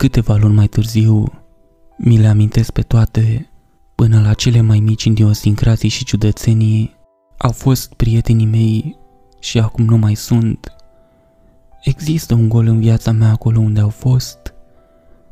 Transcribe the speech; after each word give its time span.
Câteva 0.00 0.36
luni 0.36 0.54
mai 0.54 0.66
târziu, 0.66 1.24
mi 1.96 2.18
le 2.18 2.26
amintesc 2.26 2.70
pe 2.70 2.82
toate, 2.82 3.50
până 3.94 4.20
la 4.20 4.34
cele 4.34 4.60
mai 4.60 4.78
mici 4.78 5.04
idiosincrazii 5.04 5.88
și 5.88 6.04
ciudățenii, 6.04 6.96
au 7.38 7.50
fost 7.52 7.94
prietenii 7.94 8.46
mei 8.46 8.96
și 9.40 9.58
acum 9.58 9.84
nu 9.84 9.96
mai 9.96 10.14
sunt. 10.14 10.72
Există 11.82 12.34
un 12.34 12.48
gol 12.48 12.66
în 12.66 12.78
viața 12.80 13.12
mea 13.12 13.30
acolo 13.30 13.58
unde 13.58 13.80
au 13.80 13.88
fost. 13.88 14.54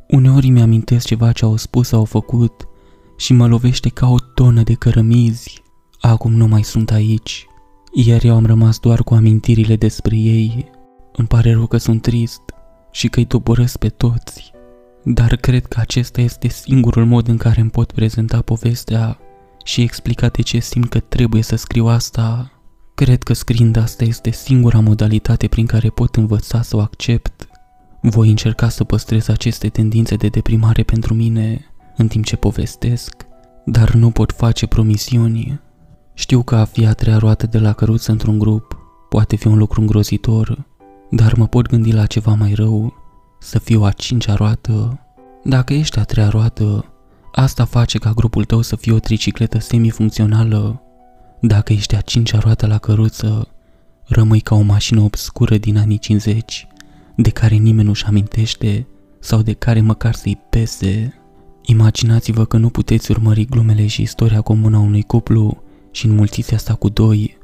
Uneori 0.08 0.48
mi-amintesc 0.48 1.06
ceva 1.06 1.32
ce 1.32 1.44
au 1.44 1.56
spus 1.56 1.88
sau 1.88 1.98
au 1.98 2.04
făcut 2.04 2.68
și 3.16 3.32
mă 3.32 3.46
lovește 3.46 3.88
ca 3.88 4.08
o 4.08 4.16
tonă 4.34 4.62
de 4.62 4.74
cărămizi. 4.74 5.62
Acum 6.00 6.32
nu 6.32 6.46
mai 6.46 6.62
sunt 6.62 6.90
aici, 6.90 7.46
iar 7.92 8.24
eu 8.24 8.34
am 8.34 8.46
rămas 8.46 8.78
doar 8.78 9.02
cu 9.02 9.14
amintirile 9.14 9.76
despre 9.76 10.16
ei. 10.16 10.70
Îmi 11.12 11.28
pare 11.28 11.52
rău 11.52 11.66
că 11.66 11.76
sunt 11.76 12.02
trist 12.02 12.40
și 12.90 13.08
că 13.08 13.18
îi 13.18 13.26
doborăsc 13.26 13.76
pe 13.76 13.88
toți, 13.88 14.56
dar 15.10 15.36
cred 15.36 15.66
că 15.66 15.80
acesta 15.80 16.20
este 16.20 16.48
singurul 16.48 17.04
mod 17.04 17.28
în 17.28 17.36
care 17.36 17.60
îmi 17.60 17.70
pot 17.70 17.92
prezenta 17.92 18.40
povestea 18.40 19.18
și 19.64 19.82
explica 19.82 20.28
de 20.28 20.42
ce 20.42 20.58
simt 20.58 20.88
că 20.88 21.00
trebuie 21.00 21.42
să 21.42 21.56
scriu 21.56 21.86
asta. 21.86 22.52
Cred 22.94 23.22
că 23.22 23.32
scriind 23.32 23.76
asta 23.76 24.04
este 24.04 24.30
singura 24.30 24.80
modalitate 24.80 25.46
prin 25.46 25.66
care 25.66 25.88
pot 25.88 26.16
învăța 26.16 26.62
să 26.62 26.76
o 26.76 26.80
accept. 26.80 27.48
Voi 28.02 28.28
încerca 28.28 28.68
să 28.68 28.84
păstrez 28.84 29.28
aceste 29.28 29.68
tendințe 29.68 30.14
de 30.14 30.28
deprimare 30.28 30.82
pentru 30.82 31.14
mine 31.14 31.74
în 31.96 32.08
timp 32.08 32.24
ce 32.24 32.36
povestesc, 32.36 33.26
dar 33.64 33.94
nu 33.94 34.10
pot 34.10 34.32
face 34.32 34.66
promisiuni. 34.66 35.60
Știu 36.14 36.42
că 36.42 36.56
a 36.56 36.64
fi 36.64 36.86
a 36.86 36.92
treia 36.92 37.18
roată 37.18 37.46
de 37.46 37.58
la 37.58 37.72
căruță 37.72 38.10
într-un 38.10 38.38
grup 38.38 38.76
poate 39.08 39.36
fi 39.36 39.46
un 39.46 39.58
lucru 39.58 39.80
îngrozitor, 39.80 40.66
dar 41.10 41.34
mă 41.34 41.46
pot 41.46 41.68
gândi 41.68 41.92
la 41.92 42.06
ceva 42.06 42.34
mai 42.34 42.52
rău, 42.52 42.97
să 43.40 43.58
fiu 43.58 43.82
a 43.82 43.90
cincea 43.90 44.34
roată. 44.34 45.00
Dacă 45.44 45.74
ești 45.74 45.98
a 45.98 46.02
treia 46.02 46.28
roată, 46.28 46.84
asta 47.32 47.64
face 47.64 47.98
ca 47.98 48.12
grupul 48.12 48.44
tău 48.44 48.62
să 48.62 48.76
fie 48.76 48.92
o 48.92 48.98
tricicletă 48.98 49.58
semifuncțională. 49.58 50.82
Dacă 51.40 51.72
ești 51.72 51.96
a 51.96 52.00
cincea 52.00 52.38
roată 52.38 52.66
la 52.66 52.78
căruță, 52.78 53.48
rămâi 54.04 54.40
ca 54.40 54.54
o 54.54 54.60
mașină 54.60 55.00
obscură 55.00 55.56
din 55.56 55.78
anii 55.78 55.98
50, 55.98 56.66
de 57.16 57.30
care 57.30 57.54
nimeni 57.54 57.86
nu-și 57.86 58.04
amintește 58.04 58.86
sau 59.20 59.42
de 59.42 59.52
care 59.52 59.80
măcar 59.80 60.14
să-i 60.14 60.40
pese. 60.50 61.14
Imaginați-vă 61.62 62.44
că 62.44 62.56
nu 62.56 62.68
puteți 62.68 63.10
urmări 63.10 63.44
glumele 63.44 63.86
și 63.86 64.02
istoria 64.02 64.40
comună 64.40 64.76
a 64.76 64.80
unui 64.80 65.02
cuplu 65.02 65.62
și 65.90 66.06
înmulțiți 66.06 66.54
asta 66.54 66.74
cu 66.74 66.88
doi. 66.88 67.38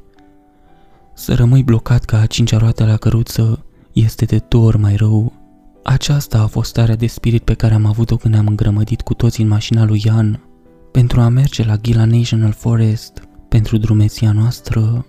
Să 1.13 1.33
rămâi 1.33 1.63
blocat 1.63 2.03
ca 2.03 2.19
a 2.19 2.25
cincea 2.25 2.57
roată 2.57 2.85
la 2.85 2.97
căruță 2.97 3.65
este 3.93 4.25
de 4.25 4.41
două 4.47 4.65
ori 4.65 4.77
mai 4.77 4.95
rău. 4.95 5.33
Aceasta 5.87 6.41
a 6.41 6.47
fost 6.47 6.69
starea 6.69 6.95
de 6.95 7.07
spirit 7.07 7.43
pe 7.43 7.53
care 7.53 7.73
am 7.73 7.85
avut-o 7.85 8.17
când 8.17 8.33
ne-am 8.33 8.47
îngrămădit 8.47 9.01
cu 9.01 9.13
toții 9.13 9.43
în 9.43 9.49
mașina 9.49 9.85
lui 9.85 10.01
Ian 10.05 10.43
pentru 10.91 11.21
a 11.21 11.27
merge 11.27 11.65
la 11.65 11.77
Gila 11.77 12.05
National 12.05 12.51
Forest 12.51 13.27
pentru 13.49 13.77
drumeția 13.77 14.31
noastră. 14.31 15.05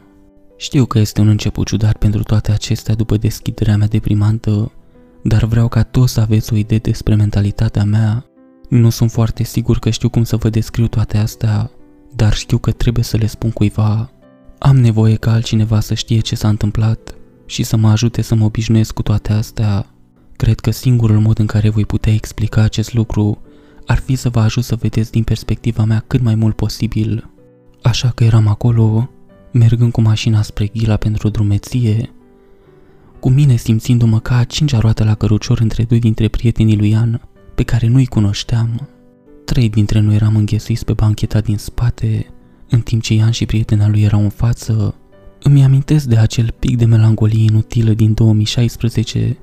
Știu 0.56 0.84
că 0.84 0.98
este 0.98 1.20
un 1.20 1.28
început 1.28 1.66
ciudat 1.66 1.96
pentru 1.96 2.22
toate 2.22 2.52
acestea 2.52 2.94
după 2.94 3.16
deschiderea 3.16 3.76
mea 3.76 3.86
deprimantă, 3.86 4.72
dar 5.22 5.44
vreau 5.44 5.68
ca 5.68 5.82
toți 5.82 6.12
să 6.12 6.20
aveți 6.20 6.52
o 6.52 6.56
idee 6.56 6.78
despre 6.78 7.14
mentalitatea 7.14 7.84
mea. 7.84 8.24
Nu 8.68 8.90
sunt 8.90 9.10
foarte 9.10 9.42
sigur 9.42 9.78
că 9.78 9.90
știu 9.90 10.08
cum 10.08 10.24
să 10.24 10.36
vă 10.36 10.48
descriu 10.48 10.86
toate 10.86 11.18
astea, 11.18 11.70
dar 12.14 12.34
știu 12.34 12.58
că 12.58 12.70
trebuie 12.70 13.04
să 13.04 13.16
le 13.16 13.26
spun 13.26 13.50
cuiva. 13.50 14.10
Am 14.58 14.76
nevoie 14.76 15.14
ca 15.14 15.32
altcineva 15.32 15.80
să 15.80 15.94
știe 15.94 16.18
ce 16.18 16.36
s-a 16.36 16.48
întâmplat 16.48 17.14
și 17.46 17.62
să 17.62 17.76
mă 17.76 17.88
ajute 17.88 18.22
să 18.22 18.34
mă 18.34 18.44
obișnuiesc 18.44 18.94
cu 18.94 19.02
toate 19.02 19.32
astea. 19.32 19.86
Cred 20.36 20.60
că 20.60 20.70
singurul 20.70 21.18
mod 21.18 21.38
în 21.38 21.46
care 21.46 21.68
voi 21.68 21.84
putea 21.84 22.12
explica 22.12 22.62
acest 22.62 22.94
lucru 22.94 23.38
ar 23.86 23.98
fi 23.98 24.14
să 24.14 24.28
vă 24.28 24.40
ajut 24.40 24.64
să 24.64 24.76
vedeți 24.76 25.10
din 25.10 25.22
perspectiva 25.22 25.84
mea 25.84 26.04
cât 26.06 26.20
mai 26.20 26.34
mult 26.34 26.56
posibil. 26.56 27.30
Așa 27.82 28.10
că 28.10 28.24
eram 28.24 28.46
acolo, 28.46 29.10
mergând 29.52 29.92
cu 29.92 30.00
mașina 30.00 30.42
spre 30.42 30.66
Ghila 30.66 30.96
pentru 30.96 31.26
o 31.26 31.30
drumeție, 31.30 32.10
cu 33.20 33.28
mine 33.28 33.56
simțindu-mă 33.56 34.20
ca 34.20 34.36
a 34.36 34.44
cincea 34.44 34.78
roată 34.78 35.04
la 35.04 35.14
cărucior 35.14 35.60
între 35.60 35.82
doi 35.82 35.98
dintre 35.98 36.28
prietenii 36.28 36.76
lui 36.76 36.90
Ian, 36.90 37.28
pe 37.54 37.62
care 37.62 37.86
nu-i 37.86 38.06
cunoșteam. 38.06 38.88
Trei 39.44 39.68
dintre 39.68 40.00
noi 40.00 40.14
eram 40.14 40.36
înghesuiți 40.36 40.84
pe 40.84 40.92
bancheta 40.92 41.40
din 41.40 41.56
spate, 41.56 42.26
în 42.68 42.80
timp 42.80 43.02
ce 43.02 43.14
Ian 43.14 43.30
și 43.30 43.46
prietena 43.46 43.88
lui 43.88 44.02
erau 44.02 44.20
în 44.20 44.28
față. 44.28 44.94
Îmi 45.42 45.64
amintesc 45.64 46.06
de 46.06 46.16
acel 46.16 46.54
pic 46.58 46.76
de 46.76 46.84
melancolie 46.84 47.44
inutilă 47.44 47.92
din 47.92 48.14
2016, 48.14 49.36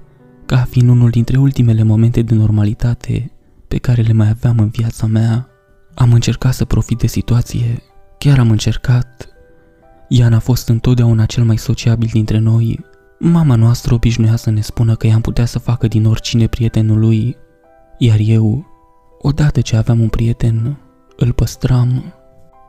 ca 0.45 0.57
fiind 0.69 0.89
unul 0.89 1.09
dintre 1.09 1.37
ultimele 1.37 1.83
momente 1.83 2.21
de 2.21 2.33
normalitate 2.33 3.31
pe 3.67 3.77
care 3.77 4.01
le 4.01 4.13
mai 4.13 4.29
aveam 4.29 4.59
în 4.59 4.69
viața 4.69 5.05
mea. 5.05 5.47
Am 5.93 6.13
încercat 6.13 6.53
să 6.53 6.65
profit 6.65 6.97
de 6.97 7.07
situație, 7.07 7.81
chiar 8.17 8.39
am 8.39 8.49
încercat. 8.49 9.27
Ian 10.07 10.33
a 10.33 10.39
fost 10.39 10.67
întotdeauna 10.67 11.25
cel 11.25 11.43
mai 11.43 11.57
sociabil 11.57 12.09
dintre 12.11 12.37
noi. 12.37 12.85
Mama 13.19 13.55
noastră 13.55 13.93
obișnuia 13.93 14.35
să 14.35 14.49
ne 14.49 14.61
spună 14.61 14.95
că 14.95 15.07
i-am 15.07 15.21
putea 15.21 15.45
să 15.45 15.59
facă 15.59 15.87
din 15.87 16.05
oricine 16.05 16.47
prietenul 16.47 16.99
lui, 16.99 17.35
iar 17.97 18.17
eu 18.19 18.73
Odată 19.25 19.61
ce 19.61 19.75
aveam 19.75 19.99
un 19.99 20.07
prieten, 20.07 20.77
îl 21.15 21.31
păstram. 21.31 22.13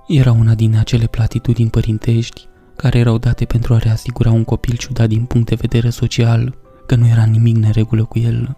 Era 0.06 0.32
una 0.32 0.54
din 0.54 0.76
acele 0.76 1.06
platitudini 1.06 1.70
părintești 1.70 2.46
care 2.76 2.98
erau 2.98 3.18
date 3.18 3.44
pentru 3.44 3.74
a 3.74 3.78
reasigura 3.78 4.30
un 4.30 4.44
copil 4.44 4.76
ciudat 4.76 5.08
din 5.08 5.24
punct 5.24 5.48
de 5.48 5.54
vedere 5.54 5.90
social 5.90 6.54
că 6.86 6.94
nu 6.94 7.06
era 7.06 7.24
nimic 7.24 7.56
neregulă 7.56 8.04
cu 8.04 8.18
el. 8.18 8.56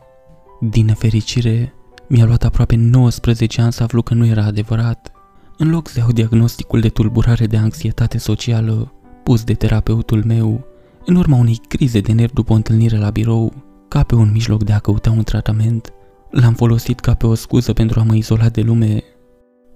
Din 0.60 0.84
nefericire, 0.84 1.74
mi-a 2.08 2.24
luat 2.24 2.44
aproape 2.44 2.76
19 2.76 3.60
ani 3.60 3.72
să 3.72 3.82
aflu 3.82 4.02
că 4.02 4.14
nu 4.14 4.26
era 4.26 4.44
adevărat. 4.44 5.10
În 5.58 5.70
loc 5.70 5.88
să 5.88 5.98
iau 5.98 6.12
diagnosticul 6.12 6.80
de 6.80 6.88
tulburare 6.88 7.46
de 7.46 7.56
anxietate 7.56 8.18
socială 8.18 8.92
pus 9.22 9.44
de 9.44 9.54
terapeutul 9.54 10.24
meu, 10.24 10.66
în 11.04 11.16
urma 11.16 11.36
unei 11.36 11.60
crize 11.68 12.00
de 12.00 12.12
nervi 12.12 12.34
după 12.34 12.52
o 12.52 12.56
întâlnire 12.56 12.98
la 12.98 13.10
birou, 13.10 13.52
ca 13.88 14.02
pe 14.02 14.14
un 14.14 14.30
mijloc 14.32 14.64
de 14.64 14.72
a 14.72 14.78
căuta 14.78 15.10
un 15.10 15.22
tratament, 15.22 15.92
L-am 16.30 16.54
folosit 16.54 17.00
ca 17.00 17.14
pe 17.14 17.26
o 17.26 17.34
scuză 17.34 17.72
pentru 17.72 18.00
a 18.00 18.02
mă 18.02 18.14
izola 18.14 18.48
de 18.48 18.60
lume. 18.60 19.02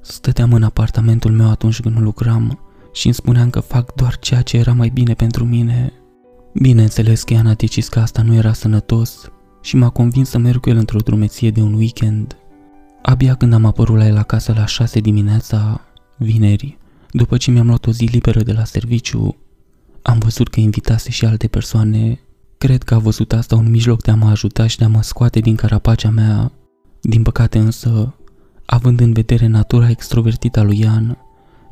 Stăteam 0.01 0.53
în 0.53 0.63
apartamentul 0.63 1.31
meu 1.31 1.51
atunci 1.51 1.81
când 1.81 1.97
nu 1.97 2.03
lucram 2.03 2.59
și 2.93 3.07
îmi 3.07 3.15
spuneam 3.15 3.51
că 3.51 3.61
fac 3.61 3.95
doar 3.95 4.19
ceea 4.19 4.43
ce 4.43 4.57
era 4.57 4.73
mai 4.73 4.89
bine 4.89 5.15
pentru 5.15 5.45
mine. 5.45 5.93
Bineînțeles 6.53 7.23
că 7.23 7.33
Ian 7.33 7.47
a 7.47 7.55
decis 7.55 7.89
că 7.89 7.99
asta 7.99 8.23
nu 8.23 8.35
era 8.35 8.53
sănătos 8.53 9.31
și 9.63 9.77
m-a 9.77 9.89
convins 9.89 10.29
să 10.29 10.39
merg 10.39 10.61
cu 10.61 10.69
el 10.69 10.77
într-o 10.77 10.99
drumeție 10.99 11.51
de 11.51 11.61
un 11.61 11.75
weekend. 11.75 12.37
Abia 13.03 13.35
când 13.35 13.53
am 13.53 13.65
apărut 13.65 13.97
la 13.97 14.07
el 14.07 14.17
acasă 14.17 14.53
la 14.57 14.67
6 14.67 15.01
dimineața, 15.01 15.81
vineri, 16.19 16.79
după 17.11 17.37
ce 17.37 17.51
mi-am 17.51 17.67
luat 17.67 17.87
o 17.87 17.91
zi 17.91 18.05
liberă 18.05 18.43
de 18.43 18.53
la 18.53 18.65
serviciu, 18.65 19.37
am 20.03 20.19
văzut 20.19 20.49
că 20.49 20.61
invitase 20.61 21.11
și 21.11 21.25
alte 21.25 21.49
persoane 21.49 22.21
Cred 22.61 22.83
că 22.83 22.95
a 22.95 22.99
văzut 22.99 23.33
asta 23.33 23.57
un 23.57 23.71
mijloc 23.71 24.03
de 24.03 24.11
a 24.11 24.15
mă 24.15 24.29
ajuta 24.29 24.67
și 24.67 24.79
de 24.79 24.85
a 24.85 24.89
mă 24.89 25.03
scoate 25.03 25.41
din 25.41 25.55
carapacea 25.55 26.11
mea. 26.11 26.53
Din 27.01 27.23
păcate 27.23 27.59
însă, 27.59 28.15
având 28.67 29.01
în 29.01 29.13
vedere 29.13 29.47
natura 29.47 29.89
extrovertită 29.89 30.61
a 30.61 30.63
lui 30.63 30.79
Ian, 30.79 31.19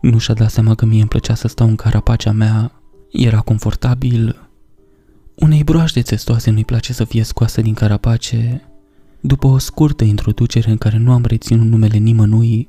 nu 0.00 0.19
și-a 0.19 0.34
dat 0.34 0.50
seama 0.50 0.75
că 0.75 0.87
mie 0.87 1.00
îmi 1.00 1.09
plăcea 1.09 1.34
să 1.34 1.49
stau 1.49 1.67
în 1.69 1.77
carapacea 1.77 2.33
mea. 2.33 2.72
Era 3.11 3.41
confortabil. 3.41 4.48
Unei 5.38 5.65
broaște 5.65 6.03
testoase 6.03 6.50
nu-i 6.50 6.65
place 6.65 6.93
să 6.93 7.04
fie 7.04 7.22
scoasă 7.22 7.60
din 7.60 7.75
carapace. 7.75 8.62
După 9.21 9.47
o 9.47 9.59
scurtă 9.59 10.04
introducere 10.04 10.71
în 10.71 10.76
care 10.76 10.97
nu 10.97 11.12
am 11.12 11.25
reținut 11.25 11.66
numele 11.66 11.97
nimănui, 11.97 12.69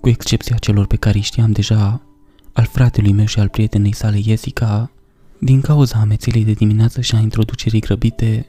cu 0.00 0.08
excepția 0.08 0.56
celor 0.56 0.86
pe 0.86 0.96
care 0.96 1.16
îi 1.16 1.22
știam 1.22 1.52
deja, 1.52 2.02
al 2.52 2.64
fratelui 2.64 3.12
meu 3.12 3.24
și 3.24 3.38
al 3.38 3.48
prietenei 3.48 3.94
sale 3.94 4.20
Jessica, 4.20 4.90
din 5.38 5.60
cauza 5.60 5.98
amețelei 5.98 6.44
de 6.44 6.52
dimineață 6.52 7.00
și 7.00 7.14
a 7.14 7.18
introducerii 7.18 7.80
grăbite, 7.80 8.48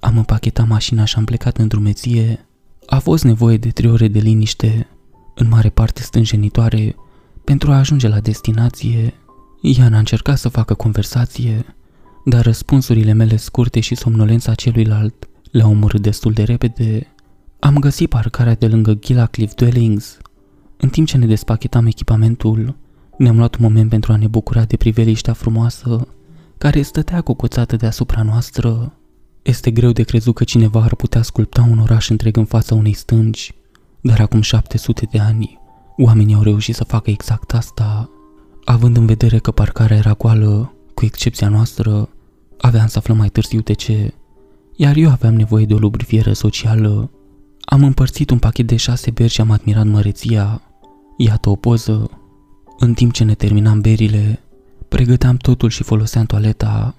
am 0.00 0.16
împachetat 0.16 0.68
mașina 0.68 1.04
și 1.04 1.16
am 1.16 1.24
plecat 1.24 1.56
în 1.56 1.68
drumeție. 1.68 2.46
A 2.86 2.98
fost 2.98 3.24
nevoie 3.24 3.56
de 3.56 3.68
trei 3.68 3.90
ore 3.90 4.08
de 4.08 4.18
liniște, 4.18 4.86
în 5.34 5.48
mare 5.48 5.68
parte 5.68 6.02
stânjenitoare, 6.02 6.96
pentru 7.44 7.72
a 7.72 7.76
ajunge 7.76 8.08
la 8.08 8.20
destinație. 8.20 9.14
Ian 9.60 9.94
a 9.94 9.98
încercat 9.98 10.38
să 10.38 10.48
facă 10.48 10.74
conversație, 10.74 11.74
dar 12.24 12.44
răspunsurile 12.44 13.12
mele 13.12 13.36
scurte 13.36 13.80
și 13.80 13.94
somnolența 13.94 14.54
celuilalt 14.54 15.28
le-au 15.50 15.70
omorât 15.70 16.02
destul 16.02 16.32
de 16.32 16.42
repede. 16.42 17.06
Am 17.58 17.78
găsit 17.78 18.08
parcarea 18.08 18.54
de 18.54 18.66
lângă 18.66 18.94
Gila 18.94 19.26
Cliff 19.26 19.54
Dwellings. 19.54 20.18
În 20.76 20.88
timp 20.88 21.06
ce 21.06 21.16
ne 21.16 21.26
despachetam 21.26 21.86
echipamentul, 21.86 22.76
ne-am 23.18 23.36
luat 23.36 23.54
un 23.54 23.62
moment 23.62 23.88
pentru 23.88 24.12
a 24.12 24.16
ne 24.16 24.26
bucura 24.26 24.64
de 24.64 24.76
priveliștea 24.76 25.32
frumoasă 25.32 26.08
care 26.58 26.82
stătea 26.82 27.20
cocoțată 27.20 27.76
deasupra 27.76 28.22
noastră. 28.22 28.92
Este 29.42 29.70
greu 29.70 29.92
de 29.92 30.02
crezut 30.02 30.34
că 30.34 30.44
cineva 30.44 30.82
ar 30.82 30.94
putea 30.94 31.22
sculpta 31.22 31.66
un 31.70 31.78
oraș 31.78 32.08
întreg 32.08 32.36
în 32.36 32.44
fața 32.44 32.74
unei 32.74 32.92
stângi, 32.92 33.54
dar 34.00 34.20
acum 34.20 34.40
700 34.40 35.08
de 35.10 35.18
ani, 35.18 35.58
oamenii 35.96 36.34
au 36.34 36.42
reușit 36.42 36.74
să 36.74 36.84
facă 36.84 37.10
exact 37.10 37.54
asta. 37.54 38.10
Având 38.64 38.96
în 38.96 39.06
vedere 39.06 39.38
că 39.38 39.50
parcarea 39.50 39.96
era 39.96 40.12
goală, 40.12 40.72
cu 41.02 41.08
excepția 41.08 41.48
noastră, 41.48 42.08
aveam 42.58 42.86
să 42.86 42.98
aflăm 42.98 43.16
mai 43.16 43.28
târziu 43.28 43.60
de 43.60 43.72
ce, 43.72 44.14
iar 44.76 44.96
eu 44.96 45.10
aveam 45.10 45.34
nevoie 45.34 45.64
de 45.64 45.74
o 45.74 45.78
lubrifieră 45.78 46.32
socială. 46.32 47.10
Am 47.60 47.84
împărțit 47.84 48.30
un 48.30 48.38
pachet 48.38 48.66
de 48.66 48.76
șase 48.76 49.10
beri 49.10 49.32
și 49.32 49.40
am 49.40 49.50
admirat 49.50 49.86
măreția. 49.86 50.62
Iată 51.16 51.50
o 51.50 51.56
poză. 51.56 52.10
În 52.78 52.94
timp 52.94 53.12
ce 53.12 53.24
ne 53.24 53.34
terminam 53.34 53.80
berile, 53.80 54.40
pregăteam 54.88 55.36
totul 55.36 55.68
și 55.68 55.82
foloseam 55.82 56.24
toaleta. 56.24 56.94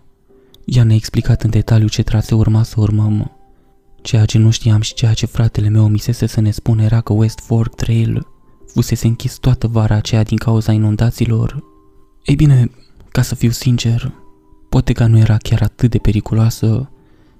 Ea 0.66 0.84
ne-a 0.84 0.96
explicat 0.96 1.44
în 1.44 1.50
detaliu 1.50 1.88
ce 1.88 2.04
trase 2.04 2.36
urma 2.36 2.64
să 2.64 2.76
urmăm. 2.78 3.32
Ceea 4.02 4.26
ce 4.26 4.38
nu 4.38 4.52
știam 4.52 4.82
și 4.82 4.94
ceea 4.94 5.14
ce 5.14 5.26
fratele 5.26 5.70
meu 5.70 5.88
misese 5.88 6.26
să 6.26 6.42
ne 6.42 6.52
spună 6.52 6.84
era 6.84 7.02
că 7.02 7.14
West 7.14 7.40
Fork 7.40 7.76
Trail 7.76 8.28
fusese 8.68 9.08
închis 9.08 9.38
toată 9.38 9.68
vara 9.68 9.96
aceea 9.96 10.24
din 10.24 10.38
cauza 10.38 10.72
inundațiilor. 10.72 11.64
Ei 12.24 12.36
bine, 12.36 12.70
ca 13.14 13.22
să 13.22 13.36
fiu 13.36 13.50
sincer, 13.50 14.12
poate 14.70 14.94
că 14.94 15.06
nu 15.06 15.18
era 15.18 15.38
chiar 15.38 15.62
atât 15.62 15.90
de 15.90 15.98
periculoasă, 15.98 16.90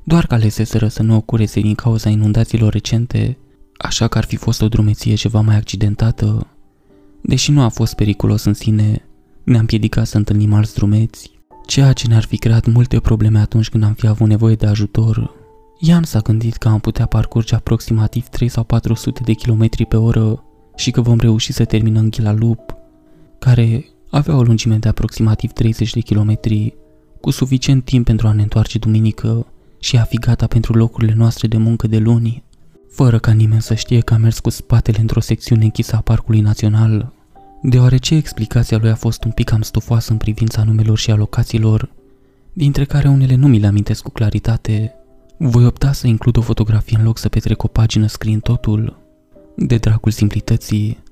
doar 0.04 0.28
că 0.28 0.34
aleseseră 0.34 0.88
să 0.88 1.04
nu 1.04 1.16
ocureze 1.16 1.60
din 1.60 1.76
cauza 1.76 2.10
inundațiilor 2.10 2.72
recente, 2.72 3.38
așa 3.78 4.08
că 4.08 4.18
ar 4.18 4.24
fi 4.24 4.36
fost 4.36 4.62
o 4.62 4.68
drumeție 4.68 5.16
ceva 5.16 5.42
mai 5.42 5.56
accidentată. 5.56 6.48
Deși 7.22 7.52
nu 7.52 7.62
a 7.62 7.68
fost 7.68 7.94
periculos 7.94 8.44
în 8.44 8.54
sine, 8.54 9.06
ne-am 9.44 9.60
împiedicat 9.60 10.08
să 10.08 10.18
întâlnim 10.18 10.54
alți 10.54 10.74
drumeți, 10.74 11.32
ceea 11.66 11.94
ce 11.94 12.08
ne-ar 12.08 12.24
fi 12.24 12.38
creat 12.38 12.66
multe 12.66 13.00
probleme 13.00 13.40
atunci 13.40 13.70
când 13.70 13.84
am 13.84 13.94
fi 13.94 14.08
avut 14.08 14.28
nevoie 14.28 14.56
de 14.56 14.66
ajutor. 14.66 15.34
Ian 15.80 16.04
s-a 16.04 16.20
gândit 16.20 16.56
că 16.56 16.68
am 16.68 16.80
putea 16.80 17.06
parcurge 17.06 17.56
aproximativ 17.56 18.28
3 18.28 18.48
sau 18.48 18.64
400 18.64 19.22
de 19.24 19.34
km 19.34 19.88
pe 19.88 19.98
oră 19.98 20.44
și 20.76 20.92
că 20.92 21.02
vom 21.02 21.20
reuși 21.20 21.54
să 21.54 21.66
terminăm 21.66 22.10
Ghila 22.10 22.34
Loop, 22.34 22.76
care 23.40 23.86
avea 24.14 24.36
o 24.36 24.42
lungime 24.42 24.78
de 24.78 24.88
aproximativ 24.88 25.52
30 25.52 25.94
de 25.94 26.00
kilometri, 26.00 26.74
cu 27.22 27.30
suficient 27.30 27.86
timp 27.86 28.06
pentru 28.06 28.28
a 28.28 28.32
ne 28.32 28.42
întoarce 28.42 28.78
duminică 28.78 29.46
și 29.80 29.98
a 29.98 30.04
fi 30.04 30.18
gata 30.18 30.48
pentru 30.48 30.74
locurile 30.74 31.14
noastre 31.18 31.48
de 31.48 31.58
muncă 31.58 31.88
de 31.88 31.98
luni, 31.98 32.44
fără 32.90 33.20
ca 33.20 33.32
nimeni 33.32 33.62
să 33.62 33.74
știe 33.74 34.00
că 34.00 34.14
am 34.14 34.22
mers 34.22 34.40
cu 34.40 34.50
spatele 34.50 34.98
într-o 35.00 35.20
secțiune 35.20 35.64
închisă 35.64 35.96
a 35.96 36.00
Parcului 36.00 36.40
Național. 36.40 37.14
Deoarece 37.62 38.16
explicația 38.16 38.78
lui 38.78 38.90
a 38.90 38.96
fost 38.96 39.24
un 39.24 39.32
pic 39.32 39.50
cam 39.50 39.62
stufoasă 39.62 40.12
în 40.12 40.18
privința 40.18 40.64
numelor 40.64 40.98
și 40.98 41.12
alocațiilor, 41.12 41.90
dintre 42.54 42.86
care 42.86 43.08
unele 43.08 43.36
nu 43.36 43.48
mi 43.48 43.60
le 43.60 43.68
amintesc 43.68 44.04
cu 44.04 44.10
claritate, 44.10 44.94
voi 45.38 45.66
opta 45.66 45.92
să 45.92 46.08
includ 46.08 46.38
o 46.38 46.42
fotografie 46.42 46.98
în 46.98 47.04
loc 47.04 47.18
să 47.18 47.30
petrec 47.30 47.64
o 47.64 47.68
pagină 47.68 48.08
scriind 48.08 48.42
totul. 48.42 48.98
De 49.56 49.78
dragul 49.78 50.12
simplității, 50.12 51.04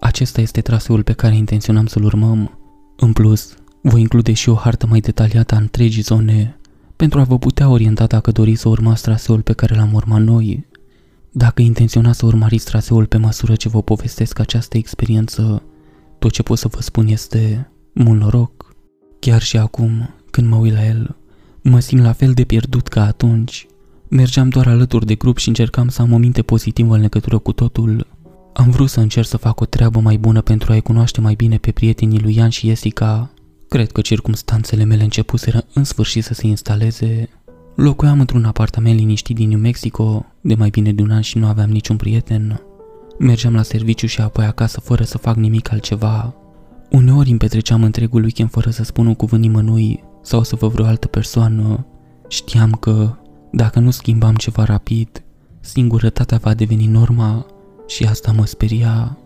acesta 0.00 0.40
este 0.40 0.60
traseul 0.60 1.02
pe 1.02 1.12
care 1.12 1.36
intenționam 1.36 1.86
să-l 1.86 2.04
urmăm. 2.04 2.58
În 2.96 3.12
plus, 3.12 3.54
voi 3.82 4.00
include 4.00 4.32
și 4.32 4.48
o 4.48 4.54
hartă 4.54 4.86
mai 4.86 5.00
detaliată 5.00 5.54
a 5.54 5.58
întregii 5.58 6.02
zone, 6.02 6.58
pentru 6.96 7.20
a 7.20 7.24
vă 7.24 7.38
putea 7.38 7.68
orienta 7.68 8.06
dacă 8.06 8.30
doriți 8.30 8.60
să 8.60 8.68
urmați 8.68 9.02
traseul 9.02 9.42
pe 9.42 9.52
care 9.52 9.74
l-am 9.74 9.92
urmat 9.92 10.20
noi. 10.20 10.66
Dacă 11.32 11.62
intenționați 11.62 12.18
să 12.18 12.26
urmăriți 12.26 12.64
traseul 12.64 13.06
pe 13.06 13.16
măsură 13.16 13.54
ce 13.54 13.68
vă 13.68 13.82
povestesc 13.82 14.38
această 14.38 14.76
experiență, 14.76 15.62
tot 16.18 16.30
ce 16.30 16.42
pot 16.42 16.58
să 16.58 16.68
vă 16.68 16.80
spun 16.80 17.06
este 17.06 17.70
mult 17.92 18.20
noroc. 18.20 18.74
Chiar 19.18 19.42
și 19.42 19.56
acum, 19.56 20.10
când 20.30 20.48
mă 20.48 20.56
uit 20.56 20.72
la 20.72 20.86
el, 20.86 21.16
mă 21.62 21.80
simt 21.80 22.02
la 22.02 22.12
fel 22.12 22.32
de 22.32 22.44
pierdut 22.44 22.88
ca 22.88 23.04
atunci. 23.04 23.66
Mergeam 24.08 24.48
doar 24.48 24.66
alături 24.66 25.06
de 25.06 25.14
grup 25.14 25.38
și 25.38 25.48
încercam 25.48 25.88
să 25.88 26.02
am 26.02 26.12
o 26.12 26.16
minte 26.16 26.42
pozitivă 26.42 26.94
în 26.94 27.00
legătură 27.00 27.38
cu 27.38 27.52
totul. 27.52 28.06
Am 28.58 28.70
vrut 28.70 28.88
să 28.88 29.00
încerc 29.00 29.26
să 29.26 29.36
fac 29.36 29.60
o 29.60 29.64
treabă 29.64 30.00
mai 30.00 30.16
bună 30.16 30.40
pentru 30.40 30.72
a-i 30.72 30.80
cunoaște 30.80 31.20
mai 31.20 31.34
bine 31.34 31.56
pe 31.56 31.70
prietenii 31.70 32.20
lui 32.20 32.34
Ian 32.34 32.48
și 32.48 32.66
Jessica. 32.66 33.30
Cred 33.68 33.92
că 33.92 34.00
circumstanțele 34.00 34.84
mele 34.84 35.02
începuseră 35.02 35.64
în 35.72 35.84
sfârșit 35.84 36.24
să 36.24 36.34
se 36.34 36.46
instaleze. 36.46 37.28
Locuiam 37.74 38.20
într-un 38.20 38.44
apartament 38.44 38.98
liniștit 38.98 39.36
din 39.36 39.48
New 39.48 39.58
Mexico 39.58 40.26
de 40.40 40.54
mai 40.54 40.68
bine 40.68 40.92
de 40.92 41.02
un 41.02 41.10
an 41.10 41.20
și 41.20 41.38
nu 41.38 41.46
aveam 41.46 41.70
niciun 41.70 41.96
prieten. 41.96 42.60
Mergeam 43.18 43.54
la 43.54 43.62
serviciu 43.62 44.06
și 44.06 44.20
apoi 44.20 44.44
acasă 44.44 44.80
fără 44.80 45.04
să 45.04 45.18
fac 45.18 45.36
nimic 45.36 45.72
altceva. 45.72 46.34
Uneori 46.90 47.30
îmi 47.30 47.38
petreceam 47.38 47.82
întregul 47.82 48.22
weekend 48.22 48.50
fără 48.50 48.70
să 48.70 48.84
spun 48.84 49.06
un 49.06 49.14
cuvânt 49.14 49.42
nimănui 49.42 50.04
sau 50.22 50.42
să 50.42 50.56
vă 50.56 50.68
vreo 50.68 50.86
altă 50.86 51.06
persoană. 51.06 51.86
Știam 52.28 52.70
că 52.70 53.16
dacă 53.52 53.78
nu 53.78 53.90
schimbam 53.90 54.34
ceva 54.34 54.64
rapid, 54.64 55.22
singurătatea 55.60 56.38
va 56.42 56.54
deveni 56.54 56.86
norma 56.86 57.46
și 57.86 58.04
asta 58.04 58.32
mă 58.32 58.46
speria. 58.46 59.18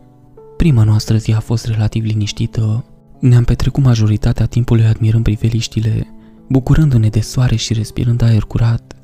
Prima 0.56 0.84
noastră 0.84 1.16
zi 1.16 1.32
a 1.32 1.40
fost 1.40 1.66
relativ 1.66 2.04
liniștită. 2.04 2.84
Ne-am 3.20 3.44
petrecut 3.44 3.82
majoritatea 3.82 4.46
timpului 4.46 4.84
admirând 4.84 5.24
priveliștile, 5.24 6.06
bucurându-ne 6.48 7.08
de 7.08 7.20
soare 7.20 7.56
și 7.56 7.72
respirând 7.72 8.22
aer 8.22 8.42
curat. 8.42 8.94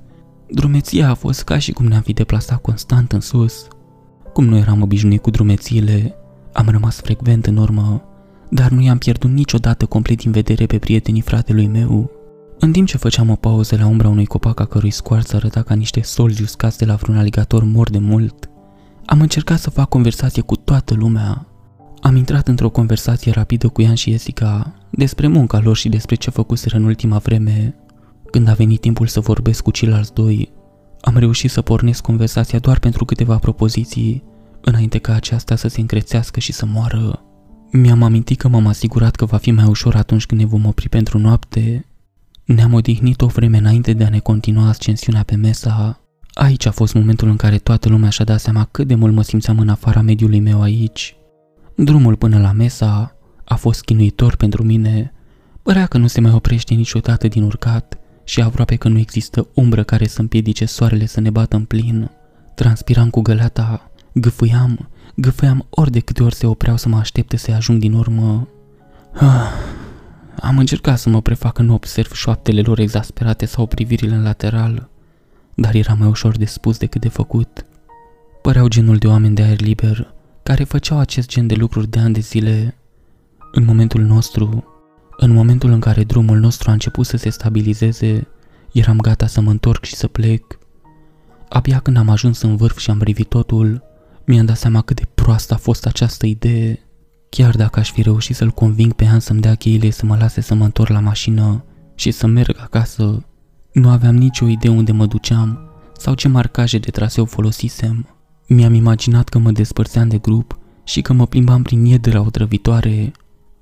Drumeția 0.51 1.11
a 1.11 1.15
fost 1.15 1.43
ca 1.43 1.59
și 1.59 1.73
cum 1.73 1.87
ne-am 1.87 2.03
fi 2.03 2.13
deplasat 2.13 2.61
constant 2.61 3.13
în 3.13 3.21
sus. 3.21 3.67
Cum 4.33 4.45
nu 4.45 4.57
eram 4.57 4.83
obișnuit 4.83 5.23
cu 5.23 5.31
drumețiile, 5.31 6.15
am 6.53 6.69
rămas 6.69 7.01
frecvent 7.01 7.47
în 7.47 7.57
urmă, 7.57 8.03
dar 8.51 8.71
nu 8.71 8.83
i-am 8.83 8.99
pierdut 8.99 9.31
niciodată 9.31 9.87
complet 9.87 10.19
din 10.19 10.31
vedere 10.31 10.67
pe 10.67 10.79
prietenii 10.79 11.21
fratelui 11.21 11.67
meu. 11.67 12.11
În 12.59 12.73
timp 12.73 12.87
ce 12.87 12.97
făceam 12.97 13.31
o 13.31 13.35
pauză 13.35 13.77
la 13.77 13.87
umbra 13.87 14.09
unui 14.09 14.27
copac 14.27 14.61
a 14.61 14.65
cărui 14.65 14.91
scoarță 14.91 15.37
arăta 15.37 15.63
ca 15.63 15.75
niște 15.75 16.01
solzi 16.03 16.43
uscați 16.43 16.79
de 16.79 16.85
la 16.85 16.95
vreun 16.95 17.19
aligator 17.19 17.65
mor 17.65 17.91
de 17.91 17.99
mult, 17.99 18.51
am 19.07 19.21
încercat 19.21 19.59
să 19.59 19.71
fac 19.71 19.89
conversație 19.89 20.43
cu 20.43 20.57
toată 20.57 20.95
lumea. 20.95 21.47
Am 22.01 22.17
intrat 22.17 22.49
într-o 22.49 22.71
conversație 22.71 23.33
rapidă 23.33 23.69
cu 23.69 23.83
Ian 23.83 23.95
și 23.95 24.11
Jessica 24.11 24.75
despre 24.91 25.27
munca 25.27 25.61
lor 25.61 25.77
și 25.77 25.89
despre 25.89 26.15
ce 26.15 26.31
făcuseră 26.31 26.77
în 26.77 26.85
ultima 26.85 27.19
vreme. 27.19 27.75
Când 28.31 28.49
a 28.49 28.53
venit 28.53 28.81
timpul 28.81 29.07
să 29.07 29.21
vorbesc 29.21 29.63
cu 29.63 29.71
ceilalți 29.71 30.15
doi, 30.15 30.53
am 31.01 31.17
reușit 31.17 31.51
să 31.51 31.63
pornesc 31.63 32.03
conversația 32.03 32.59
doar 32.59 32.79
pentru 32.79 33.05
câteva 33.05 33.39
propoziții, 33.39 34.23
înainte 34.61 34.99
ca 34.99 35.15
aceasta 35.15 35.57
să 35.57 35.69
se 35.69 35.81
încrețească 35.81 36.41
și 36.41 36.53
să 36.53 36.67
moară. 36.67 37.23
Mi-am 37.71 38.03
amintit 38.03 38.39
că 38.39 38.49
m-am 38.49 38.67
asigurat 38.67 39.17
că 39.17 39.25
va 39.25 39.37
fi 39.37 39.51
mai 39.51 39.65
ușor 39.65 39.95
atunci 39.95 40.27
când 40.27 40.41
ne 40.41 40.47
vom 40.47 40.67
opri 40.67 40.89
pentru 40.89 41.19
noapte. 41.19 41.87
Ne-am 42.45 42.73
odihnit 42.73 43.21
o 43.21 43.27
vreme 43.27 43.59
înainte 43.59 43.93
de 43.93 44.05
a 44.05 44.09
ne 44.09 44.19
continua 44.19 44.69
ascensiunea 44.69 45.23
pe 45.23 45.37
mesa. 45.37 46.01
Aici 46.39 46.67
a 46.67 46.71
fost 46.71 46.95
momentul 46.95 47.29
în 47.29 47.37
care 47.37 47.59
toată 47.59 47.89
lumea 47.89 48.11
și-a 48.11 48.25
dat 48.25 48.41
seama 48.41 48.69
cât 48.71 48.87
de 48.87 48.95
mult 48.95 49.15
mă 49.15 49.23
simțeam 49.23 49.59
în 49.59 49.69
afara 49.69 50.01
mediului 50.01 50.41
meu 50.41 50.63
aici. 50.63 51.17
Drumul 51.77 52.17
până 52.17 52.39
la 52.39 52.53
mesa 52.53 53.17
a 53.45 53.55
fost 53.55 53.83
chinuitor 53.83 54.37
pentru 54.37 54.63
mine. 54.63 55.13
Părea 55.63 55.87
că 55.87 55.99
nu 55.99 56.07
se 56.07 56.21
mai 56.21 56.33
oprește 56.33 56.75
niciodată 56.75 57.29
din 57.29 57.43
urcat 57.43 57.99
și 58.25 58.41
aproape 58.41 58.77
că 58.77 58.89
nu 58.89 58.99
există 58.99 59.49
umbră 59.55 59.83
care 59.83 60.07
să 60.07 60.21
împiedice 60.21 60.65
soarele 60.65 61.07
să 61.07 61.21
ne 61.21 61.31
bată 61.31 61.57
în 61.57 61.65
plin. 61.65 62.11
Transpiram 62.55 63.11
cu 63.11 63.21
găleata, 63.21 63.91
gâfâiam, 64.13 64.89
gâfâiam 65.15 65.67
ori 65.71 65.91
de 65.91 66.01
câte 66.01 66.23
ori 66.23 66.35
se 66.35 66.47
opreau 66.47 66.77
să 66.77 66.89
mă 66.89 66.97
aștepte 66.97 67.37
să 67.37 67.53
ajung 67.53 67.79
din 67.79 67.93
urmă. 67.93 68.49
Ah, 69.15 69.51
am 70.41 70.59
încercat 70.59 70.99
să 70.99 71.09
mă 71.09 71.23
prefac 71.23 71.53
că 71.53 71.63
nu 71.63 71.75
observ 71.75 72.13
șoaptele 72.13 72.61
lor 72.61 72.79
exasperate 72.79 73.47
sau 73.47 73.67
privirile 73.67 74.15
în 74.15 74.23
lateral, 74.23 74.89
dar 75.59 75.75
era 75.75 75.95
mai 75.95 76.09
ușor 76.09 76.37
de 76.37 76.45
spus 76.45 76.79
decât 76.79 77.01
de 77.01 77.09
făcut. 77.09 77.67
Păreau 78.43 78.69
genul 78.69 78.97
de 78.97 79.07
oameni 79.07 79.35
de 79.35 79.43
aer 79.43 79.61
liber, 79.61 80.15
care 80.43 80.65
făceau 80.65 80.99
acest 80.99 81.29
gen 81.29 81.47
de 81.47 81.55
lucruri 81.55 81.89
de 81.89 81.99
ani 81.99 82.15
de 82.15 82.21
zile. 82.21 82.77
În 83.53 83.65
momentul 83.65 84.03
nostru, 84.03 84.65
în 85.17 85.31
momentul 85.31 85.71
în 85.71 85.81
care 85.81 86.05
drumul 86.05 86.39
nostru 86.39 86.71
a 86.71 86.73
început 86.73 87.07
să 87.07 87.17
se 87.17 87.31
stabilizeze, 87.31 88.29
eram 88.73 88.99
gata 88.99 89.27
să 89.27 89.41
mă 89.41 89.51
întorc 89.51 89.85
și 89.85 89.95
să 89.95 90.09
plec. 90.09 90.59
Abia 91.49 91.79
când 91.79 91.97
am 91.97 92.09
ajuns 92.09 92.43
în 92.43 92.57
vârf 92.57 92.79
și 92.79 92.91
am 92.91 92.99
privit 92.99 93.29
totul, 93.29 93.83
mi-am 94.25 94.47
dat 94.47 94.57
seama 94.57 94.83
cât 94.83 94.97
de 94.97 95.09
proastă 95.15 95.55
a 95.55 95.57
fost 95.57 95.87
această 95.87 96.27
idee. 96.27 96.81
Chiar 97.29 97.57
dacă 97.57 97.81
aș 97.81 97.93
fi 97.93 98.03
reușit 98.03 98.37
să-l 98.37 98.51
conving 98.51 98.93
pe 98.93 99.07
An 99.07 99.21
să-mi 99.21 99.41
dea 99.41 99.55
cheile 99.55 99.91
să 99.91 100.07
mă 100.07 100.17
lase 100.17 100.41
să 100.41 100.55
mă 100.55 100.65
întorc 100.65 100.91
la 100.91 101.01
mașină 101.01 101.65
și 101.95 102.11
să 102.11 102.27
merg 102.27 102.57
acasă, 102.61 103.25
nu 103.77 103.89
aveam 103.89 104.17
nicio 104.17 104.47
idee 104.47 104.71
unde 104.71 104.93
mă 104.93 105.07
duceam 105.07 105.59
sau 105.97 106.15
ce 106.15 106.29
marcaje 106.29 106.79
de 106.79 106.91
traseu 106.91 107.25
folosisem. 107.25 108.07
Mi-am 108.47 108.75
imaginat 108.75 109.29
că 109.29 109.39
mă 109.39 109.51
despărțeam 109.51 110.09
de 110.09 110.19
grup 110.19 110.59
și 110.85 111.01
că 111.01 111.13
mă 111.13 111.27
plimbam 111.27 111.63
prin 111.63 111.85
iedera 111.85 112.21
otrăvitoare, 112.21 113.13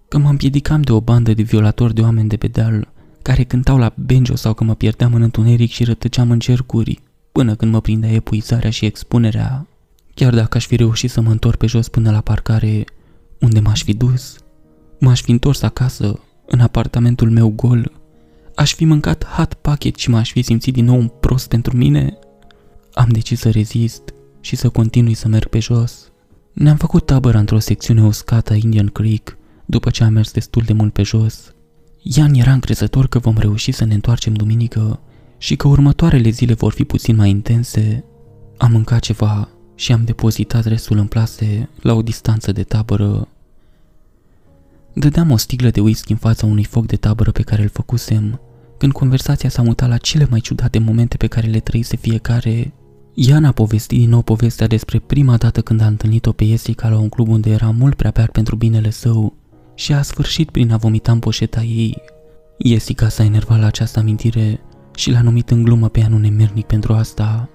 că 0.09 0.18
mă 0.18 0.28
împiedicam 0.28 0.83
de 0.83 0.92
o 0.92 1.00
bandă 1.00 1.33
de 1.33 1.42
violatori 1.42 1.94
de 1.94 2.00
oameni 2.00 2.28
de 2.28 2.37
pe 2.37 2.47
deal 2.47 2.92
care 3.23 3.44
cântau 3.44 3.78
la 3.78 3.94
banjo 3.97 4.35
sau 4.35 4.54
că 4.54 4.64
mă 4.64 4.75
pierdeam 4.75 5.14
în 5.14 5.23
întuneric 5.23 5.71
și 5.71 5.85
rătăceam 5.85 6.30
în 6.30 6.38
cercuri 6.38 7.00
până 7.33 7.54
când 7.54 7.73
mă 7.73 7.80
prindea 7.80 8.11
epuizarea 8.11 8.71
și 8.71 8.85
expunerea. 8.85 9.66
Chiar 10.14 10.35
dacă 10.35 10.56
aș 10.56 10.66
fi 10.66 10.76
reușit 10.76 11.11
să 11.11 11.21
mă 11.21 11.30
întorc 11.30 11.59
pe 11.59 11.66
jos 11.66 11.88
până 11.88 12.11
la 12.11 12.21
parcare, 12.21 12.85
unde 13.40 13.61
m-aș 13.61 13.83
fi 13.83 13.94
dus? 13.94 14.37
M-aș 15.00 15.23
fi 15.23 15.30
întors 15.30 15.62
acasă, 15.62 16.21
în 16.47 16.61
apartamentul 16.61 17.30
meu 17.30 17.49
gol. 17.49 18.03
Aș 18.54 18.75
fi 18.75 18.84
mâncat 18.84 19.26
hot 19.26 19.54
packet 19.54 19.96
și 19.96 20.11
m-aș 20.11 20.32
fi 20.32 20.42
simțit 20.42 20.73
din 20.73 20.84
nou 20.84 20.99
un 20.99 21.08
prost 21.08 21.49
pentru 21.49 21.76
mine? 21.76 22.18
Am 22.92 23.08
decis 23.08 23.40
să 23.40 23.50
rezist 23.50 24.02
și 24.40 24.56
să 24.56 24.68
continui 24.68 25.14
să 25.14 25.28
merg 25.28 25.49
pe 25.49 25.58
jos. 25.58 26.12
Ne-am 26.52 26.76
făcut 26.76 27.06
tabără 27.06 27.38
într-o 27.38 27.58
secțiune 27.58 28.02
uscată 28.02 28.52
a 28.52 28.56
Indian 28.56 28.87
Creek, 28.87 29.37
după 29.64 29.90
ce 29.90 30.04
am 30.04 30.12
mers 30.12 30.32
destul 30.32 30.62
de 30.66 30.73
mult 30.73 30.92
pe 30.92 31.02
jos. 31.02 31.54
Ian 32.02 32.34
era 32.34 32.52
încrezător 32.52 33.06
că 33.06 33.18
vom 33.18 33.37
reuși 33.38 33.73
să 33.73 33.84
ne 33.84 33.94
întoarcem 33.94 34.34
duminică 34.34 35.00
și 35.38 35.56
că 35.56 35.68
următoarele 35.68 36.30
zile 36.30 36.54
vor 36.54 36.73
fi 36.73 36.84
puțin 36.84 37.16
mai 37.16 37.30
intense. 37.30 38.04
Am 38.56 38.70
mâncat 38.73 39.00
ceva 39.00 39.49
și 39.75 39.92
am 39.92 40.04
depozitat 40.04 40.64
restul 40.64 40.99
în 40.99 41.06
plase 41.06 41.68
la 41.80 41.92
o 41.92 42.02
distanță 42.02 42.52
de 42.52 42.62
tabără. 42.62 43.28
Dădeam 44.94 45.30
o 45.30 45.36
sticlă 45.36 45.70
de 45.70 45.80
whisky 45.80 46.10
în 46.10 46.18
fața 46.18 46.46
unui 46.46 46.64
foc 46.64 46.86
de 46.86 46.96
tabără 46.96 47.30
pe 47.30 47.42
care 47.42 47.62
îl 47.62 47.68
făcusem, 47.68 48.40
când 48.78 48.92
conversația 48.92 49.48
s-a 49.48 49.62
mutat 49.62 49.88
la 49.88 49.96
cele 49.96 50.26
mai 50.30 50.40
ciudate 50.40 50.78
momente 50.78 51.16
pe 51.16 51.26
care 51.26 51.46
le 51.46 51.60
trăise 51.60 51.96
fiecare. 51.96 52.72
Ian 53.14 53.44
a 53.44 53.52
povestit 53.52 53.98
din 53.98 54.08
nou 54.08 54.22
povestea 54.22 54.66
despre 54.66 54.98
prima 54.98 55.36
dată 55.36 55.60
când 55.60 55.80
a 55.80 55.86
întâlnit-o 55.86 56.32
pe 56.32 56.44
Jessica 56.44 56.88
la 56.88 56.98
un 56.98 57.08
club 57.08 57.28
unde 57.28 57.50
era 57.50 57.70
mult 57.70 57.94
prea 57.94 58.10
beat 58.10 58.30
pentru 58.30 58.56
binele 58.56 58.90
său 58.90 59.36
și 59.74 59.92
a 59.92 60.02
sfârșit 60.02 60.50
prin 60.50 60.72
a 60.72 60.76
vomita 60.76 61.12
în 61.12 61.18
poșeta 61.18 61.62
ei. 61.62 62.02
Jessica 62.64 63.08
s-a 63.08 63.24
enervat 63.24 63.60
la 63.60 63.66
această 63.66 63.98
amintire 63.98 64.60
și 64.94 65.10
l-a 65.10 65.22
numit 65.22 65.50
în 65.50 65.62
glumă 65.62 65.88
pe 65.88 66.02
anul 66.02 66.20
nemernic 66.20 66.66
pentru 66.66 66.92
asta. 66.92 67.48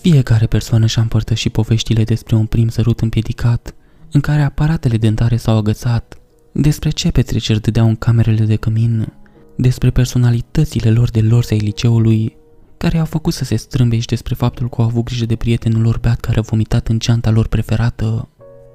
Fiecare 0.00 0.46
persoană 0.46 0.86
și-a 0.86 1.02
împărtășit 1.02 1.52
poveștile 1.52 2.04
despre 2.04 2.36
un 2.36 2.46
prim 2.46 2.68
sărut 2.68 3.00
împiedicat, 3.00 3.74
în 4.12 4.20
care 4.20 4.42
aparatele 4.42 4.96
dentare 4.96 5.36
s-au 5.36 5.56
agățat, 5.56 6.19
despre 6.52 6.90
ce 6.90 7.10
petreceri 7.10 7.60
dădeau 7.60 7.86
în 7.86 7.96
camerele 7.96 8.44
de 8.44 8.56
cămin, 8.56 9.12
despre 9.56 9.90
personalitățile 9.90 10.90
lor 10.90 11.10
de 11.10 11.20
lor 11.20 11.44
ai 11.50 11.58
liceului, 11.58 12.36
care 12.76 12.98
au 12.98 13.04
făcut 13.04 13.32
să 13.32 13.44
se 13.44 13.56
strâmbe 13.56 13.98
și 13.98 14.06
despre 14.06 14.34
faptul 14.34 14.68
că 14.68 14.80
au 14.80 14.86
avut 14.86 15.04
grijă 15.04 15.26
de 15.26 15.36
prietenul 15.36 15.82
lor 15.82 15.98
beat 15.98 16.20
care 16.20 16.38
a 16.38 16.42
vomitat 16.42 16.88
în 16.88 16.98
ceanta 16.98 17.30
lor 17.30 17.46
preferată. 17.46 18.28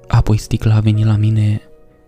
Apoi 0.08 0.36
sticla 0.36 0.74
a 0.74 0.80
venit 0.80 1.04
la 1.04 1.16
mine 1.16 1.60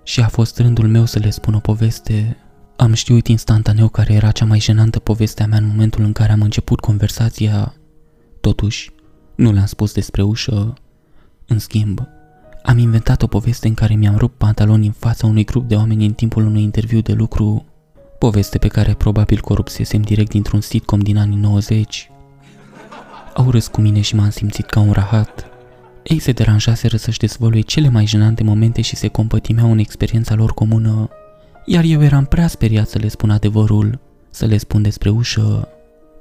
și 0.03 0.21
a 0.21 0.29
fost 0.29 0.59
rândul 0.59 0.89
meu 0.89 1.05
să 1.05 1.19
le 1.19 1.31
spun 1.31 1.55
o 1.55 1.59
poveste. 1.59 2.37
Am 2.77 2.93
știut 2.93 3.27
instantaneu 3.27 3.89
care 3.89 4.13
era 4.13 4.31
cea 4.31 4.45
mai 4.45 4.61
jenantă 4.61 4.99
povestea 4.99 5.47
mea 5.47 5.59
în 5.59 5.67
momentul 5.67 6.05
în 6.05 6.13
care 6.13 6.33
am 6.33 6.41
început 6.41 6.81
conversația. 6.81 7.75
Totuși, 8.41 8.91
nu 9.35 9.53
le-am 9.53 9.67
spus 9.67 9.93
despre 9.93 10.23
ușă. 10.23 10.75
În 11.47 11.59
schimb, 11.59 12.09
am 12.69 12.79
inventat 12.79 13.23
o 13.23 13.27
poveste 13.27 13.69
în 13.69 13.75
care 13.75 13.95
mi-am 13.95 14.17
rupt 14.17 14.39
pantaloni 14.39 14.87
în 14.87 14.93
fața 14.93 15.27
unui 15.27 15.45
grup 15.45 15.69
de 15.69 15.75
oameni 15.75 16.07
în 16.07 16.13
timpul 16.13 16.47
unui 16.47 16.63
interviu 16.63 17.01
de 17.01 17.13
lucru. 17.13 17.65
Poveste 18.19 18.59
pe 18.59 18.69
care 18.69 18.95
probabil 18.95 19.41
corupsesem 19.41 20.01
direct 20.01 20.31
dintr-un 20.31 20.61
sitcom 20.61 21.01
din 21.01 21.19
anii 21.19 21.37
90. 21.37 22.11
Au 23.35 23.51
râs 23.51 23.67
cu 23.67 23.81
mine 23.81 24.01
și 24.01 24.15
m-am 24.15 24.31
simțit 24.31 24.67
ca 24.67 24.81
un 24.81 24.93
rahat. 24.93 25.47
Ei 26.03 26.19
se 26.19 26.33
deranjaseră 26.33 26.97
să-și 26.97 27.19
dezvăluie 27.19 27.61
cele 27.61 27.89
mai 27.89 28.07
jenante 28.07 28.43
momente 28.43 28.81
și 28.81 28.97
se 28.97 29.09
compătimeau 29.09 29.71
în 29.71 29.79
experiența 29.79 30.35
lor 30.35 30.53
comună, 30.53 31.09
iar 31.65 31.85
eu 31.85 32.03
eram 32.03 32.25
prea 32.25 32.47
speriat 32.47 32.89
să 32.89 32.99
le 32.99 33.09
spun 33.09 33.31
adevărul, 33.31 33.99
să 34.31 34.47
le 34.47 34.57
spun 34.57 34.83
despre 34.83 35.11
ușă. 35.11 35.69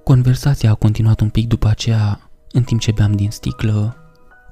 Conversația 0.04 0.72
a 0.72 0.76
continuat 0.76 1.20
un 1.20 1.30
pic 1.30 1.48
după 1.48 1.68
aceea, 1.68 2.30
în 2.52 2.64
timp 2.64 2.80
ce 2.80 2.92
beam 2.96 3.12
din 3.12 3.32
sticlă. 3.32 3.96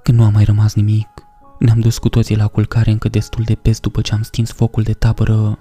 Când 0.04 0.18
nu 0.18 0.24
a 0.24 0.30
mai 0.30 0.44
rămas 0.44 0.74
nimic, 0.74 1.25
ne-am 1.60 1.80
dus 1.80 1.98
cu 1.98 2.10
toții 2.10 2.36
la 2.36 2.48
culcare 2.48 2.92
încă 2.92 3.10
destul 3.10 3.44
de 3.44 3.56
pes 3.56 3.80
după 3.80 4.02
ce 4.02 4.14
am 4.14 4.22
stins 4.22 4.52
focul 4.52 4.84
de 4.84 4.94
tabără. 4.94 5.60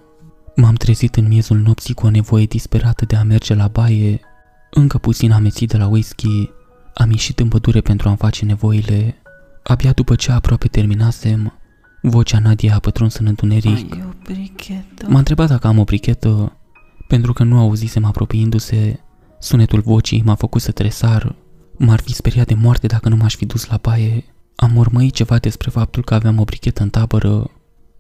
M-am 0.57 0.75
trezit 0.75 1.17
în 1.17 1.27
miezul 1.29 1.57
nopții 1.57 1.95
cu 1.95 2.07
o 2.07 2.11
nevoie 2.11 2.45
disperată 2.45 3.05
de 3.05 3.17
a 3.17 3.23
merge 3.23 3.55
la 3.55 3.69
baie. 3.69 4.21
Încă 4.71 4.99
puțin 4.99 5.33
amețit 5.33 5.69
de 5.69 5.77
la 5.77 5.87
whisky, 5.87 6.51
am 6.95 7.11
ieșit 7.11 7.41
în 7.41 7.49
pădure 7.49 7.81
pentru 7.81 8.09
a-mi 8.09 8.17
face 8.17 8.45
nevoile. 8.45 9.17
Abia 9.63 9.93
după 9.93 10.15
ce 10.15 10.33
aproape 10.33 10.69
terminasem, 10.69 11.59
vocea 12.03 12.39
Nadia 12.39 12.75
a 12.75 12.79
pătruns 12.79 13.15
în 13.17 13.27
întuneric. 13.27 13.95
M-a 15.07 15.19
întrebat 15.19 15.49
dacă 15.49 15.67
am 15.67 15.79
o 15.79 15.85
brichetă, 15.85 16.57
pentru 17.09 17.33
că 17.33 17.43
nu 17.43 17.59
auzisem 17.59 18.05
apropiindu-se. 18.05 19.01
Sunetul 19.39 19.81
vocii 19.81 20.23
m-a 20.25 20.35
făcut 20.35 20.61
să 20.61 20.71
tresar. 20.71 21.35
M-ar 21.79 22.01
fi 22.01 22.15
speriat 22.15 22.47
de 22.47 22.55
moarte 22.55 22.87
dacă 22.87 23.09
nu 23.09 23.17
m-aș 23.17 23.37
fi 23.37 23.47
dus 23.47 23.67
la 23.67 23.79
baie. 23.83 24.34
Am 24.57 24.77
urmăit 24.77 25.13
ceva 25.13 25.39
despre 25.39 25.71
faptul 25.71 26.05
că 26.05 26.15
aveam 26.15 26.39
o 26.41 26.45
brichetă 26.45 26.83
în 26.83 26.91
tabără. 26.91 27.51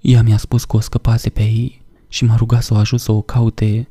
Ea 0.00 0.23
mi-a 0.23 0.37
spus 0.37 0.64
că 0.64 0.76
o 0.76 0.80
scăpase 0.80 1.30
pe 1.30 1.42
ei 1.42 1.82
și 2.08 2.25
m-a 2.25 2.37
rugat 2.37 2.62
să 2.62 2.75
o 2.75 2.76
ajut 2.76 3.00
să 3.00 3.12
o 3.12 3.20
caute, 3.20 3.88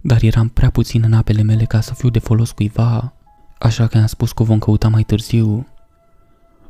dar 0.00 0.22
eram 0.22 0.48
prea 0.48 0.70
puțin 0.70 1.02
în 1.02 1.12
apele 1.12 1.42
mele 1.42 1.64
ca 1.64 1.80
să 1.80 1.94
fiu 1.94 2.10
de 2.10 2.18
folos 2.18 2.50
cuiva, 2.50 3.12
așa 3.58 3.86
că 3.86 3.98
am 3.98 4.06
spus 4.06 4.32
că 4.32 4.42
o 4.42 4.44
vom 4.44 4.58
căuta 4.58 4.88
mai 4.88 5.02
târziu. 5.02 5.66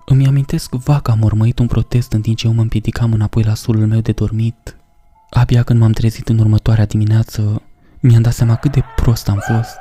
Îmi 0.06 0.26
amintesc 0.26 0.74
vag 0.74 1.02
că 1.02 1.10
am 1.10 1.22
urmărit 1.22 1.58
un 1.58 1.66
protest 1.66 2.12
în 2.12 2.20
timp 2.20 2.36
ce 2.36 2.46
eu 2.46 2.52
mă 2.52 2.60
împiedicam 2.60 3.12
înapoi 3.12 3.42
la 3.42 3.54
sulul 3.54 3.86
meu 3.86 4.00
de 4.00 4.12
dormit. 4.12 4.76
Abia 5.30 5.62
când 5.62 5.80
m-am 5.80 5.92
trezit 5.92 6.28
în 6.28 6.38
următoarea 6.38 6.86
dimineață, 6.86 7.62
mi-am 8.00 8.22
dat 8.22 8.32
seama 8.32 8.56
cât 8.56 8.72
de 8.72 8.82
prost 8.96 9.28
am 9.28 9.38
fost. 9.38 9.78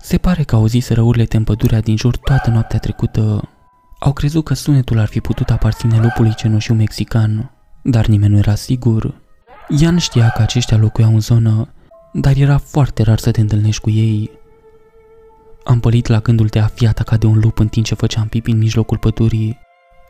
Se 0.00 0.18
pare 0.18 0.42
că 0.42 0.54
auziseră 0.54 1.00
urlete 1.00 1.36
în 1.36 1.44
pădurea 1.44 1.80
din 1.80 1.96
jur 1.96 2.16
toată 2.16 2.50
noaptea 2.50 2.78
trecută. 2.78 3.48
Au 3.98 4.12
crezut 4.12 4.44
că 4.44 4.54
sunetul 4.54 4.98
ar 4.98 5.06
fi 5.06 5.20
putut 5.20 5.50
aparține 5.50 6.00
lupului 6.00 6.34
cenușiu 6.34 6.74
mexican, 6.74 7.50
dar 7.82 8.06
nimeni 8.06 8.32
nu 8.32 8.38
era 8.38 8.54
sigur. 8.54 9.14
Ian 9.68 9.98
știa 9.98 10.28
că 10.28 10.42
aceștia 10.42 10.76
locuiau 10.76 11.12
în 11.12 11.20
zonă, 11.20 11.68
dar 12.12 12.36
era 12.36 12.58
foarte 12.58 13.02
rar 13.02 13.18
să 13.18 13.30
te 13.30 13.40
întâlnești 13.40 13.80
cu 13.80 13.90
ei. 13.90 14.30
Am 15.64 15.80
pălit 15.80 16.06
la 16.06 16.18
gândul 16.18 16.46
de 16.46 16.58
a 16.58 16.66
fi 16.66 16.86
atacat 16.86 17.18
de 17.18 17.26
un 17.26 17.38
lup 17.38 17.58
în 17.58 17.68
timp 17.68 17.86
ce 17.86 17.94
făceam 17.94 18.26
pipi 18.26 18.50
în 18.50 18.58
mijlocul 18.58 18.98
pădurii. 18.98 19.58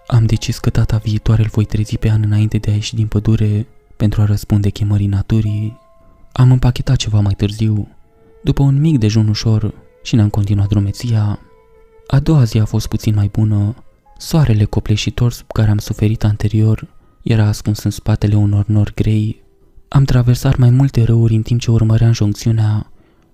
Am 0.06 0.26
decis 0.26 0.58
că 0.58 0.70
data 0.70 0.96
viitoare 0.96 1.42
îl 1.42 1.48
voi 1.52 1.64
trezi 1.64 1.96
pe 1.96 2.10
an 2.10 2.22
înainte 2.24 2.58
de 2.58 2.70
a 2.70 2.74
ieși 2.74 2.94
din 2.94 3.06
pădure 3.06 3.66
pentru 3.96 4.20
a 4.20 4.24
răspunde 4.24 4.70
chemării 4.70 5.06
naturii. 5.06 5.78
Am 6.32 6.50
împachetat 6.50 6.96
ceva 6.96 7.20
mai 7.20 7.34
târziu, 7.36 7.88
după 8.42 8.62
un 8.62 8.80
mic 8.80 8.98
dejun 8.98 9.28
ușor 9.28 9.74
și 10.02 10.14
ne-am 10.14 10.28
continuat 10.28 10.68
drumeția. 10.68 11.38
A 12.06 12.18
doua 12.18 12.44
zi 12.44 12.58
a 12.58 12.64
fost 12.64 12.86
puțin 12.86 13.14
mai 13.14 13.28
bună. 13.32 13.74
Soarele 14.18 14.64
copleșitor 14.64 15.32
sub 15.32 15.52
care 15.52 15.70
am 15.70 15.78
suferit 15.78 16.24
anterior 16.24 16.88
era 17.22 17.46
ascuns 17.46 17.82
în 17.82 17.90
spatele 17.90 18.34
unor 18.34 18.66
nori 18.66 18.94
grei. 18.94 19.42
Am 19.88 20.04
traversat 20.04 20.56
mai 20.56 20.70
multe 20.70 21.02
râuri 21.02 21.34
în 21.34 21.42
timp 21.42 21.60
ce 21.60 21.70
urmăream 21.70 22.12
joncțiunea 22.12 22.92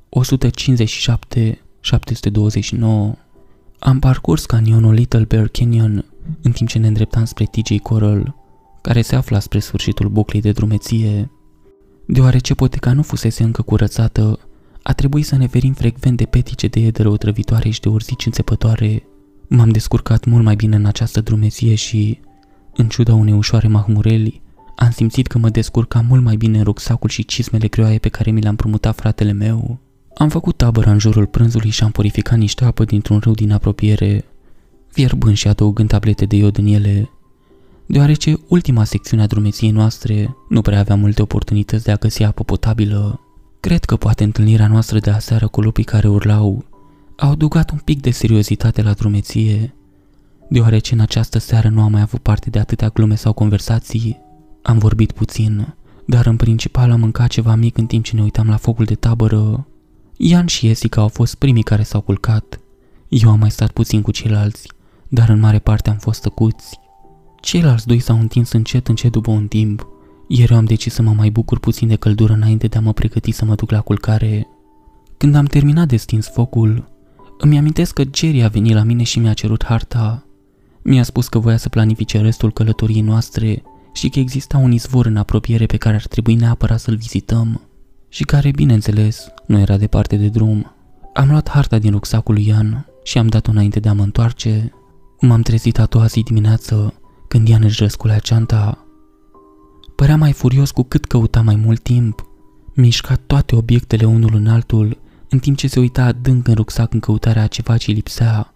157 0.08 1.60
729. 1.80 3.14
Am 3.78 3.98
parcurs 3.98 4.46
canionul 4.46 4.92
Little 4.94 5.24
Bear 5.24 5.48
Canyon 5.48 6.04
în 6.42 6.52
timp 6.52 6.68
ce 6.68 6.78
ne 6.78 6.86
îndreptam 6.86 7.24
spre 7.24 7.44
TJ 7.44 7.78
Coral, 7.82 8.34
care 8.80 9.02
se 9.02 9.16
afla 9.16 9.38
spre 9.38 9.58
sfârșitul 9.58 10.08
buclei 10.08 10.40
de 10.40 10.52
drumeție. 10.52 11.30
Deoarece 12.06 12.54
poteca 12.54 12.92
nu 12.92 13.02
fusese 13.02 13.42
încă 13.42 13.62
curățată, 13.62 14.38
a 14.82 14.92
trebuit 14.92 15.26
să 15.26 15.36
ne 15.36 15.46
ferim 15.46 15.72
frecvent 15.72 16.16
de 16.16 16.24
petice 16.24 16.66
de 16.66 16.80
edere 16.80 17.08
otrăvitoare 17.08 17.68
și 17.68 17.80
de 17.80 17.88
urzici 17.88 18.26
înțepătoare. 18.26 19.02
M-am 19.48 19.68
descurcat 19.68 20.24
mult 20.24 20.44
mai 20.44 20.54
bine 20.54 20.76
în 20.76 20.84
această 20.84 21.20
drumeție 21.20 21.74
și, 21.74 22.20
în 22.76 22.88
ciuda 22.88 23.14
unei 23.14 23.32
ușoare 23.32 23.68
mahmureli, 23.68 24.42
am 24.76 24.90
simțit 24.90 25.26
că 25.26 25.38
mă 25.38 25.48
descurca 25.48 26.04
mult 26.08 26.22
mai 26.22 26.36
bine 26.36 26.58
în 26.58 26.64
rucsacul 26.64 27.08
și 27.08 27.24
cismele 27.24 27.66
creoaie 27.66 27.98
pe 27.98 28.08
care 28.08 28.30
mi 28.30 28.40
le-am 28.40 28.56
promutat 28.56 28.94
fratele 28.94 29.32
meu. 29.32 29.78
Am 30.14 30.28
făcut 30.28 30.56
tabără 30.56 30.90
în 30.90 30.98
jurul 30.98 31.26
prânzului 31.26 31.70
și 31.70 31.82
am 31.82 31.90
purificat 31.90 32.38
niște 32.38 32.64
apă 32.64 32.84
dintr-un 32.84 33.18
râu 33.18 33.32
din 33.32 33.52
apropiere, 33.52 34.24
fierbând 34.88 35.36
și 35.36 35.48
adăugând 35.48 35.88
tablete 35.88 36.24
de 36.24 36.36
iod 36.36 36.58
în 36.58 36.66
ele, 36.66 37.10
deoarece 37.86 38.34
ultima 38.48 38.84
secțiune 38.84 39.22
a 39.22 39.26
drumeției 39.26 39.70
noastre 39.70 40.36
nu 40.48 40.60
prea 40.60 40.78
avea 40.78 40.96
multe 40.96 41.22
oportunități 41.22 41.84
de 41.84 41.90
a 41.90 41.96
găsi 41.96 42.22
apă 42.22 42.44
potabilă. 42.44 43.20
Cred 43.62 43.84
că 43.84 43.96
poate 43.96 44.24
întâlnirea 44.24 44.66
noastră 44.66 44.98
de 44.98 45.10
aseară 45.10 45.48
cu 45.48 45.60
lupii 45.60 45.84
care 45.84 46.08
urlau 46.08 46.64
au 47.16 47.30
adăugat 47.30 47.70
un 47.70 47.78
pic 47.84 48.00
de 48.00 48.10
seriozitate 48.10 48.82
la 48.82 48.92
drumeție, 48.92 49.74
deoarece 50.48 50.94
în 50.94 51.00
această 51.00 51.38
seară 51.38 51.68
nu 51.68 51.82
am 51.82 51.90
mai 51.90 52.00
avut 52.00 52.20
parte 52.20 52.50
de 52.50 52.58
atâtea 52.58 52.88
glume 52.88 53.14
sau 53.14 53.32
conversații. 53.32 54.20
Am 54.62 54.78
vorbit 54.78 55.12
puțin, 55.12 55.74
dar 56.06 56.26
în 56.26 56.36
principal 56.36 56.90
am 56.90 57.00
mâncat 57.00 57.28
ceva 57.28 57.54
mic 57.54 57.78
în 57.78 57.86
timp 57.86 58.04
ce 58.04 58.14
ne 58.14 58.22
uitam 58.22 58.48
la 58.48 58.56
focul 58.56 58.84
de 58.84 58.94
tabără. 58.94 59.66
Ian 60.16 60.46
și 60.46 60.66
Jessica 60.66 61.00
au 61.00 61.08
fost 61.08 61.34
primii 61.34 61.62
care 61.62 61.82
s-au 61.82 62.00
culcat. 62.00 62.60
Eu 63.08 63.30
am 63.30 63.38
mai 63.38 63.50
stat 63.50 63.70
puțin 63.70 64.02
cu 64.02 64.10
ceilalți, 64.10 64.68
dar 65.08 65.28
în 65.28 65.40
mare 65.40 65.58
parte 65.58 65.90
am 65.90 65.98
fost 65.98 66.22
tăcuți. 66.22 66.78
Ceilalți 67.40 67.86
doi 67.86 67.98
s-au 67.98 68.18
întins 68.18 68.52
încet 68.52 68.88
încet 68.88 69.12
după 69.12 69.30
un 69.30 69.46
timp, 69.46 69.86
iar 70.34 70.50
eu 70.50 70.56
am 70.56 70.64
decis 70.64 70.94
să 70.94 71.02
mă 71.02 71.12
mai 71.16 71.30
bucur 71.30 71.58
puțin 71.58 71.88
de 71.88 71.96
căldură 71.96 72.32
înainte 72.32 72.66
de 72.66 72.76
a 72.76 72.80
mă 72.80 72.92
pregăti 72.92 73.32
să 73.32 73.44
mă 73.44 73.54
duc 73.54 73.70
la 73.70 73.80
culcare. 73.80 74.46
Când 75.16 75.34
am 75.34 75.44
terminat 75.44 75.88
de 75.88 75.96
stins 75.96 76.28
focul, 76.28 76.88
îmi 77.38 77.58
amintesc 77.58 77.92
că 77.92 78.02
Jerry 78.14 78.42
a 78.42 78.48
venit 78.48 78.74
la 78.74 78.82
mine 78.82 79.02
și 79.02 79.18
mi-a 79.18 79.32
cerut 79.32 79.64
harta. 79.64 80.26
Mi-a 80.82 81.02
spus 81.02 81.28
că 81.28 81.38
voia 81.38 81.56
să 81.56 81.68
planifice 81.68 82.20
restul 82.20 82.52
călătoriei 82.52 83.00
noastre 83.00 83.62
și 83.92 84.08
că 84.08 84.18
exista 84.18 84.58
un 84.58 84.72
izvor 84.72 85.06
în 85.06 85.16
apropiere 85.16 85.66
pe 85.66 85.76
care 85.76 85.94
ar 85.94 86.06
trebui 86.06 86.34
neapărat 86.34 86.80
să-l 86.80 86.96
vizităm 86.96 87.60
și 88.08 88.24
care, 88.24 88.50
bineînțeles, 88.50 89.26
nu 89.46 89.58
era 89.58 89.76
departe 89.76 90.16
de 90.16 90.28
drum. 90.28 90.74
Am 91.14 91.28
luat 91.28 91.48
harta 91.48 91.78
din 91.78 91.90
rucsacul 91.90 92.34
lui 92.34 92.46
Ian 92.46 92.86
și 93.04 93.18
am 93.18 93.26
dat-o 93.26 93.50
înainte 93.50 93.80
de 93.80 93.88
a 93.88 93.92
mă 93.92 94.02
întoarce. 94.02 94.72
M-am 95.20 95.42
trezit 95.42 95.78
a 95.78 95.84
doua 95.84 96.06
zi 96.06 96.22
dimineață 96.22 96.94
când 97.28 97.48
Ian 97.48 97.62
își 97.62 97.82
răsculea 97.82 98.18
ceanta. 98.18 98.86
Părea 100.02 100.16
mai 100.16 100.32
furios 100.32 100.70
cu 100.70 100.82
cât 100.82 101.04
căuta 101.04 101.40
mai 101.40 101.56
mult 101.56 101.82
timp. 101.82 102.26
Mișca 102.74 103.14
toate 103.26 103.56
obiectele 103.56 104.04
unul 104.04 104.34
în 104.34 104.46
altul, 104.46 104.98
în 105.28 105.38
timp 105.38 105.56
ce 105.56 105.68
se 105.68 105.80
uita 105.80 106.04
adânc 106.04 106.48
în 106.48 106.54
rucsac 106.54 106.92
în 106.92 107.00
căutarea 107.00 107.42
a 107.42 107.46
ceva 107.46 107.76
ce 107.76 107.92
lipsea. 107.92 108.52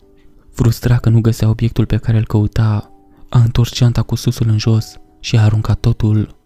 Frustrat 0.53 1.01
că 1.01 1.09
nu 1.09 1.21
găsea 1.21 1.49
obiectul 1.49 1.87
pe 1.87 1.97
care 1.97 2.17
îl 2.19 2.27
căuta, 2.27 2.93
a 3.29 3.39
întors 3.39 3.73
ceanta 3.73 4.03
cu 4.03 4.15
susul 4.15 4.49
în 4.49 4.59
jos 4.59 4.97
și 5.21 5.37
a 5.37 5.43
aruncat 5.43 5.79
totul. 5.79 6.37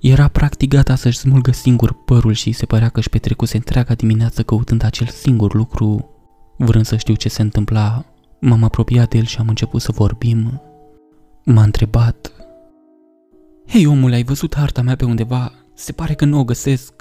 Era 0.00 0.28
practic 0.28 0.68
gata 0.68 0.94
să-și 0.94 1.18
smulgă 1.18 1.52
singur 1.52 1.92
părul 2.04 2.32
și 2.32 2.52
se 2.52 2.66
părea 2.66 2.88
că 2.88 2.98
își 2.98 3.10
petrecuse 3.10 3.56
întreaga 3.56 3.94
dimineață 3.94 4.42
căutând 4.42 4.84
acel 4.84 5.06
singur 5.06 5.54
lucru. 5.54 6.10
Vrând 6.56 6.84
să 6.84 6.96
știu 6.96 7.14
ce 7.14 7.28
se 7.28 7.42
întâmpla, 7.42 8.04
m-am 8.40 8.64
apropiat 8.64 9.08
de 9.08 9.18
el 9.18 9.24
și 9.24 9.38
am 9.38 9.48
început 9.48 9.80
să 9.80 9.92
vorbim. 9.92 10.60
M-a 11.44 11.62
întrebat. 11.62 12.45
Hei 13.68 13.86
omule, 13.86 14.14
ai 14.14 14.24
văzut 14.24 14.54
harta 14.56 14.82
mea 14.82 14.96
pe 14.96 15.04
undeva? 15.04 15.52
Se 15.74 15.92
pare 15.92 16.14
că 16.14 16.24
nu 16.24 16.38
o 16.38 16.44
găsesc. 16.44 16.92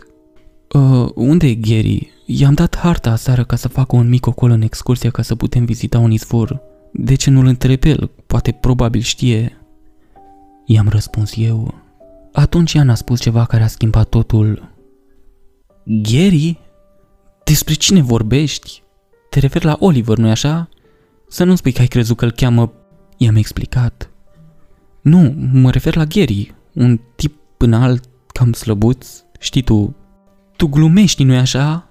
Uh, 0.74 1.10
unde 1.16 1.48
e 1.48 1.56
Gary? 1.56 2.12
I-am 2.26 2.54
dat 2.54 2.78
harta 2.78 3.12
aseară 3.12 3.44
ca 3.44 3.56
să 3.56 3.68
facă 3.68 3.96
un 3.96 4.10
mic 4.10 4.26
ocol 4.26 4.50
în 4.50 4.62
excursie 4.62 5.10
ca 5.10 5.22
să 5.22 5.36
putem 5.36 5.66
vizita 5.66 6.00
un 6.00 6.12
izvor. 6.12 6.62
De 6.92 7.16
ce 7.16 7.30
nu-l 7.30 7.46
întreb 7.46 7.84
el? 7.84 8.12
Poate 8.28 8.52
probabil 8.52 9.02
știe. 9.02 9.58
I-am 10.66 10.88
răspuns 10.90 11.34
eu. 11.38 11.74
Atunci 12.32 12.74
Ian 12.74 12.90
a 12.90 12.96
spus 12.96 13.20
ceva 13.20 13.46
care 13.46 13.64
a 13.64 13.68
schimbat 13.68 14.10
totul. 14.10 14.72
Gary? 15.84 16.60
Despre 17.44 17.74
cine 17.74 18.02
vorbești? 18.02 18.84
Te 19.30 19.40
referi 19.40 19.66
la 19.66 19.76
Oliver, 19.80 20.18
nu-i 20.18 20.30
așa? 20.30 20.70
Să 21.28 21.44
nu 21.44 21.56
spui 21.56 21.72
că 21.72 21.82
ai 21.82 21.88
crezut 21.88 22.18
că 22.18 22.26
îl 22.26 22.32
cheamă... 22.32 22.74
I-am 23.18 23.36
explicat. 23.36 24.10
Nu, 25.06 25.36
mă 25.52 25.72
refer 25.72 25.96
la 25.96 26.06
Gary, 26.06 26.54
un 26.74 27.00
tip 27.16 27.36
înalt, 27.58 28.04
cam 28.28 28.54
slăbuț, 28.54 29.08
știi 29.40 29.62
tu. 29.62 29.96
Tu 30.56 30.68
glumești, 30.68 31.24
nu-i 31.24 31.38
așa? 31.38 31.88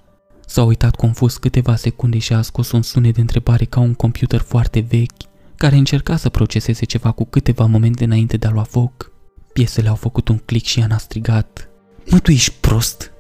S-a 0.47 0.63
uitat 0.63 0.97
confuz 0.97 1.37
câteva 1.37 1.77
secunde 1.77 2.19
și 2.19 2.33
a 2.33 2.43
scos 2.43 2.73
un 2.73 2.83
sunet 2.83 3.15
de 3.15 3.21
întrebare 3.21 3.65
ca 3.65 3.81
un 3.81 3.95
computer 3.95 4.41
foarte 4.41 4.87
vechi, 4.89 5.23
care 5.57 5.77
încerca 5.77 6.17
să 6.17 6.29
proceseze 6.29 6.85
ceva 6.85 7.11
cu 7.11 7.25
câteva 7.25 7.65
momente 7.65 8.05
înainte 8.05 8.37
de 8.37 8.47
a 8.47 8.51
lua 8.51 8.63
foc. 8.63 9.13
Piesele 9.53 9.89
au 9.89 9.95
făcut 9.95 10.29
un 10.29 10.39
click 10.45 10.67
și 10.67 10.79
Ian 10.79 10.91
a 10.91 10.99
strigat. 10.99 11.69
Mă, 12.11 12.19
tu 12.19 12.31
ești 12.31 12.55
prost? 12.61 13.13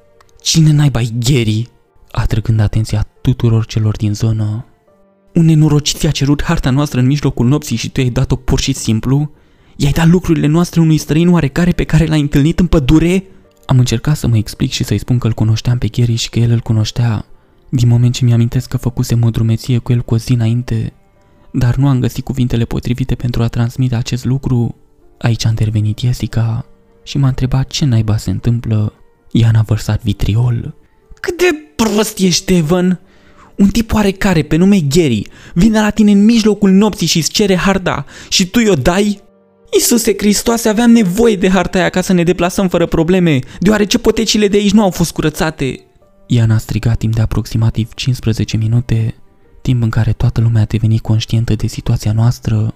Cine 0.42 0.72
naiba 0.72 1.00
e 1.00 1.08
Gary? 1.18 1.68
Atrăgând 2.10 2.60
atenția 2.60 3.06
tuturor 3.20 3.66
celor 3.66 3.96
din 3.96 4.14
zonă. 4.14 4.66
Un 5.34 5.44
nenorocit 5.44 5.96
ți-a 5.96 6.10
cerut 6.10 6.42
harta 6.42 6.70
noastră 6.70 7.00
în 7.00 7.06
mijlocul 7.06 7.46
nopții 7.46 7.76
și 7.76 7.90
tu 7.90 8.00
ai 8.00 8.10
dat-o 8.10 8.36
pur 8.36 8.60
și 8.60 8.72
simplu? 8.72 9.30
I-ai 9.76 9.92
dat 9.92 10.08
lucrurile 10.08 10.46
noastre 10.46 10.80
unui 10.80 10.98
străin 10.98 11.32
oarecare 11.32 11.70
pe 11.70 11.84
care 11.84 12.06
l-ai 12.06 12.20
întâlnit 12.20 12.60
în 12.60 12.66
pădure? 12.66 13.24
Am 13.66 13.78
încercat 13.78 14.16
să 14.16 14.26
mă 14.26 14.36
explic 14.36 14.70
și 14.70 14.84
să-i 14.84 14.98
spun 14.98 15.18
că 15.18 15.26
îl 15.26 15.32
cunoșteam 15.32 15.78
pe 15.78 15.88
Gary 15.88 16.14
și 16.14 16.30
că 16.30 16.38
el 16.38 16.50
îl 16.50 16.60
cunoștea, 16.60 17.24
din 17.68 17.88
moment 17.88 18.14
ce 18.14 18.24
mi-amintesc 18.24 18.68
că 18.68 18.76
făcusem 18.76 19.24
o 19.24 19.30
drumeție 19.30 19.78
cu 19.78 19.92
el 19.92 20.00
cu 20.00 20.14
o 20.14 20.16
zi 20.16 20.32
înainte, 20.32 20.92
dar 21.52 21.76
nu 21.76 21.88
am 21.88 22.00
găsit 22.00 22.24
cuvintele 22.24 22.64
potrivite 22.64 23.14
pentru 23.14 23.42
a 23.42 23.48
transmite 23.48 23.94
acest 23.94 24.24
lucru. 24.24 24.76
Aici 25.18 25.46
a 25.46 25.48
intervenit 25.48 25.98
Jessica 25.98 26.66
și 27.02 27.18
m-a 27.18 27.28
întrebat 27.28 27.66
ce 27.66 27.84
naiba 27.84 28.16
se 28.16 28.30
întâmplă. 28.30 28.92
Ea 29.32 29.50
n-a 29.50 29.62
vărsat 29.62 30.02
vitriol. 30.02 30.74
Cât 31.20 31.38
de 31.38 31.44
prost 31.76 32.18
ești, 32.18 32.54
Evan! 32.54 33.00
Un 33.56 33.68
tip 33.68 33.92
oarecare 33.92 34.42
pe 34.42 34.56
nume 34.56 34.80
Gary 34.80 35.26
vine 35.54 35.80
la 35.80 35.90
tine 35.90 36.10
în 36.10 36.24
mijlocul 36.24 36.70
nopții 36.70 37.06
și 37.06 37.18
îți 37.18 37.30
cere 37.30 37.56
harda 37.56 38.04
și 38.28 38.46
tu 38.46 38.60
i-o 38.60 38.74
dai? 38.74 39.22
Iisuse 39.74 40.14
Hristoase, 40.16 40.68
aveam 40.68 40.90
nevoie 40.90 41.36
de 41.36 41.48
harta 41.48 41.78
aia 41.78 41.88
ca 41.88 42.00
să 42.00 42.12
ne 42.12 42.22
deplasăm 42.22 42.68
fără 42.68 42.86
probleme, 42.86 43.38
deoarece 43.58 43.98
potecile 43.98 44.48
de 44.48 44.56
aici 44.56 44.72
nu 44.72 44.82
au 44.82 44.90
fost 44.90 45.12
curățate. 45.12 45.80
Ian 46.26 46.50
a 46.50 46.58
strigat 46.58 46.98
timp 46.98 47.14
de 47.14 47.20
aproximativ 47.20 47.94
15 47.94 48.56
minute, 48.56 49.14
timp 49.62 49.82
în 49.82 49.90
care 49.90 50.12
toată 50.12 50.40
lumea 50.40 50.62
a 50.62 50.64
devenit 50.64 51.00
conștientă 51.00 51.54
de 51.54 51.66
situația 51.66 52.12
noastră. 52.12 52.74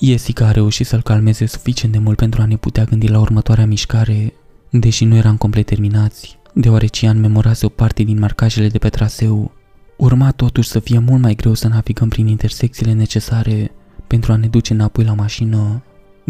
Jessica 0.00 0.46
a 0.46 0.50
reușit 0.50 0.86
să-l 0.86 1.02
calmeze 1.02 1.46
suficient 1.46 1.92
de 1.92 1.98
mult 1.98 2.16
pentru 2.16 2.42
a 2.42 2.46
ne 2.46 2.56
putea 2.56 2.84
gândi 2.84 3.08
la 3.08 3.20
următoarea 3.20 3.66
mișcare, 3.66 4.32
deși 4.70 5.04
nu 5.04 5.16
eram 5.16 5.36
complet 5.36 5.66
terminați, 5.66 6.38
deoarece 6.54 7.04
Ian 7.04 7.20
memorase 7.20 7.66
o 7.66 7.68
parte 7.68 8.02
din 8.02 8.18
marcajele 8.18 8.68
de 8.68 8.78
pe 8.78 8.88
traseu. 8.88 9.52
Urma 9.96 10.30
totuși 10.30 10.68
să 10.68 10.78
fie 10.78 10.98
mult 10.98 11.22
mai 11.22 11.34
greu 11.34 11.54
să 11.54 11.68
navigăm 11.68 12.08
prin 12.08 12.26
intersecțiile 12.26 12.92
necesare 12.92 13.70
pentru 14.06 14.32
a 14.32 14.36
ne 14.36 14.46
duce 14.46 14.72
înapoi 14.72 15.04
la 15.04 15.14
mașină. 15.14 15.82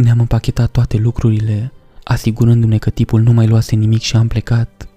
Ne-am 0.02 0.18
împachetat 0.18 0.70
toate 0.70 0.96
lucrurile, 0.96 1.72
asigurându-ne 2.04 2.78
că 2.78 2.90
tipul 2.90 3.20
nu 3.20 3.32
mai 3.32 3.46
luase 3.46 3.76
nimic 3.76 4.00
și 4.00 4.16
am 4.16 4.28
plecat. 4.28 4.88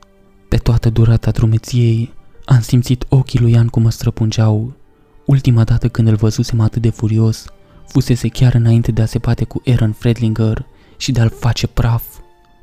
Pe 0.50 0.58
toată 0.58 0.90
durata 0.90 1.32
drumeției, 1.32 2.14
am 2.46 2.60
simțit 2.60 3.06
ochii 3.10 3.40
lui 3.40 3.52
Ian 3.52 3.68
cum 3.68 3.82
mă 3.82 3.92
străpungeau. 3.92 4.74
Ultima 5.26 5.64
dată 5.64 5.88
când 5.88 6.08
îl 6.08 6.16
văzusem 6.16 6.60
atât 6.60 6.82
de 6.82 6.90
furios, 6.90 7.46
fusese 7.88 8.28
chiar 8.28 8.54
înainte 8.54 8.92
de 8.92 9.02
a 9.02 9.06
se 9.06 9.18
bate 9.18 9.44
cu 9.44 9.62
Aaron 9.66 9.92
Fredlinger 9.92 10.66
și 10.98 11.12
de 11.12 11.22
a-l 11.22 11.30
face 11.40 11.68
praf. 11.68 12.04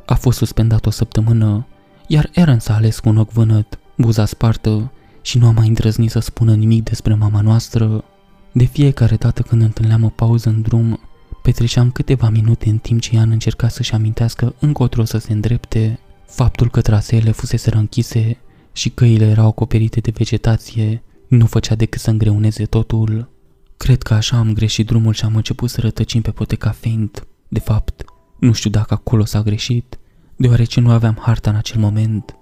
A 0.07 0.15
fost 0.15 0.39
suspendat 0.39 0.87
o 0.87 0.91
săptămână, 0.91 1.67
iar 2.07 2.31
Aaron 2.35 2.59
s-a 2.59 2.75
ales 2.75 2.99
cu 2.99 3.09
un 3.09 3.17
ochi 3.17 3.33
vânăt, 3.33 3.79
buza 3.97 4.25
spartă 4.25 4.93
și 5.23 5.39
nu 5.39 5.47
a 5.47 5.51
mai 5.51 5.69
îndrăznit 5.69 6.11
să 6.11 6.19
spună 6.19 6.55
nimic 6.55 6.83
despre 6.83 7.15
mama 7.15 7.41
noastră. 7.41 8.05
De 8.53 8.65
fiecare 8.65 9.17
dată 9.17 9.43
când 9.43 9.63
întâlneam 9.63 10.05
o 10.05 10.09
pauză 10.09 10.49
în 10.49 10.63
drum, 10.63 11.01
Petreceam 11.49 11.91
câteva 11.91 12.29
minute 12.29 12.69
în 12.69 12.79
timp 12.79 13.01
ce 13.01 13.15
Ian 13.15 13.31
încerca 13.31 13.69
să-și 13.69 13.95
amintească 13.95 14.55
încotro 14.61 15.05
să 15.05 15.19
se 15.19 15.33
îndrepte. 15.33 15.99
Faptul 16.27 16.71
că 16.71 16.81
traseele 16.81 17.31
fusese 17.31 17.75
închise 17.75 18.39
și 18.73 18.91
căile 18.91 19.25
erau 19.25 19.47
acoperite 19.47 20.01
de 20.01 20.13
vegetație 20.15 21.03
nu 21.29 21.47
făcea 21.47 21.75
decât 21.75 22.01
să 22.01 22.11
îngreuneze 22.11 22.65
totul. 22.65 23.31
Cred 23.77 24.03
că 24.03 24.15
așa 24.15 24.37
am 24.37 24.53
greșit 24.53 24.87
drumul 24.87 25.13
și 25.13 25.25
am 25.25 25.37
început 25.37 25.71
să 25.71 25.81
rătăcim 25.81 26.23
pe 26.23 26.31
poteca 26.31 26.71
fiind. 26.71 27.27
De 27.49 27.59
fapt, 27.59 28.05
nu 28.39 28.53
știu 28.53 28.71
dacă 28.71 28.95
acolo 28.95 29.25
s-a 29.25 29.43
greșit, 29.43 29.99
deoarece 30.37 30.81
nu 30.81 30.91
aveam 30.91 31.19
harta 31.21 31.51
în 31.51 31.57
acel 31.57 31.81
moment. 31.81 32.37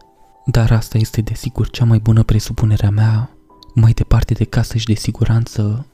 Dar 0.47 0.71
asta 0.71 0.99
este 0.99 1.21
desigur 1.21 1.71
cea 1.71 1.85
mai 1.85 1.99
bună 1.99 2.23
presupunerea 2.23 2.91
mea, 2.91 3.31
mai 3.75 3.93
departe 3.93 4.35
de 4.35 4.45
casă 4.45 4.79
și 4.79 4.87
de 4.87 4.95
siguranță. 4.95 5.87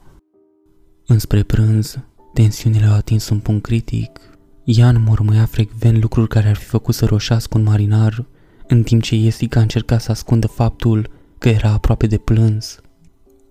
Înspre 1.05 1.43
prânz, 1.43 1.97
Tensiunile 2.33 2.85
au 2.85 2.93
atins 2.93 3.29
un 3.29 3.39
punct 3.39 3.63
critic. 3.63 4.19
Ian 4.63 5.03
mormăia 5.05 5.45
frecvent 5.45 6.01
lucruri 6.01 6.27
care 6.27 6.47
ar 6.47 6.55
fi 6.55 6.65
făcut 6.65 6.95
să 6.95 7.05
roșească 7.05 7.57
un 7.57 7.63
marinar, 7.63 8.25
în 8.67 8.83
timp 8.83 9.01
ce 9.01 9.17
Jessica 9.17 9.59
încerca 9.59 9.97
să 9.97 10.11
ascundă 10.11 10.47
faptul 10.47 11.09
că 11.37 11.49
era 11.49 11.69
aproape 11.69 12.07
de 12.07 12.17
plâns. 12.17 12.81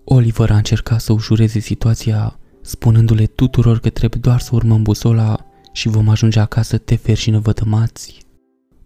Oliver 0.03 0.51
a 0.51 0.55
încercat 0.55 1.01
să 1.01 1.13
ușureze 1.13 1.59
situația, 1.59 2.39
spunându-le 2.61 3.25
tuturor 3.25 3.79
că 3.79 3.89
trebuie 3.89 4.21
doar 4.21 4.39
să 4.39 4.49
urmăm 4.53 4.83
busola 4.83 5.45
și 5.71 5.87
vom 5.87 6.09
ajunge 6.09 6.39
acasă 6.39 6.77
teferi 6.77 7.19
și 7.19 7.29
nevătămați. 7.29 8.25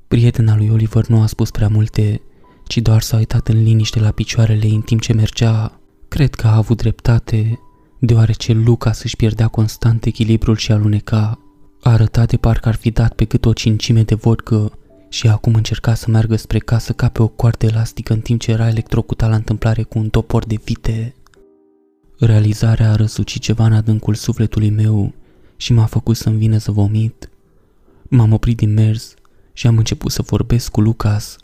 Prietena 0.08 0.56
lui 0.56 0.70
Oliver 0.70 1.08
nu 1.08 1.22
a 1.22 1.26
spus 1.26 1.52
prea 1.52 1.68
multe, 1.68 2.22
ci 2.68 2.78
doar 2.78 3.02
s-a 3.02 3.18
uitat 3.18 3.48
în 3.48 3.64
liniște 3.64 4.00
la 4.00 4.12
picioarele 4.12 4.68
în 4.68 4.82
timp 4.82 5.02
ce 5.02 5.14
mergea. 5.14 5.80
Cred 6.08 6.36
că 6.36 6.48
a 6.48 6.56
avut 6.56 6.78
dreptate 6.78 7.60
deoarece 8.00 8.54
Lucas 8.54 9.04
își 9.04 9.16
pierdea 9.16 9.48
constant 9.48 10.06
echilibrul 10.06 10.56
și 10.56 10.72
aluneca. 10.72 11.40
Arăta 11.82 12.26
de 12.26 12.38
parcă 12.38 12.68
ar 12.68 12.76
fi 12.76 12.92
dat 12.92 13.14
pe 13.14 13.26
cât 13.26 13.46
o 13.46 13.54
cincime 13.54 14.04
de 14.04 14.16
vodcă 14.16 14.72
și 15.10 15.28
acum 15.28 15.54
încerca 15.54 15.94
să 15.94 16.10
meargă 16.10 16.36
spre 16.36 16.60
casă 16.60 16.94
ca 16.94 17.10
pe 17.10 17.22
o 17.22 17.28
coardă 17.28 17.66
elastică 17.66 18.14
în 18.14 18.20
timp 18.20 18.40
ce 18.40 18.52
era 18.52 18.68
electrocutat 18.68 19.30
la 19.30 19.36
întâmplare 19.36 19.84
cu 19.84 20.00
un 20.00 20.10
topor 20.10 20.46
de 20.46 20.58
vite. 20.64 21.16
Realizarea 22.20 22.92
a 22.92 22.96
răsucit 22.96 23.42
ceva 23.42 23.66
în 23.66 23.74
adâncul 23.74 24.14
sufletului 24.14 24.70
meu 24.70 25.14
și 25.56 25.74
m-a 25.74 25.86
făcut 25.86 26.16
să-mi 26.16 26.38
vină 26.38 26.58
să 26.58 26.72
vomit. 26.72 27.30
M-am 28.10 28.34
oprit 28.34 28.58
din 28.58 28.74
mers 28.74 29.14
și 29.54 29.68
am 29.68 29.78
început 29.78 30.12
să 30.12 30.22
vorbesc 30.22 30.72
cu 30.72 30.82
Lucas. 30.82 31.36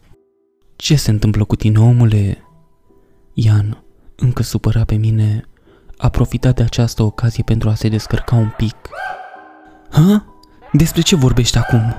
Ce 0.76 0.96
se 0.96 1.12
întâmplă 1.12 1.44
cu 1.44 1.56
tine, 1.56 1.80
omule? 1.80 2.38
Ian, 3.34 3.84
încă 4.16 4.44
supăra 4.44 4.84
pe 4.84 4.96
mine, 4.96 5.48
a 6.04 6.10
profitat 6.10 6.56
de 6.56 6.64
această 6.64 7.04
ocazie 7.04 7.44
pentru 7.44 7.70
a 7.70 7.74
se 7.74 7.90
descărca 7.90 8.36
un 8.36 8.54
pic. 8.58 8.76
Ha? 9.90 10.26
Despre 10.72 11.02
ce 11.02 11.16
vorbești 11.16 11.58
acum? 11.58 11.94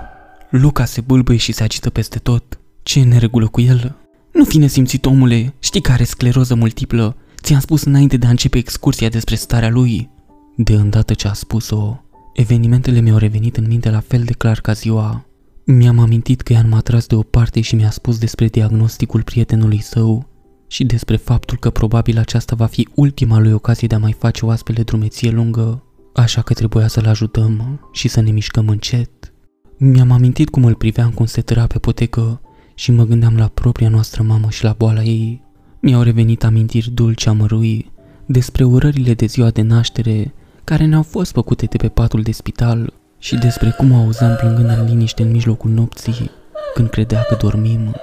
Luca 0.51 0.85
se 0.85 1.01
bâlbâie 1.01 1.38
și 1.38 1.53
se 1.53 1.62
agită 1.62 1.90
peste 1.90 2.19
tot. 2.19 2.59
Ce 2.83 2.99
e 2.99 3.05
neregulă 3.05 3.49
cu 3.49 3.61
el? 3.61 3.97
Nu 4.33 4.45
fi 4.45 4.59
nesimțit, 4.59 5.07
omule, 5.07 5.55
știi 5.59 5.81
că 5.81 5.93
are 5.93 6.05
scleroză 6.05 6.55
multiplă. 6.55 7.17
Ți-am 7.43 7.61
spus 7.61 7.85
înainte 7.85 8.17
de 8.17 8.27
a 8.27 8.31
începe 8.31 8.59
excursia 8.59 9.09
despre 9.09 9.35
starea 9.35 9.71
lui. 9.71 10.11
De 10.57 10.73
îndată 10.73 11.14
ce 11.14 11.29
a 11.29 11.33
spus-o, 11.33 12.01
evenimentele 12.35 13.01
mi-au 13.01 13.19
revenit 13.19 13.57
în 13.57 13.67
minte 13.67 13.90
la 13.90 14.01
fel 14.01 14.23
de 14.25 14.33
clar 14.33 14.61
ca 14.61 14.73
ziua. 14.73 15.25
Mi-am 15.64 15.99
amintit 15.99 16.40
că 16.40 16.53
i-am 16.53 16.73
atras 16.73 17.07
de 17.07 17.14
o 17.14 17.23
parte 17.23 17.61
și 17.61 17.75
mi-a 17.75 17.90
spus 17.90 18.19
despre 18.19 18.47
diagnosticul 18.47 19.23
prietenului 19.23 19.81
său 19.81 20.34
și 20.66 20.85
despre 20.85 21.16
faptul 21.16 21.59
că 21.59 21.70
probabil 21.70 22.18
aceasta 22.18 22.57
va 22.57 22.66
fi 22.66 22.88
ultima 22.94 23.38
lui 23.38 23.53
ocazie 23.53 23.87
de 23.87 23.94
a 23.94 23.98
mai 23.98 24.12
face 24.12 24.46
o 24.46 24.50
astfel 24.50 24.74
de 24.74 24.83
drumeție 24.83 25.31
lungă, 25.31 25.83
așa 26.14 26.42
că 26.42 26.55
trebuia 26.55 26.87
să-l 26.87 27.07
ajutăm 27.07 27.81
și 27.92 28.09
să 28.09 28.20
ne 28.20 28.31
mișcăm 28.31 28.68
încet. 28.68 29.33
Mi-am 29.79 30.11
amintit 30.11 30.48
cum 30.48 30.64
îl 30.64 30.74
priveam 30.74 31.11
cum 31.11 31.27
se 31.27 31.40
tăra 31.40 31.66
pe 31.66 31.79
potecă 31.79 32.40
și 32.74 32.90
mă 32.90 33.05
gândeam 33.05 33.37
la 33.37 33.46
propria 33.46 33.88
noastră 33.88 34.22
mamă 34.22 34.50
și 34.50 34.64
la 34.64 34.74
boala 34.79 35.03
ei. 35.03 35.42
Mi-au 35.81 36.03
revenit 36.03 36.44
amintiri 36.44 36.90
dulci 36.90 37.27
amărui 37.27 37.92
despre 38.27 38.64
urările 38.64 39.14
de 39.14 39.27
ziua 39.27 39.50
de 39.50 39.62
naștere 39.62 40.35
care 40.64 40.85
ne-au 40.85 41.03
fost 41.03 41.33
făcute 41.33 41.66
de 41.66 41.77
pe 41.77 41.88
patul 41.88 42.22
de 42.22 42.33
spital 42.33 42.92
și 43.18 43.37
despre 43.37 43.70
cum 43.70 43.92
o 43.92 43.96
auzam 43.96 44.37
plângând 44.37 44.68
în 44.68 44.85
liniște 44.85 45.22
în 45.22 45.31
mijlocul 45.31 45.70
nopții 45.70 46.31
când 46.74 46.88
credea 46.88 47.22
că 47.22 47.37
dormim. 47.40 47.94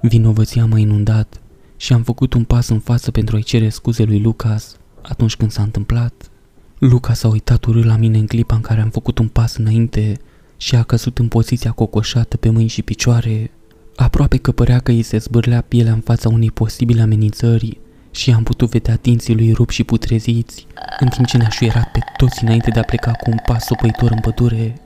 Vinovăția 0.00 0.66
m-a 0.66 0.78
inundat 0.78 1.41
și 1.82 1.92
am 1.92 2.02
făcut 2.02 2.32
un 2.34 2.44
pas 2.44 2.68
în 2.68 2.78
față 2.78 3.10
pentru 3.10 3.36
a-i 3.36 3.42
cere 3.42 3.68
scuze 3.68 4.02
lui 4.02 4.20
Lucas 4.20 4.76
atunci 5.02 5.36
când 5.36 5.50
s-a 5.50 5.62
întâmplat. 5.62 6.30
Lucas 6.78 7.22
a 7.22 7.28
uitat 7.28 7.64
urât 7.64 7.84
la 7.84 7.96
mine 7.96 8.18
în 8.18 8.26
clipa 8.26 8.54
în 8.54 8.60
care 8.60 8.80
am 8.80 8.90
făcut 8.90 9.18
un 9.18 9.28
pas 9.28 9.56
înainte 9.56 10.18
și 10.56 10.74
a 10.74 10.82
căzut 10.82 11.18
în 11.18 11.28
poziția 11.28 11.70
cocoșată 11.70 12.36
pe 12.36 12.50
mâini 12.50 12.68
și 12.68 12.82
picioare, 12.82 13.50
aproape 13.96 14.36
că 14.36 14.52
părea 14.52 14.78
că 14.78 14.90
îi 14.90 15.02
se 15.02 15.18
zbârlea 15.18 15.60
pielea 15.60 15.92
în 15.92 16.00
fața 16.00 16.28
unei 16.28 16.50
posibile 16.50 17.02
amenințări 17.02 17.78
și 18.10 18.32
am 18.32 18.42
putut 18.42 18.70
vedea 18.70 18.98
dinții 19.00 19.34
lui 19.34 19.52
rup 19.52 19.70
și 19.70 19.84
putreziți, 19.84 20.66
în 21.00 21.08
timp 21.08 21.26
ce 21.26 21.36
ne-a 21.36 21.48
șuierat 21.48 21.90
pe 21.90 21.98
toți 22.16 22.44
înainte 22.44 22.70
de 22.70 22.78
a 22.78 22.82
pleca 22.82 23.10
cu 23.10 23.30
un 23.30 23.38
pas 23.46 23.64
sopăitor 23.64 24.10
în 24.10 24.20
pădure. 24.20 24.80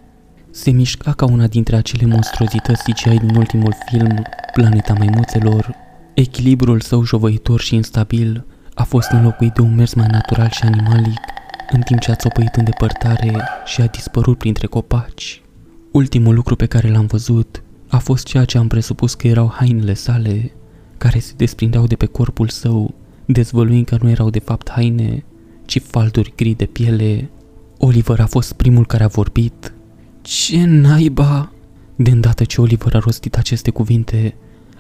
Se 0.51 0.71
mișca 0.71 1.13
ca 1.13 1.25
una 1.25 1.47
dintre 1.47 1.77
acele 1.77 2.07
monstruozități 2.07 2.83
CGI 2.83 3.19
din 3.19 3.37
ultimul 3.37 3.75
film, 3.91 4.23
Planeta 4.53 4.93
Maimuțelor. 4.93 5.85
Echilibrul 6.17 6.81
său 6.81 7.05
jovăitor 7.05 7.61
și 7.61 7.75
instabil 7.75 8.45
a 8.75 8.83
fost 8.83 9.11
înlocuit 9.11 9.53
de 9.53 9.61
un 9.61 9.75
mers 9.75 9.95
mai 9.95 10.07
natural 10.11 10.49
și 10.51 10.63
animalic, 10.63 11.21
în 11.71 11.81
timp 11.81 12.01
ce 12.01 12.11
a 12.11 12.15
țopăit 12.15 12.55
în 12.55 12.65
depărtare 12.65 13.41
și 13.65 13.81
a 13.81 13.87
dispărut 13.87 14.39
printre 14.39 14.67
copaci. 14.67 15.43
Ultimul 15.93 16.35
lucru 16.35 16.57
pe 16.57 16.67
care 16.67 16.91
l-am 16.91 17.07
văzut 17.07 17.63
a 17.89 17.99
fost 17.99 18.27
ceea 18.27 18.45
ce 18.45 18.59
am 18.59 18.69
presupus 18.69 19.15
că 19.15 19.27
erau 19.27 19.53
hainele 19.55 19.95
sale, 19.95 20.53
care 20.99 21.19
se 21.19 21.33
desprindeau 21.37 21.87
de 21.87 21.95
pe 21.95 22.07
corpul 22.07 22.49
său, 22.49 22.95
dezvăluind 23.25 23.87
că 23.87 23.99
nu 24.01 24.11
erau 24.11 24.31
de 24.31 24.39
fapt 24.39 24.71
haine, 24.71 25.25
ci 25.65 25.81
falduri 25.83 26.33
gri 26.37 26.55
de 26.55 26.67
piele. 26.67 27.31
Oliver 27.79 28.21
a 28.21 28.27
fost 28.27 28.53
primul 28.53 28.87
care 28.87 29.05
a 29.05 29.09
vorbit. 29.09 29.75
Ce 30.23 30.65
naiba! 30.65 31.53
De 31.97 32.11
îndată 32.11 32.45
ce 32.45 32.61
Oliver 32.61 32.95
a 32.95 32.99
rostit 32.99 33.37
aceste 33.37 33.71
cuvinte, 33.71 34.35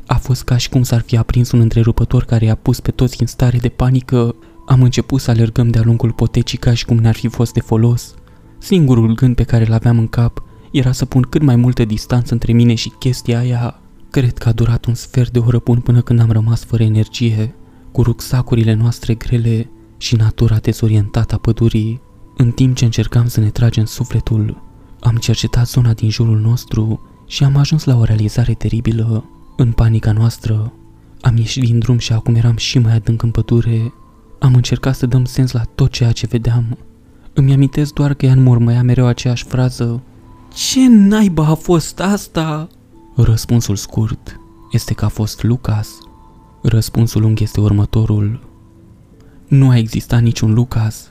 a 0.07 0.14
fost 0.14 0.42
ca 0.42 0.57
și 0.57 0.69
cum 0.69 0.83
s-ar 0.83 1.01
fi 1.01 1.16
aprins 1.16 1.51
un 1.51 1.61
întrerupător 1.61 2.25
care 2.25 2.45
i-a 2.45 2.55
pus 2.55 2.81
pe 2.81 2.90
toți 2.90 3.21
în 3.21 3.27
stare 3.27 3.59
de 3.59 3.69
panică. 3.69 4.35
Am 4.66 4.83
început 4.83 5.21
să 5.21 5.31
alergăm 5.31 5.69
de-a 5.69 5.83
lungul 5.85 6.12
potecii 6.12 6.59
ca 6.59 6.75
și 6.75 6.85
cum 6.85 6.97
ne-ar 6.97 7.14
fi 7.14 7.29
fost 7.29 7.53
de 7.53 7.61
folos. 7.61 8.14
Singurul 8.59 9.14
gând 9.14 9.35
pe 9.35 9.42
care 9.42 9.64
l-aveam 9.64 9.99
în 9.99 10.07
cap 10.07 10.42
era 10.73 10.92
să 10.92 11.05
pun 11.05 11.23
cât 11.23 11.42
mai 11.42 11.57
multă 11.57 11.85
distanță 11.85 12.33
între 12.33 12.53
mine 12.53 12.75
și 12.75 12.92
chestia 12.99 13.38
aia. 13.38 13.81
Cred 14.11 14.38
că 14.38 14.49
a 14.49 14.53
durat 14.53 14.85
un 14.85 14.95
sfert 14.95 15.31
de 15.31 15.38
oră 15.38 15.59
până 15.59 15.81
până 15.81 16.01
când 16.01 16.21
am 16.21 16.31
rămas 16.31 16.64
fără 16.64 16.83
energie, 16.83 17.55
cu 17.92 18.03
rucsacurile 18.03 18.75
noastre 18.75 19.14
grele 19.14 19.71
și 19.97 20.16
natura 20.16 20.57
dezorientată 20.57 21.35
a 21.35 21.38
pădurii. 21.38 22.01
În 22.37 22.51
timp 22.51 22.77
ce 22.77 22.85
încercam 22.85 23.27
să 23.27 23.40
ne 23.40 23.49
tragem 23.49 23.85
sufletul, 23.85 24.62
am 25.01 25.16
cercetat 25.16 25.66
zona 25.66 25.92
din 25.92 26.11
jurul 26.11 26.38
nostru 26.38 27.01
și 27.27 27.45
am 27.45 27.57
ajuns 27.57 27.85
la 27.85 27.97
o 27.97 28.05
realizare 28.05 28.55
teribilă. 28.55 29.25
În 29.57 29.73
panica 29.73 30.12
noastră, 30.12 30.73
am 31.21 31.37
ieșit 31.37 31.62
din 31.62 31.79
drum 31.79 31.99
și 31.99 32.12
acum 32.12 32.35
eram 32.35 32.57
și 32.57 32.79
mai 32.79 32.95
adânc 32.95 33.23
în 33.23 33.31
pădure. 33.31 33.92
Am 34.38 34.55
încercat 34.55 34.95
să 34.95 35.07
dăm 35.07 35.25
sens 35.25 35.53
la 35.53 35.62
tot 35.75 35.90
ceea 35.90 36.12
ce 36.12 36.27
vedeam. 36.27 36.79
Îmi 37.33 37.53
amintesc 37.53 37.92
doar 37.92 38.14
că 38.14 38.27
ea 38.27 38.33
înmormăia 38.33 38.83
mereu 38.83 39.07
aceeași 39.07 39.45
frază. 39.45 40.03
Ce 40.55 40.88
naiba 40.88 41.47
a 41.47 41.55
fost 41.55 42.01
asta? 42.01 42.69
Răspunsul 43.14 43.77
scurt 43.77 44.40
este 44.73 44.95
că 44.95 45.05
a 45.05 45.09
fost 45.09 45.42
Lucas. 45.42 45.88
Răspunsul 46.62 47.21
lung 47.21 47.40
este 47.40 47.61
următorul. 47.61 48.40
Nu 49.49 49.69
a 49.69 49.77
existat 49.77 50.23
niciun 50.23 50.55
Lucas. 50.55 51.11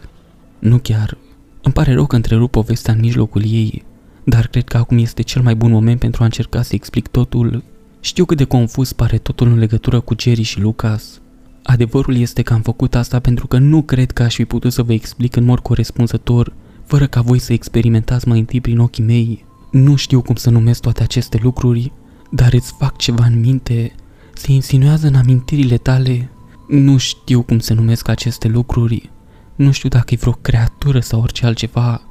Nu 0.60 0.78
chiar. 0.78 1.18
Îmi 1.62 1.74
pare 1.74 1.94
rău 1.94 2.06
că 2.06 2.16
întrerup 2.16 2.52
povestea 2.52 2.94
în 2.94 3.00
mijlocul 3.00 3.44
ei, 3.46 3.84
dar 4.24 4.48
cred 4.48 4.64
că 4.64 4.78
acum 4.78 4.98
este 4.98 5.22
cel 5.22 5.42
mai 5.42 5.56
bun 5.56 5.72
moment 5.72 6.00
pentru 6.00 6.22
a 6.22 6.26
încerca 6.26 6.62
să 6.62 6.76
explic 6.76 7.08
totul. 7.08 7.64
Știu 8.06 8.26
cât 8.26 8.38
de 8.38 8.44
confuz 8.44 8.92
pare 8.92 9.18
totul 9.18 9.48
în 9.48 9.58
legătură 9.58 10.00
cu 10.00 10.16
Jerry 10.20 10.42
și 10.42 10.60
Lucas. 10.60 11.22
Adevărul 11.64 12.16
este 12.16 12.42
că 12.42 12.54
am 12.54 12.62
făcut 12.62 12.96
asta 12.96 13.20
pentru 13.20 13.48
că 13.48 13.58
nu 13.58 13.82
cred 13.82 14.12
că 14.12 14.24
aș 14.24 14.36
fi 14.36 14.46
putut 14.46 14.74
să 14.74 14.84
vă 14.84 14.94
explic 14.94 15.36
în 15.36 15.44
mod 15.44 15.60
corespunzător, 15.60 16.54
fără 16.86 17.08
ca 17.08 17.22
voi 17.22 17.40
să 17.40 17.54
experimentați 17.54 18.28
mai 18.28 18.40
întâi 18.40 18.62
prin 18.62 18.80
ochii 18.80 19.04
mei. 19.04 19.46
Nu 19.72 19.96
știu 19.96 20.22
cum 20.22 20.36
să 20.36 20.50
numesc 20.50 20.82
toate 20.82 21.04
aceste 21.04 21.40
lucruri, 21.42 21.92
dar 22.32 22.54
îți 22.54 22.74
fac 22.78 22.98
ceva 22.98 23.26
în 23.26 23.40
minte, 23.40 23.96
se 24.34 24.52
insinuează 24.52 25.08
în 25.08 25.16
amintirile 25.16 25.78
tale. 25.78 26.30
Nu 26.68 26.98
știu 26.98 27.42
cum 27.42 27.60
se 27.60 27.74
numesc 27.74 28.08
aceste 28.08 28.48
lucruri, 28.48 29.10
nu 29.56 29.72
știu 29.72 29.90
dacă 29.90 30.14
e 30.14 30.18
vreo 30.20 30.32
creatură 30.32 31.00
sau 31.00 31.22
orice 31.22 31.46
altceva, 31.46 32.02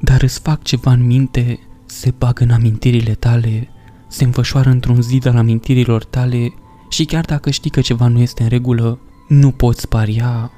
dar 0.00 0.22
îți 0.22 0.40
fac 0.40 0.62
ceva 0.62 0.92
în 0.92 1.06
minte, 1.06 1.58
se 1.86 2.14
bagă 2.18 2.42
în 2.42 2.50
amintirile 2.50 3.14
tale, 3.14 3.68
se 4.12 4.24
înfășoară 4.24 4.70
într-un 4.70 5.02
zid 5.02 5.26
al 5.26 5.36
amintirilor 5.36 6.04
tale 6.04 6.54
și 6.88 7.04
chiar 7.04 7.24
dacă 7.24 7.50
știi 7.50 7.70
că 7.70 7.80
ceva 7.80 8.08
nu 8.08 8.20
este 8.20 8.42
în 8.42 8.48
regulă, 8.48 8.98
nu 9.28 9.50
poți 9.50 9.88
paria. 9.88 10.50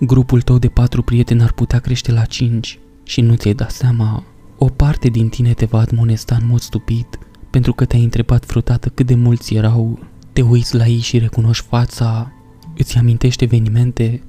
Grupul 0.00 0.42
tău 0.42 0.58
de 0.58 0.68
patru 0.68 1.02
prieteni 1.02 1.42
ar 1.42 1.52
putea 1.52 1.78
crește 1.78 2.12
la 2.12 2.24
cinci 2.24 2.78
și 3.02 3.20
nu 3.20 3.34
ți-ai 3.34 3.54
dat 3.54 3.70
seama. 3.70 4.24
O 4.58 4.66
parte 4.66 5.08
din 5.08 5.28
tine 5.28 5.52
te 5.52 5.64
va 5.64 5.78
admonesta 5.78 6.36
în 6.40 6.46
mod 6.46 6.60
stupid 6.60 7.06
pentru 7.50 7.72
că 7.72 7.84
te-ai 7.84 8.02
întrebat 8.02 8.46
vreodată 8.46 8.88
cât 8.88 9.06
de 9.06 9.14
mulți 9.14 9.54
erau. 9.54 9.98
Te 10.32 10.42
uiți 10.42 10.76
la 10.76 10.86
ei 10.86 11.00
și 11.00 11.18
recunoști 11.18 11.66
fața, 11.66 12.32
îți 12.76 12.98
amintești 12.98 13.44
evenimente, 13.44 14.22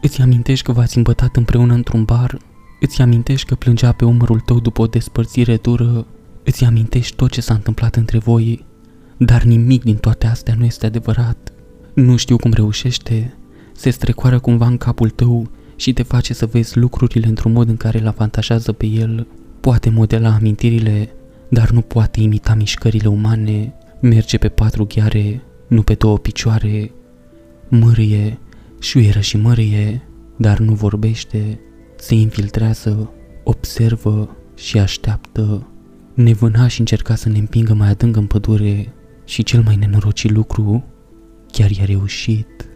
îți 0.00 0.20
amintești 0.20 0.64
că 0.64 0.72
v-ați 0.72 0.96
îmbătat 0.96 1.36
împreună 1.36 1.74
într-un 1.74 2.04
bar, 2.04 2.38
îți 2.80 3.02
amintești 3.02 3.46
că 3.46 3.54
plângea 3.54 3.92
pe 3.92 4.04
umărul 4.04 4.40
tău 4.40 4.60
după 4.60 4.82
o 4.82 4.86
despărțire 4.86 5.56
dură, 5.56 6.06
îți 6.46 6.64
amintești 6.64 7.16
tot 7.16 7.30
ce 7.30 7.40
s-a 7.40 7.54
întâmplat 7.54 7.96
între 7.96 8.18
voi, 8.18 8.64
dar 9.16 9.42
nimic 9.42 9.82
din 9.82 9.96
toate 9.96 10.26
astea 10.26 10.54
nu 10.58 10.64
este 10.64 10.86
adevărat. 10.86 11.52
Nu 11.94 12.16
știu 12.16 12.36
cum 12.36 12.52
reușește, 12.52 13.36
se 13.72 13.90
strecoară 13.90 14.38
cumva 14.38 14.66
în 14.66 14.76
capul 14.76 15.10
tău 15.10 15.50
și 15.76 15.92
te 15.92 16.02
face 16.02 16.34
să 16.34 16.46
vezi 16.46 16.78
lucrurile 16.78 17.26
într-un 17.26 17.52
mod 17.52 17.68
în 17.68 17.76
care 17.76 18.00
îl 18.00 18.06
avantajează 18.06 18.72
pe 18.72 18.86
el. 18.86 19.26
Poate 19.60 19.90
modela 19.90 20.34
amintirile, 20.34 21.08
dar 21.48 21.70
nu 21.70 21.80
poate 21.80 22.20
imita 22.20 22.54
mișcările 22.54 23.08
umane, 23.08 23.74
merge 24.00 24.38
pe 24.38 24.48
patru 24.48 24.86
ghiare, 24.86 25.42
nu 25.66 25.82
pe 25.82 25.94
două 25.94 26.18
picioare, 26.18 26.92
mârie, 27.68 28.38
șuieră 28.80 29.20
și 29.20 29.36
mărie, 29.36 30.02
dar 30.36 30.58
nu 30.58 30.72
vorbește, 30.72 31.60
se 31.96 32.14
infiltrează, 32.14 33.10
observă 33.44 34.36
și 34.54 34.78
așteaptă. 34.78 35.66
Ne 36.16 36.32
vâna 36.32 36.68
și 36.68 36.80
încerca 36.80 37.14
să 37.14 37.28
ne 37.28 37.38
împingă 37.38 37.74
mai 37.74 37.88
adânc 37.88 38.16
în 38.16 38.26
pădure 38.26 38.92
și 39.24 39.42
cel 39.42 39.62
mai 39.62 39.76
nenorocit 39.76 40.30
lucru 40.30 40.84
chiar 41.50 41.70
i-a 41.70 41.84
reușit. 41.84 42.68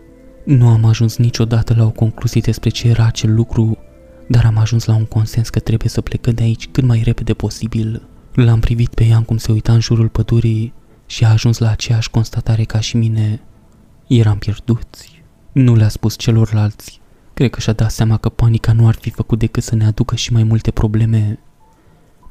Nu 0.44 0.68
am 0.68 0.84
ajuns 0.84 1.16
niciodată 1.16 1.74
la 1.74 1.84
o 1.84 1.90
concluzie 1.90 2.40
despre 2.40 2.68
ce 2.68 2.88
era 2.88 3.04
acel 3.04 3.34
lucru, 3.34 3.78
dar 4.28 4.44
am 4.44 4.56
ajuns 4.56 4.84
la 4.84 4.94
un 4.94 5.04
consens 5.04 5.48
că 5.48 5.58
trebuie 5.58 5.88
să 5.88 6.00
plecăm 6.00 6.34
de 6.34 6.42
aici 6.42 6.68
cât 6.68 6.84
mai 6.84 7.02
repede 7.04 7.34
posibil. 7.34 8.02
L-am 8.34 8.60
privit 8.60 8.94
pe 8.94 9.04
Ian 9.04 9.22
cum 9.22 9.36
se 9.36 9.52
uita 9.52 9.72
în 9.72 9.80
jurul 9.80 10.08
pădurii 10.08 10.72
și 11.06 11.24
a 11.24 11.30
ajuns 11.30 11.58
la 11.58 11.70
aceeași 11.70 12.10
constatare 12.10 12.64
ca 12.64 12.80
și 12.80 12.96
mine. 12.96 13.40
Eram 14.06 14.38
pierduți. 14.38 15.22
Nu 15.52 15.74
le-a 15.74 15.88
spus 15.88 16.16
celorlalți. 16.18 17.00
Cred 17.34 17.50
că 17.50 17.60
și-a 17.60 17.72
dat 17.72 17.90
seama 17.90 18.16
că 18.16 18.28
panica 18.28 18.72
nu 18.72 18.86
ar 18.86 18.94
fi 18.94 19.10
făcut 19.10 19.38
decât 19.38 19.62
să 19.62 19.74
ne 19.74 19.86
aducă 19.86 20.14
și 20.14 20.32
mai 20.32 20.42
multe 20.42 20.70
probleme. 20.70 21.38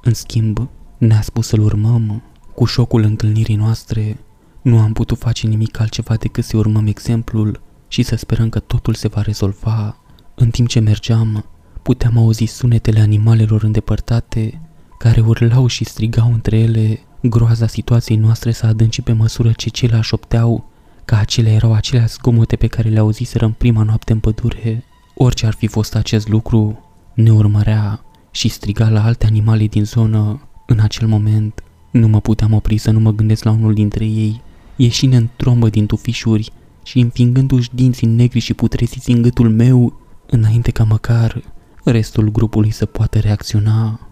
În 0.03 0.13
schimb, 0.13 0.69
ne-a 0.99 1.21
spus 1.21 1.47
să-l 1.47 1.59
urmăm. 1.59 2.21
Cu 2.55 2.65
șocul 2.65 3.03
întâlnirii 3.03 3.55
noastre, 3.55 4.17
nu 4.61 4.79
am 4.79 4.93
putut 4.93 5.17
face 5.17 5.47
nimic 5.47 5.79
altceva 5.79 6.15
decât 6.15 6.43
să 6.43 6.57
urmăm 6.57 6.87
exemplul 6.87 7.61
și 7.87 8.03
să 8.03 8.15
sperăm 8.15 8.49
că 8.49 8.59
totul 8.59 8.93
se 8.93 9.07
va 9.07 9.21
rezolva. 9.21 9.97
În 10.35 10.49
timp 10.49 10.67
ce 10.67 10.79
mergeam, 10.79 11.45
puteam 11.81 12.17
auzi 12.17 12.45
sunetele 12.45 12.99
animalelor 12.99 13.63
îndepărtate, 13.63 14.61
care 14.97 15.21
urlau 15.21 15.67
și 15.67 15.83
strigau 15.83 16.33
între 16.33 16.59
ele. 16.59 16.99
Groaza 17.21 17.67
situației 17.67 18.17
noastre 18.17 18.51
s-a 18.51 18.67
adâncit 18.67 19.03
pe 19.03 19.11
măsură 19.11 19.51
ce 19.51 19.69
cele 19.69 20.01
șopteau 20.01 20.69
că 21.05 21.15
acelea 21.15 21.53
erau 21.53 21.73
aceleași 21.73 22.13
zgomote 22.13 22.55
pe 22.55 22.67
care 22.67 22.89
le 22.89 22.99
auziseră 22.99 23.45
în 23.45 23.51
prima 23.51 23.83
noapte 23.83 24.11
în 24.11 24.19
pădure. 24.19 24.83
Orice 25.15 25.45
ar 25.45 25.53
fi 25.53 25.67
fost 25.67 25.95
acest 25.95 26.27
lucru, 26.27 26.79
ne 27.13 27.31
urmărea 27.31 28.03
și 28.31 28.47
striga 28.47 28.89
la 28.89 29.03
alte 29.03 29.25
animale 29.25 29.65
din 29.65 29.85
zonă. 29.85 30.48
În 30.71 30.79
acel 30.79 31.07
moment, 31.07 31.63
nu 31.91 32.07
mă 32.07 32.19
puteam 32.19 32.53
opri 32.53 32.77
să 32.77 32.91
nu 32.91 32.99
mă 32.99 33.11
gândesc 33.11 33.43
la 33.43 33.51
unul 33.51 33.73
dintre 33.73 34.05
ei, 34.05 34.41
ieșind 34.75 35.13
în 35.13 35.27
trombă 35.35 35.69
din 35.69 35.85
tufișuri 35.85 36.51
și 36.83 36.99
înfingându-și 36.99 37.69
dinții 37.73 38.07
negri 38.07 38.39
și 38.39 38.53
putreziți 38.53 39.11
în 39.11 39.21
gâtul 39.21 39.49
meu, 39.49 39.99
înainte 40.25 40.71
ca 40.71 40.83
măcar 40.83 41.43
restul 41.83 42.31
grupului 42.31 42.71
să 42.71 42.85
poată 42.85 43.19
reacționa. 43.19 44.09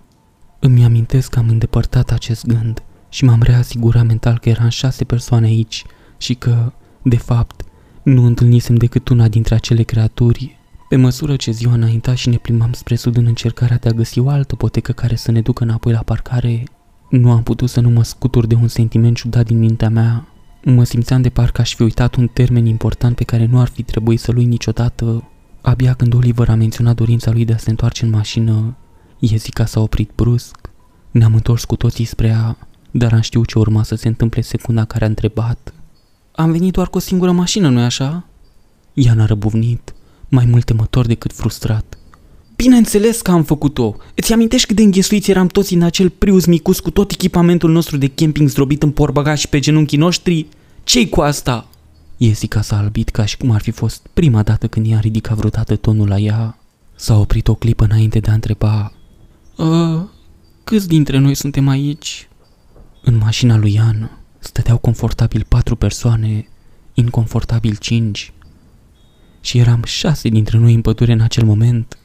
Îmi 0.60 0.84
amintesc 0.84 1.30
că 1.30 1.40
am 1.40 1.50
îndepărtat 1.50 2.12
acest 2.12 2.46
gând 2.46 2.84
și 3.10 3.26
m-am 3.26 3.42
reasigurat 3.42 4.06
mental 4.06 4.40
că 4.40 4.50
eram 4.50 4.70
șase 4.70 5.04
persoane 5.04 5.46
aici 5.46 5.84
și 6.18 6.34
că, 6.34 6.74
de 7.02 7.18
fapt, 7.18 7.62
nu 8.04 8.26
întâlnisem 8.26 8.76
decât 8.76 9.10
una 9.10 9.28
dintre 9.28 9.56
acele 9.56 9.84
creaturi 9.84 10.57
Pe 10.90 10.96
măsură 10.96 11.36
ce 11.36 11.52
ziua 11.52 11.74
înainta 11.74 12.16
și 12.16 12.30
ne 12.30 12.38
plimbam 12.38 12.74
spre 12.74 12.96
sud 12.96 13.18
în 13.18 13.26
încercarea 13.26 13.78
de 13.78 13.90
a 13.90 13.92
găsi 13.92 14.20
o 14.20 14.30
altă 14.30 14.56
potecă 14.56 14.92
care 14.92 15.16
să 15.16 15.32
ne 15.32 15.42
ducă 15.42 15.64
înapoi 15.64 15.92
la 15.92 16.00
parcare, 16.00 16.64
nu 17.10 17.32
am 17.32 17.44
putut 17.44 17.70
să 17.70 17.80
nu 17.80 17.90
mă 17.90 18.04
scutur 18.04 18.46
de 18.46 18.56
un 18.56 18.68
sentiment 18.68 19.16
ciudat 19.16 19.46
din 19.46 19.60
mintea 19.60 19.90
mea. 19.90 20.28
Mă 20.64 20.84
simțeam 20.84 21.22
de 21.22 21.30
parcă 21.30 21.62
aș 21.62 21.76
fi 21.76 21.82
uitat 21.82 22.16
un 22.16 22.28
termen 22.28 22.66
important 22.66 23.16
pe 23.16 23.24
care 23.24 23.46
nu 23.46 23.60
ar 23.60 23.68
fi 23.68 23.84
trebuit 23.84 24.20
să-l 24.20 24.38
uit 24.38 24.48
niciodată. 24.48 25.30
Abia 25.62 25.94
când 25.94 26.14
Oliver 26.14 26.50
a 26.50 26.56
menționat 26.56 26.96
dorința 26.96 27.32
lui 27.32 27.46
de 27.46 27.54
a 27.54 27.58
se 27.58 27.70
întoarce 27.70 28.06
în 28.06 28.12
mașină, 28.12 28.78
Jessica 29.22 29.66
s-a 29.66 29.80
oprit 29.80 30.12
brusc. 30.16 30.70
Ne-am 31.12 31.34
întors 31.34 31.66
cu 31.66 31.76
toții 31.76 32.06
spre 32.06 32.28
ea, 32.28 32.58
dar 32.92 33.14
am 33.14 33.22
știut 33.22 33.48
ce 33.48 33.60
urma 33.60 33.84
să 33.84 33.96
se 33.96 34.08
întâmple 34.08 34.42
secunda 34.42 34.86
care 34.86 35.04
a 35.04 35.08
întrebat. 35.08 35.74
Am 36.32 36.52
venit 36.52 36.74
doar 36.74 36.90
cu 36.90 36.98
o 36.98 37.02
singură 37.02 37.32
mașină, 37.32 37.70
nu-i 37.70 37.84
așa? 37.84 38.26
Ea 38.94 39.14
n-a 39.14 39.26
răbuvnit, 39.26 39.94
mai 40.30 40.46
mult 40.46 40.66
temător 40.66 41.06
decât 41.06 41.34
frustrat. 41.34 41.98
Bineînțeles 42.56 43.22
că 43.22 43.32
am 43.32 43.44
făcut-o. 43.44 43.96
Îți 44.16 44.34
amintești 44.34 44.68
cât 44.68 44.76
de 44.76 44.82
înghesuiți 44.82 45.32
eram 45.32 45.48
toți 45.48 45.74
în 45.74 45.82
acel 45.82 46.10
Prius 46.10 46.46
micus 46.46 46.80
cu 46.80 46.92
tot 46.92 47.12
echipamentul 47.12 47.72
nostru 47.72 47.98
de 47.98 48.08
camping 48.08 48.50
zdrobit 48.50 48.84
în 48.84 48.92
porbagaj 48.92 49.40
și 49.40 49.50
pe 49.50 49.60
genunchii 49.60 49.98
noștri? 49.98 50.48
ce 50.84 51.10
cu 51.10 51.22
asta? 51.22 51.68
Jessica 52.18 52.62
s-a 52.62 52.78
albit 52.78 53.10
ca 53.10 53.26
și 53.26 53.38
cum 53.38 53.52
ar 53.52 53.62
fi 53.62 53.72
fost 53.72 54.08
prima 54.14 54.44
dată 54.44 54.68
când 54.68 54.86
i-a 54.86 55.00
ridicat 55.00 55.38
vreodată 55.38 55.76
tonul 55.76 56.08
la 56.08 56.18
ea. 56.18 56.58
S-a 56.96 57.20
oprit 57.20 57.48
o 57.48 57.54
clipă 57.54 57.84
înainte 57.84 58.20
de 58.20 58.30
a 58.30 58.34
întreba 58.34 58.94
uh, 59.56 60.02
Câți 60.64 60.88
dintre 60.88 61.18
noi 61.18 61.36
suntem 61.36 61.68
aici? 61.68 62.28
În 63.04 63.18
mașina 63.18 63.58
lui 63.58 63.74
Ian 63.74 64.20
stăteau 64.40 64.78
confortabil 64.78 65.46
patru 65.48 65.76
persoane, 65.76 66.48
inconfortabil 66.94 67.76
cinci. 67.76 68.34
Și 69.48 69.58
eram 69.58 69.84
șase 69.86 70.30
dintre 70.30 70.58
noi 70.58 70.74
în 70.74 70.82
pădure 70.82 71.12
în 71.12 71.22
acel 71.22 71.46
moment. 71.46 71.98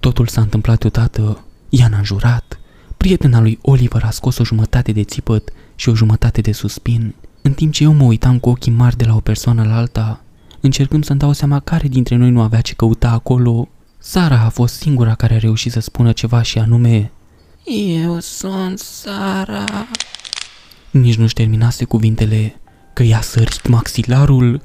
Totul 0.00 0.26
s-a 0.26 0.40
întâmplat 0.40 0.78
deodată. 0.78 1.44
Ian 1.68 1.92
a 1.92 2.02
jurat. 2.02 2.60
Prietena 2.96 3.40
lui 3.40 3.58
Oliver 3.62 4.02
a 4.04 4.10
scos 4.10 4.38
o 4.38 4.44
jumătate 4.44 4.92
de 4.92 5.04
țipăt 5.04 5.52
și 5.74 5.88
o 5.88 5.94
jumătate 5.94 6.40
de 6.40 6.52
suspin, 6.52 7.14
în 7.42 7.52
timp 7.52 7.72
ce 7.72 7.82
eu 7.82 7.92
mă 7.92 8.04
uitam 8.04 8.38
cu 8.38 8.48
ochii 8.48 8.72
mari 8.72 8.96
de 8.96 9.04
la 9.04 9.14
o 9.14 9.20
persoană 9.20 9.64
la 9.64 9.76
alta, 9.76 10.24
încercând 10.60 11.04
să-mi 11.04 11.18
dau 11.18 11.32
seama 11.32 11.60
care 11.60 11.88
dintre 11.88 12.16
noi 12.16 12.30
nu 12.30 12.40
avea 12.40 12.60
ce 12.60 12.74
căuta 12.74 13.10
acolo. 13.10 13.68
Sara 13.98 14.40
a 14.40 14.48
fost 14.48 14.74
singura 14.74 15.14
care 15.14 15.34
a 15.34 15.38
reușit 15.38 15.72
să 15.72 15.80
spună 15.80 16.12
ceva 16.12 16.42
și 16.42 16.58
anume 16.58 17.10
Eu 18.02 18.20
sunt 18.20 18.78
Sara. 18.78 19.64
Nici 20.90 21.16
nu-și 21.16 21.34
terminase 21.34 21.84
cuvintele 21.84 22.60
că 22.92 23.02
i-a 23.02 23.20
sărit 23.20 23.68
maxilarul. 23.68 24.60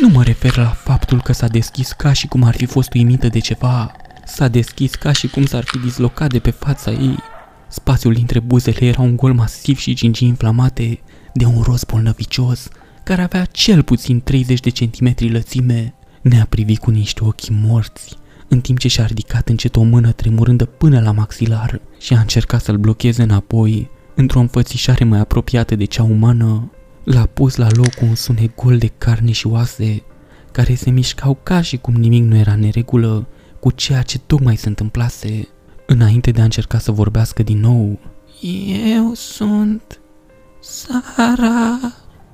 Nu 0.00 0.08
mă 0.08 0.22
refer 0.22 0.56
la 0.56 0.66
faptul 0.66 1.22
că 1.22 1.32
s-a 1.32 1.46
deschis 1.46 1.92
ca 1.92 2.12
și 2.12 2.26
cum 2.26 2.42
ar 2.42 2.54
fi 2.56 2.66
fost 2.66 2.94
uimită 2.94 3.28
de 3.28 3.38
ceva. 3.38 3.92
S-a 4.24 4.48
deschis 4.48 4.94
ca 4.94 5.12
și 5.12 5.28
cum 5.28 5.46
s-ar 5.46 5.64
fi 5.64 5.78
dislocat 5.78 6.32
de 6.32 6.38
pe 6.38 6.50
fața 6.50 6.90
ei. 6.90 7.16
Spațiul 7.68 8.12
dintre 8.12 8.40
buzele 8.40 8.86
era 8.86 9.00
un 9.00 9.16
gol 9.16 9.32
masiv 9.32 9.78
și 9.78 9.94
gingii 9.94 10.28
inflamate 10.28 11.00
de 11.32 11.44
un 11.44 11.62
roz 11.62 11.84
bolnăvicios 11.84 12.68
care 13.04 13.22
avea 13.22 13.44
cel 13.44 13.82
puțin 13.82 14.20
30 14.20 14.60
de 14.60 14.70
centimetri 14.70 15.30
lățime. 15.30 15.94
Ne-a 16.22 16.46
privit 16.48 16.78
cu 16.78 16.90
niște 16.90 17.24
ochi 17.24 17.48
morți, 17.48 18.16
în 18.48 18.60
timp 18.60 18.78
ce 18.78 18.88
și-a 18.88 19.04
ridicat 19.04 19.48
încet 19.48 19.76
o 19.76 19.82
mână 19.82 20.12
tremurândă 20.12 20.64
până 20.64 21.00
la 21.00 21.12
maxilar 21.12 21.80
și 22.00 22.14
a 22.14 22.20
încercat 22.20 22.62
să-l 22.62 22.76
blocheze 22.76 23.22
înapoi, 23.22 23.90
într-o 24.14 24.40
înfățișare 24.40 25.04
mai 25.04 25.18
apropiată 25.18 25.76
de 25.76 25.84
cea 25.84 26.02
umană. 26.02 26.70
L-a 27.10 27.26
pus 27.26 27.56
la 27.56 27.66
loc 27.70 27.92
un 28.00 28.14
sunet 28.14 28.54
gol 28.54 28.78
de 28.78 28.90
carne 28.98 29.32
și 29.32 29.46
oase, 29.46 30.02
care 30.52 30.74
se 30.74 30.90
mișcau 30.90 31.38
ca 31.42 31.60
și 31.60 31.76
cum 31.76 31.94
nimic 31.94 32.22
nu 32.22 32.36
era 32.36 32.56
neregulă 32.56 33.26
cu 33.60 33.70
ceea 33.70 34.02
ce 34.02 34.18
tocmai 34.18 34.56
se 34.56 34.68
întâmplase. 34.68 35.48
Înainte 35.86 36.30
de 36.30 36.40
a 36.40 36.44
încerca 36.44 36.78
să 36.78 36.92
vorbească 36.92 37.42
din 37.42 37.60
nou, 37.60 37.98
Eu 38.92 39.14
sunt 39.14 40.00
Sara. 40.60 41.78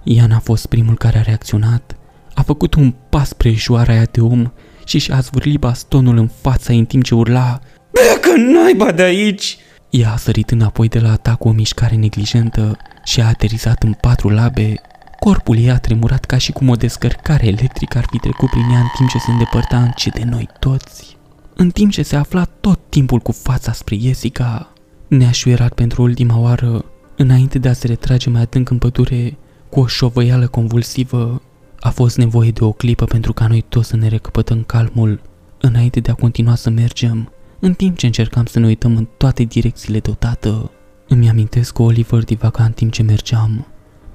Ian 0.03 0.33
a 0.33 0.39
fost 0.39 0.67
primul 0.67 0.97
care 0.97 1.19
a 1.19 1.23
reacționat. 1.23 1.97
A 2.35 2.43
făcut 2.43 2.75
un 2.75 2.95
pas 3.11 3.29
spre 3.29 3.53
joara 3.53 3.93
aia 3.93 4.09
de 4.11 4.21
om 4.21 4.53
și 4.85 4.99
și-a 4.99 5.21
zvârlit 5.21 5.59
bastonul 5.59 6.17
în 6.17 6.29
fața 6.41 6.73
în 6.73 6.85
timp 6.85 7.05
ce 7.05 7.15
urla 7.15 7.61
Pleacă 7.91 8.37
naiba 8.37 8.93
de 8.93 9.03
aici! 9.03 9.59
Ea 9.97 10.13
a 10.13 10.17
sărit 10.17 10.51
înapoi 10.51 10.89
de 10.89 10.99
la 10.99 11.11
atac 11.11 11.39
cu 11.39 11.49
o 11.49 11.53
mișcare 11.53 11.97
neglijentă 11.97 12.77
și 13.05 13.21
a 13.21 13.27
aterizat 13.27 13.83
în 13.83 13.93
patru 13.93 14.29
labe. 14.29 14.75
Corpul 15.19 15.59
ei 15.59 15.71
a 15.71 15.79
tremurat 15.79 16.25
ca 16.25 16.39
și 16.39 16.53
cum 16.53 16.69
o 16.69 16.75
descărcare 16.75 17.47
electrică 17.47 17.99
ar 17.99 18.07
fi 18.11 18.19
trecut 18.19 18.51
prin 18.51 18.71
ea 18.71 18.79
în 18.79 18.87
timp 18.97 19.09
ce 19.09 19.19
se 19.19 19.31
îndepărta 19.31 19.83
încet 19.83 20.15
de 20.15 20.25
noi 20.25 20.49
toți. 20.59 21.17
În 21.57 21.71
timp 21.71 21.91
ce 21.91 22.03
se 22.03 22.17
afla 22.17 22.45
tot 22.45 22.81
timpul 22.89 23.19
cu 23.19 23.33
fața 23.33 23.73
spre 23.73 23.97
Jessica, 23.97 24.73
ne-a 25.09 25.31
șuierat 25.31 25.73
pentru 25.73 26.03
ultima 26.03 26.39
oară, 26.39 26.85
înainte 27.17 27.59
de 27.59 27.69
a 27.69 27.73
se 27.73 27.87
retrage 27.87 28.31
mai 28.31 28.41
adânc 28.41 28.71
în 28.71 28.79
pădure, 28.79 29.37
cu 29.69 29.81
o 29.81 29.87
șovăială 29.87 30.47
convulsivă. 30.47 31.43
A 31.81 31.91
fost 31.91 32.17
nevoie 32.17 32.51
de 32.51 32.65
o 32.65 32.73
clipă 32.73 33.05
pentru 33.05 33.33
ca 33.33 33.47
noi 33.47 33.65
toți 33.69 33.89
să 33.89 33.97
ne 33.97 34.09
recăpătăm 34.09 34.63
calmul, 34.63 35.21
înainte 35.61 36.01
de 36.01 36.11
a 36.11 36.15
continua 36.15 36.55
să 36.55 36.71
mergem, 36.71 37.33
în 37.65 37.75
timp 37.75 37.97
ce 37.97 38.07
încercam 38.07 38.47
să 38.47 38.59
ne 38.59 38.67
uităm 38.67 38.97
în 38.97 39.09
toate 39.17 39.43
direcțiile 39.43 39.99
deodată. 39.99 40.71
Îmi 41.09 41.29
amintesc 41.29 41.73
că 41.73 41.83
Oliver 41.83 42.25
divaga 42.25 42.65
în 42.65 42.73
timp 42.73 42.93
ce 42.93 43.03
mergeam. 43.03 43.67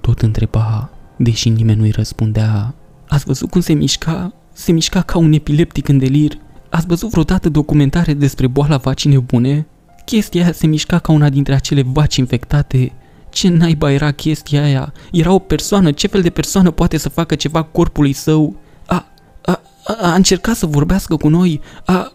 Tot 0.02 0.22
întreba, 0.22 0.90
deși 1.18 1.50
nimeni 1.50 1.80
nu-i 1.80 1.92
răspundea. 1.92 2.74
Ați 3.08 3.26
văzut 3.26 3.50
cum 3.50 3.62
se 3.62 3.74
mișca? 3.74 4.34
Se 4.54 4.72
mișca 4.72 5.02
ca 5.02 5.18
un 5.18 5.34
epileptic 5.34 5.88
în 5.88 5.98
delir. 5.98 6.38
Ați 6.70 6.86
văzut 6.88 7.10
vreodată 7.10 7.50
documentare 7.50 8.14
despre 8.14 8.48
boala 8.48 8.78
vacine 8.78 9.20
bune? 9.20 9.68
Chestia 10.06 10.44
aia 10.44 10.52
se 10.52 10.68
mișca 10.68 11.00
ca 11.00 11.12
una 11.12 11.30
dintre 11.30 11.54
acele 11.54 11.82
vaci 11.82 12.16
infectate. 12.16 12.94
Ce 13.30 13.50
naiba 13.50 13.92
era 13.92 14.12
chestia 14.12 14.64
aia? 14.64 14.94
Era 15.12 15.32
o 15.32 15.40
persoană, 15.40 15.92
ce 15.92 16.08
fel 16.08 16.22
de 16.22 16.30
persoană 16.30 16.72
poate 16.72 16.98
să 16.98 17.10
facă 17.10 17.36
ceva 17.36 17.64
corpului 17.64 18.14
său? 18.14 18.56
A, 18.86 19.06
a, 19.42 19.62
a, 19.84 19.98
a 20.02 20.14
încercat 20.14 20.56
să 20.56 20.66
vorbească 20.66 21.16
cu 21.16 21.28
noi, 21.28 21.62
a... 21.86 22.14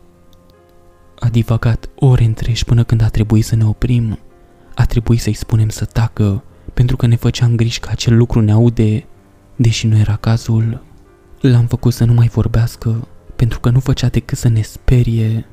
A 1.25 1.29
divagat 1.29 1.89
ore 1.95 2.25
întregi 2.25 2.65
până 2.65 2.85
când 2.85 3.03
a 3.03 3.09
trebuit 3.09 3.45
să 3.45 3.57
ne 3.57 3.65
oprim. 3.65 4.19
A 4.75 4.85
trebuit 4.85 5.21
să-i 5.21 5.33
spunem 5.33 5.69
să 5.69 5.85
tacă, 5.85 6.45
pentru 6.75 6.97
că 6.97 7.07
ne 7.07 7.17
făceam 7.17 7.57
griji 7.57 7.81
că 7.81 7.89
acel 7.93 8.17
lucru 8.17 8.41
ne 8.41 8.53
aude, 8.53 9.07
deși 9.57 9.87
nu 9.87 9.97
era 9.97 10.17
cazul. 10.17 10.85
L-am 11.41 11.67
făcut 11.67 11.93
să 11.93 12.05
nu 12.05 12.13
mai 12.13 12.29
vorbească, 12.29 13.09
pentru 13.37 13.61
că 13.61 13.71
nu 13.71 13.81
făcea 13.81 14.09
decât 14.09 14.39
să 14.39 14.49
ne 14.49 14.61
sperie. 14.61 15.47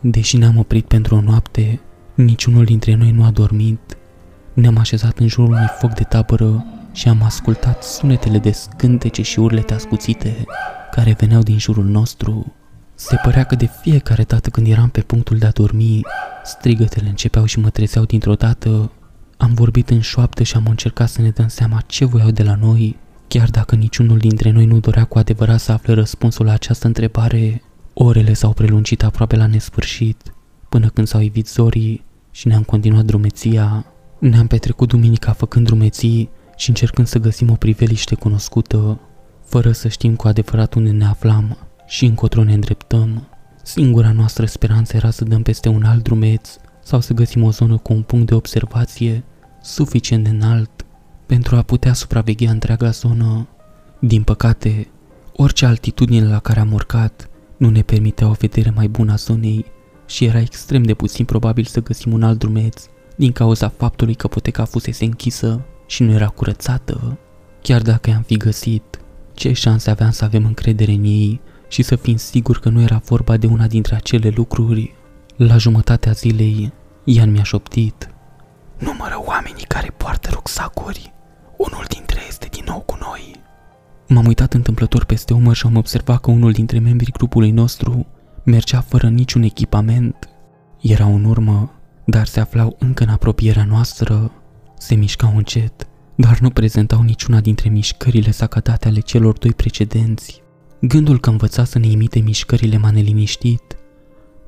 Deși 0.00 0.36
ne-am 0.36 0.58
oprit 0.58 0.86
pentru 0.86 1.14
o 1.14 1.20
noapte, 1.20 1.80
niciunul 2.14 2.64
dintre 2.64 2.94
noi 2.94 3.10
nu 3.10 3.24
a 3.24 3.30
dormit. 3.30 3.96
Ne-am 4.52 4.76
așezat 4.76 5.18
în 5.18 5.28
jurul 5.28 5.52
unui 5.52 5.70
foc 5.78 5.92
de 5.94 6.02
tabără 6.02 6.64
și 6.92 7.08
am 7.08 7.22
ascultat 7.22 7.82
sunetele 7.82 8.38
de 8.38 8.50
scântece 8.52 9.22
și 9.22 9.38
urlete 9.38 9.74
ascuțite 9.74 10.44
care 10.90 11.16
veneau 11.18 11.42
din 11.42 11.58
jurul 11.58 11.84
nostru. 11.84 12.52
Se 12.94 13.16
părea 13.22 13.44
că 13.44 13.54
de 13.54 13.68
fiecare 13.80 14.22
dată 14.22 14.50
când 14.50 14.66
eram 14.66 14.88
pe 14.88 15.00
punctul 15.00 15.38
de 15.38 15.46
a 15.46 15.50
dormi, 15.50 16.00
strigătele 16.44 17.08
începeau 17.08 17.44
și 17.44 17.58
mă 17.58 17.70
trezeau 17.70 18.04
dintr-o 18.04 18.34
dată. 18.34 18.90
Am 19.36 19.54
vorbit 19.54 19.90
în 19.90 20.00
șoaptă 20.00 20.42
și 20.42 20.56
am 20.56 20.66
încercat 20.68 21.08
să 21.08 21.20
ne 21.20 21.30
dăm 21.30 21.48
seama 21.48 21.82
ce 21.86 22.04
voiau 22.04 22.30
de 22.30 22.42
la 22.42 22.54
noi, 22.54 22.96
chiar 23.28 23.50
dacă 23.50 23.74
niciunul 23.74 24.18
dintre 24.18 24.50
noi 24.50 24.66
nu 24.66 24.78
dorea 24.78 25.04
cu 25.04 25.18
adevărat 25.18 25.60
să 25.60 25.72
afle 25.72 25.94
răspunsul 25.94 26.44
la 26.44 26.52
această 26.52 26.86
întrebare. 26.86 27.62
Orele 27.94 28.32
s-au 28.32 28.52
prelungit 28.52 29.02
aproape 29.02 29.36
la 29.36 29.46
nesfârșit, 29.46 30.34
până 30.68 30.88
când 30.88 31.06
s-au 31.06 31.20
ivit 31.20 31.48
zorii 31.48 32.04
și 32.30 32.48
ne-am 32.48 32.62
continuat 32.62 33.04
drumeția. 33.04 33.86
Ne-am 34.18 34.46
petrecut 34.46 34.88
duminica 34.88 35.32
făcând 35.32 35.66
drumeții 35.66 36.30
și 36.56 36.68
încercând 36.68 37.06
să 37.06 37.18
găsim 37.18 37.50
o 37.50 37.54
priveliște 37.54 38.14
cunoscută, 38.14 39.00
fără 39.44 39.72
să 39.72 39.88
știm 39.88 40.14
cu 40.16 40.28
adevărat 40.28 40.74
unde 40.74 40.90
ne 40.90 41.06
aflam 41.06 41.58
și 41.94 42.04
încotro 42.04 42.44
ne 42.44 42.52
îndreptăm. 42.54 43.28
Singura 43.62 44.12
noastră 44.12 44.46
speranță 44.46 44.96
era 44.96 45.10
să 45.10 45.24
dăm 45.24 45.42
peste 45.42 45.68
un 45.68 45.84
alt 45.84 46.02
drumeț 46.02 46.50
sau 46.82 47.00
să 47.00 47.12
găsim 47.12 47.42
o 47.42 47.50
zonă 47.50 47.76
cu 47.76 47.92
un 47.92 48.02
punct 48.02 48.26
de 48.26 48.34
observație 48.34 49.24
suficient 49.62 50.24
de 50.24 50.30
înalt 50.30 50.86
pentru 51.26 51.56
a 51.56 51.62
putea 51.62 51.92
supraveghea 51.92 52.50
întreaga 52.50 52.90
zonă. 52.90 53.48
Din 54.00 54.22
păcate, 54.22 54.88
orice 55.36 55.66
altitudine 55.66 56.28
la 56.28 56.38
care 56.38 56.60
am 56.60 56.72
urcat 56.72 57.28
nu 57.56 57.70
ne 57.70 57.82
permitea 57.82 58.28
o 58.28 58.32
vedere 58.32 58.70
mai 58.70 58.88
bună 58.88 59.12
a 59.12 59.16
zonei 59.16 59.64
și 60.06 60.24
era 60.24 60.40
extrem 60.40 60.82
de 60.82 60.94
puțin 60.94 61.24
probabil 61.24 61.64
să 61.64 61.82
găsim 61.82 62.12
un 62.12 62.22
alt 62.22 62.38
drumeț 62.38 62.86
din 63.16 63.32
cauza 63.32 63.68
faptului 63.68 64.14
că 64.14 64.28
poteca 64.28 64.64
fusese 64.64 65.04
închisă 65.04 65.64
și 65.86 66.02
nu 66.02 66.12
era 66.12 66.28
curățată. 66.28 67.18
Chiar 67.62 67.82
dacă 67.82 68.10
i-am 68.10 68.22
fi 68.22 68.36
găsit, 68.36 69.00
ce 69.34 69.52
șanse 69.52 69.90
aveam 69.90 70.10
să 70.10 70.24
avem 70.24 70.44
încredere 70.44 70.92
în 70.92 71.04
ei 71.04 71.40
și 71.74 71.82
să 71.82 71.96
fim 71.96 72.16
siguri 72.16 72.60
că 72.60 72.68
nu 72.68 72.80
era 72.80 73.00
vorba 73.04 73.36
de 73.36 73.46
una 73.46 73.66
dintre 73.66 73.94
acele 73.94 74.28
lucruri? 74.28 74.94
La 75.36 75.56
jumătatea 75.56 76.12
zilei, 76.12 76.72
Ian 77.04 77.30
mi-a 77.30 77.42
șoptit. 77.42 78.10
Numără 78.78 79.22
oamenii 79.24 79.64
care 79.68 79.94
poartă 79.96 80.28
rucsacuri. 80.32 81.12
Unul 81.56 81.84
dintre 81.88 82.18
ei 82.20 82.26
este 82.28 82.48
din 82.50 82.64
nou 82.66 82.80
cu 82.80 82.98
noi. 83.00 83.36
M-am 84.08 84.26
uitat 84.26 84.52
întâmplător 84.52 85.04
peste 85.04 85.34
umăr 85.34 85.54
și 85.54 85.66
am 85.66 85.76
observat 85.76 86.20
că 86.20 86.30
unul 86.30 86.52
dintre 86.52 86.78
membrii 86.78 87.12
grupului 87.12 87.50
nostru 87.50 88.06
mergea 88.44 88.80
fără 88.80 89.08
niciun 89.08 89.42
echipament. 89.42 90.28
Erau 90.80 91.14
în 91.14 91.24
urmă, 91.24 91.72
dar 92.04 92.26
se 92.26 92.40
aflau 92.40 92.76
încă 92.78 93.02
în 93.02 93.08
apropierea 93.08 93.64
noastră. 93.64 94.32
Se 94.78 94.94
mișcau 94.94 95.36
încet, 95.36 95.88
dar 96.14 96.38
nu 96.38 96.50
prezentau 96.50 97.02
niciuna 97.02 97.40
dintre 97.40 97.68
mișcările 97.68 98.30
sacadate 98.30 98.88
ale 98.88 99.00
celor 99.00 99.38
doi 99.38 99.52
precedenți. 99.52 100.43
Gândul 100.86 101.20
că 101.20 101.30
învăța 101.30 101.64
să 101.64 101.78
ne 101.78 101.86
imite 101.86 102.20
mișcările 102.20 102.76
m-a 102.76 102.90
neliniștit. 102.90 103.76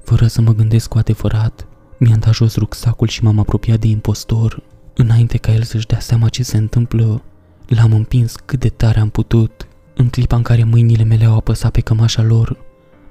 Fără 0.05 0.27
să 0.27 0.41
mă 0.41 0.55
gândesc 0.55 0.89
cu 0.89 0.99
adevărat, 0.99 1.67
mi-am 1.99 2.19
dat 2.19 2.35
jos 2.35 2.57
rucsacul 2.57 3.09
și 3.09 3.23
m-am 3.23 3.39
apropiat 3.39 3.79
de 3.79 3.87
impostor. 3.87 4.63
Înainte 4.95 5.39
ca 5.39 5.53
el 5.53 5.63
să-și 5.63 5.87
dea 5.87 6.01
seama 6.01 6.29
ce 6.29 6.43
se 6.43 6.57
întâmplă, 6.57 7.23
l-am 7.67 7.93
împins 7.93 8.35
cât 8.45 8.61
de 8.61 8.69
tare 8.69 9.01
am 9.01 9.09
putut. 9.09 9.69
În 9.95 10.09
clipa 10.09 10.37
în 10.37 10.43
care 10.43 10.65
mâinile 10.65 11.03
mele 11.03 11.25
au 11.25 11.37
apăsat 11.37 11.71
pe 11.71 11.81
cămașa 11.81 12.23
lor, 12.23 12.57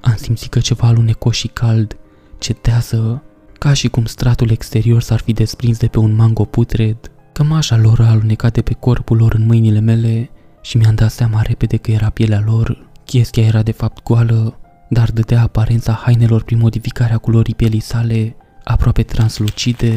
am 0.01 0.15
simțit 0.15 0.51
că 0.51 0.59
ceva 0.59 0.87
alunecos 0.87 1.35
și 1.35 1.47
cald 1.47 1.97
cetează, 2.37 3.23
ca 3.59 3.73
și 3.73 3.87
cum 3.87 4.05
stratul 4.05 4.49
exterior 4.49 5.01
s-ar 5.01 5.19
fi 5.19 5.33
desprins 5.33 5.77
de 5.77 5.87
pe 5.87 5.99
un 5.99 6.15
mango 6.15 6.43
putred. 6.43 6.97
Cămașa 7.33 7.77
lor 7.77 7.99
a 7.99 8.09
alunecat 8.09 8.53
de 8.53 8.61
pe 8.61 8.73
corpul 8.73 9.17
lor 9.17 9.33
în 9.33 9.45
mâinile 9.45 9.79
mele 9.79 10.29
și 10.61 10.77
mi-am 10.77 10.95
dat 10.95 11.11
seama 11.11 11.41
repede 11.41 11.77
că 11.77 11.91
era 11.91 12.09
pielea 12.09 12.43
lor. 12.45 12.93
Chestia 13.05 13.43
era 13.43 13.61
de 13.61 13.71
fapt 13.71 14.03
goală, 14.03 14.59
dar 14.89 15.11
dădea 15.11 15.41
aparența 15.41 15.93
hainelor 15.93 16.43
prin 16.43 16.57
modificarea 16.57 17.17
culorii 17.17 17.55
pielii 17.55 17.79
sale, 17.79 18.35
aproape 18.63 19.03
translucide. 19.03 19.93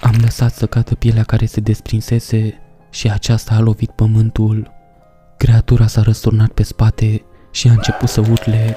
Am 0.00 0.14
lăsat 0.20 0.54
să 0.54 0.66
cadă 0.66 0.94
pielea 0.94 1.22
care 1.22 1.46
se 1.46 1.60
desprinsese 1.60 2.54
și 2.90 3.10
aceasta 3.10 3.54
a 3.54 3.60
lovit 3.60 3.90
pământul. 3.90 4.70
Creatura 5.36 5.86
s-a 5.86 6.02
răsturnat 6.02 6.50
pe 6.50 6.62
spate 6.62 7.22
și 7.52 7.68
a 7.68 7.72
început 7.72 8.08
să 8.08 8.20
urle. 8.20 8.76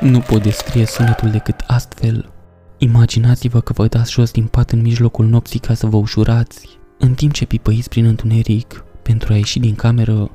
Nu 0.00 0.18
pot 0.18 0.42
descrie 0.42 0.86
sunetul 0.86 1.30
decât 1.30 1.64
astfel. 1.66 2.32
Imaginați-vă 2.78 3.60
că 3.60 3.72
vă 3.72 3.86
dați 3.86 4.12
jos 4.12 4.30
din 4.30 4.46
pat 4.46 4.70
în 4.70 4.80
mijlocul 4.80 5.26
nopții 5.26 5.58
ca 5.58 5.74
să 5.74 5.86
vă 5.86 5.96
ușurați, 5.96 6.78
în 6.98 7.14
timp 7.14 7.32
ce 7.32 7.44
pipăiți 7.44 7.88
prin 7.88 8.04
întuneric 8.04 8.84
pentru 9.02 9.32
a 9.32 9.36
ieși 9.36 9.58
din 9.58 9.74
cameră, 9.74 10.30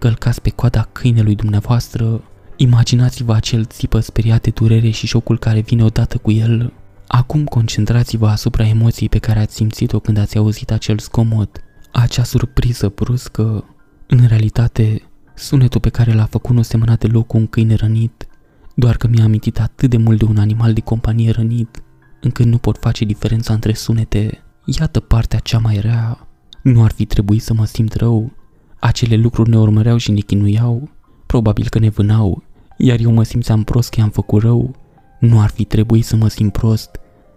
călcați 0.00 0.40
pe 0.40 0.50
coada 0.50 0.88
câinelui 0.92 1.34
dumneavoastră, 1.34 2.22
imaginați-vă 2.56 3.32
acel 3.32 3.64
țipă 3.64 4.00
speriat 4.00 4.42
de 4.42 4.50
durere 4.50 4.90
și 4.90 5.06
șocul 5.06 5.38
care 5.38 5.60
vine 5.60 5.84
odată 5.84 6.18
cu 6.18 6.30
el. 6.30 6.72
Acum 7.06 7.44
concentrați-vă 7.44 8.28
asupra 8.28 8.66
emoției 8.66 9.08
pe 9.08 9.18
care 9.18 9.38
ați 9.38 9.54
simțit-o 9.54 9.98
când 10.00 10.16
ați 10.16 10.36
auzit 10.36 10.70
acel 10.70 10.98
scomod, 10.98 11.50
acea 11.92 12.22
surpriză 12.22 12.92
bruscă. 12.94 13.64
În 14.06 14.26
realitate, 14.26 15.02
sunetul 15.34 15.80
pe 15.80 15.88
care 15.88 16.12
l-a 16.12 16.24
făcut 16.24 16.54
nu 16.54 16.62
semăna 16.62 16.94
deloc 16.94 17.26
cu 17.26 17.36
un 17.36 17.46
câine 17.46 17.74
rănit, 17.74 18.26
doar 18.74 18.96
că 18.96 19.06
mi-a 19.06 19.24
amintit 19.24 19.60
atât 19.60 19.90
de 19.90 19.96
mult 19.96 20.18
de 20.18 20.24
un 20.24 20.36
animal 20.36 20.72
de 20.72 20.80
companie 20.80 21.30
rănit, 21.30 21.82
încât 22.20 22.46
nu 22.46 22.58
pot 22.58 22.78
face 22.78 23.04
diferența 23.04 23.52
între 23.52 23.72
sunete. 23.72 24.42
Iată 24.64 25.00
partea 25.00 25.38
cea 25.38 25.58
mai 25.58 25.80
rea. 25.80 26.28
Nu 26.62 26.82
ar 26.82 26.90
fi 26.92 27.04
trebuit 27.04 27.42
să 27.42 27.54
mă 27.54 27.64
simt 27.64 27.94
rău. 27.94 28.32
Acele 28.80 29.16
lucruri 29.16 29.50
ne 29.50 29.58
urmăreau 29.58 29.96
și 29.96 30.10
ne 30.10 30.20
chinuiau. 30.20 30.88
Probabil 31.26 31.68
că 31.68 31.78
ne 31.78 31.88
vânau, 31.88 32.42
iar 32.76 32.98
eu 32.98 33.12
mă 33.12 33.22
simțeam 33.22 33.62
prost 33.62 33.90
că 33.90 34.00
am 34.00 34.10
făcut 34.10 34.42
rău. 34.42 34.74
Nu 35.20 35.40
ar 35.40 35.50
fi 35.50 35.64
trebuit 35.64 36.04
să 36.04 36.16
mă 36.16 36.28
simt 36.28 36.52
prost, 36.52 36.90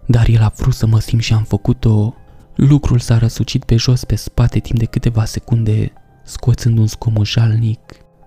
dar 0.05 0.27
el 0.27 0.41
a 0.41 0.51
vrut 0.55 0.73
să 0.73 0.87
mă 0.87 0.99
simt 0.99 1.21
și 1.21 1.33
am 1.33 1.43
făcut-o. 1.43 2.13
Lucrul 2.55 2.99
s-a 2.99 3.17
răsucit 3.17 3.63
pe 3.63 3.75
jos 3.75 4.03
pe 4.03 4.15
spate 4.15 4.59
timp 4.59 4.79
de 4.79 4.85
câteva 4.85 5.25
secunde, 5.25 5.93
scoțând 6.23 6.77
un 6.77 6.87
scomod 6.87 7.25
jalnic. 7.25 7.79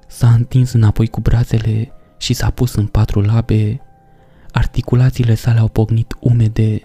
S-a 0.09 0.29
întins 0.29 0.72
înapoi 0.72 1.07
cu 1.07 1.20
brațele 1.20 1.92
și 2.18 2.35
s-a 2.35 2.50
pus 2.50 2.74
în 2.74 2.87
patru 2.87 3.20
labe. 3.20 3.81
Articulațiile 4.52 5.35
sale 5.35 5.59
au 5.59 5.68
pognit 5.68 6.16
umede, 6.20 6.81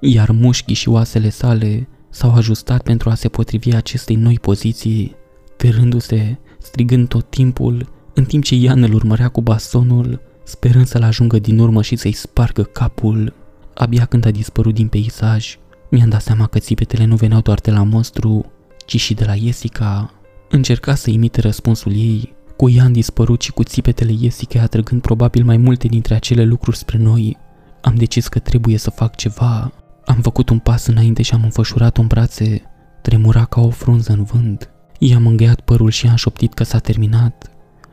iar 0.00 0.30
mușchii 0.30 0.74
și 0.74 0.88
oasele 0.88 1.28
sale 1.28 1.88
s-au 2.10 2.34
ajustat 2.34 2.82
pentru 2.82 3.10
a 3.10 3.14
se 3.14 3.28
potrivi 3.28 3.74
acestei 3.74 4.16
noi 4.16 4.38
poziții, 4.38 5.16
târându-se, 5.56 6.38
strigând 6.58 7.08
tot 7.08 7.30
timpul, 7.30 7.88
în 8.14 8.24
timp 8.24 8.44
ce 8.44 8.54
Ian 8.54 8.82
îl 8.82 8.94
urmărea 8.94 9.28
cu 9.28 9.42
bastonul, 9.42 10.20
sperând 10.44 10.86
să-l 10.86 11.02
ajungă 11.02 11.38
din 11.38 11.58
urmă 11.58 11.82
și 11.82 11.96
să-i 11.96 12.12
spargă 12.12 12.62
capul. 12.62 13.34
Abia 13.74 14.04
când 14.04 14.26
a 14.26 14.30
dispărut 14.30 14.74
din 14.74 14.88
peisaj, 14.88 15.56
mi-am 15.90 16.08
dat 16.08 16.22
seama 16.22 16.46
că 16.46 16.58
țipetele 16.58 17.04
nu 17.04 17.16
veneau 17.16 17.40
doar 17.40 17.58
de 17.58 17.70
la 17.70 17.82
monstru, 17.82 18.52
ci 18.86 19.00
și 19.00 19.14
de 19.14 19.24
la 19.24 19.34
Jessica. 19.34 20.14
Încerca 20.50 20.94
să 20.94 21.10
imite 21.10 21.40
răspunsul 21.40 21.92
ei, 21.92 22.34
cu 22.56 22.68
Ian 22.68 22.92
dispărut 22.92 23.42
și 23.42 23.52
cu 23.52 23.62
țipetele 23.62 24.12
Jessica 24.12 24.62
atrăgând 24.62 25.00
probabil 25.00 25.44
mai 25.44 25.56
multe 25.56 25.86
dintre 25.86 26.14
acele 26.14 26.44
lucruri 26.44 26.76
spre 26.76 26.98
noi. 26.98 27.36
Am 27.82 27.94
decis 27.94 28.28
că 28.28 28.38
trebuie 28.38 28.78
să 28.78 28.90
fac 28.90 29.16
ceva. 29.16 29.72
Am 30.04 30.20
făcut 30.22 30.48
un 30.48 30.58
pas 30.58 30.86
înainte 30.86 31.22
și 31.22 31.34
am 31.34 31.42
înfășurat-o 31.42 32.00
în 32.00 32.06
brațe. 32.06 32.62
Tremura 33.02 33.44
ca 33.44 33.60
o 33.60 33.70
frunză 33.70 34.12
în 34.12 34.22
vânt. 34.22 34.70
I-am 34.98 35.26
îngheat 35.26 35.60
părul 35.60 35.90
și 35.90 36.06
am 36.06 36.16
șoptit 36.16 36.54
că 36.54 36.64
s-a 36.64 36.78
terminat. 36.78 37.50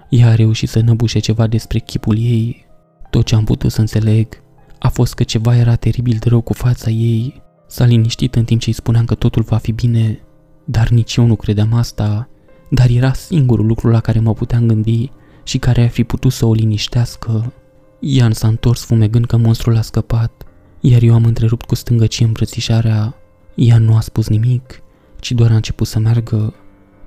Ea 0.09 0.29
a 0.29 0.35
reușit 0.35 0.69
să 0.69 0.79
năbușe 0.79 1.19
ceva 1.19 1.47
despre 1.47 1.79
chipul 1.79 2.17
ei. 2.17 2.65
Tot 3.09 3.25
ce 3.25 3.35
am 3.35 3.43
putut 3.43 3.71
să 3.71 3.79
înțeleg 3.79 4.43
a 4.83 4.89
fost 4.89 5.13
că 5.13 5.23
ceva 5.23 5.55
era 5.55 5.75
teribil 5.75 6.17
de 6.19 6.29
rău 6.29 6.41
cu 6.41 6.53
fața 6.53 6.89
ei. 6.89 7.41
S-a 7.67 7.85
liniștit 7.85 8.35
în 8.35 8.43
timp 8.43 8.61
ce 8.61 8.69
îi 8.69 8.75
spuneam 8.75 9.05
că 9.05 9.15
totul 9.15 9.41
va 9.41 9.57
fi 9.57 9.71
bine, 9.71 10.19
dar 10.65 10.89
nici 10.89 11.15
eu 11.15 11.25
nu 11.25 11.35
credeam 11.35 11.73
asta, 11.73 12.29
dar 12.69 12.89
era 12.89 13.13
singurul 13.13 13.65
lucru 13.65 13.89
la 13.89 13.99
care 13.99 14.19
mă 14.19 14.33
puteam 14.33 14.67
gândi 14.67 15.11
și 15.43 15.57
care 15.57 15.81
ar 15.81 15.89
fi 15.89 16.03
putut 16.03 16.31
să 16.31 16.45
o 16.45 16.53
liniștească. 16.53 17.53
Ian 17.99 18.31
s-a 18.31 18.47
întors 18.47 18.83
fumegând 18.83 19.25
că 19.25 19.37
monstrul 19.37 19.77
a 19.77 19.81
scăpat, 19.81 20.43
iar 20.79 21.01
eu 21.01 21.13
am 21.13 21.25
întrerupt 21.25 21.65
cu 21.65 21.75
stângăcie 21.75 22.25
îmbrățișarea. 22.25 23.15
Ian 23.55 23.83
nu 23.83 23.95
a 23.95 23.99
spus 23.99 24.27
nimic, 24.27 24.81
ci 25.19 25.31
doar 25.31 25.51
a 25.51 25.55
început 25.55 25.87
să 25.87 25.99
meargă. 25.99 26.53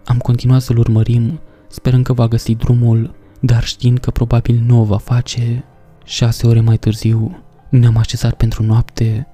Am 0.07 0.19
continuat 0.19 0.63
să-l 0.63 0.79
urmărim, 0.79 1.41
sperând 1.69 2.05
că 2.05 2.13
va 2.13 2.29
găsi 2.29 2.55
drumul, 2.55 3.15
dar 3.41 3.65
știind 3.65 3.99
că 3.99 4.11
probabil 4.11 4.63
nu 4.67 4.81
o 4.81 4.85
va 4.85 4.99
face. 4.99 5.65
Șase 6.05 6.47
ore 6.47 6.61
mai 6.61 6.77
târziu, 6.77 7.43
ne-am 7.69 7.97
așezat 7.97 8.35
pentru 8.35 8.63
noapte. 8.63 9.27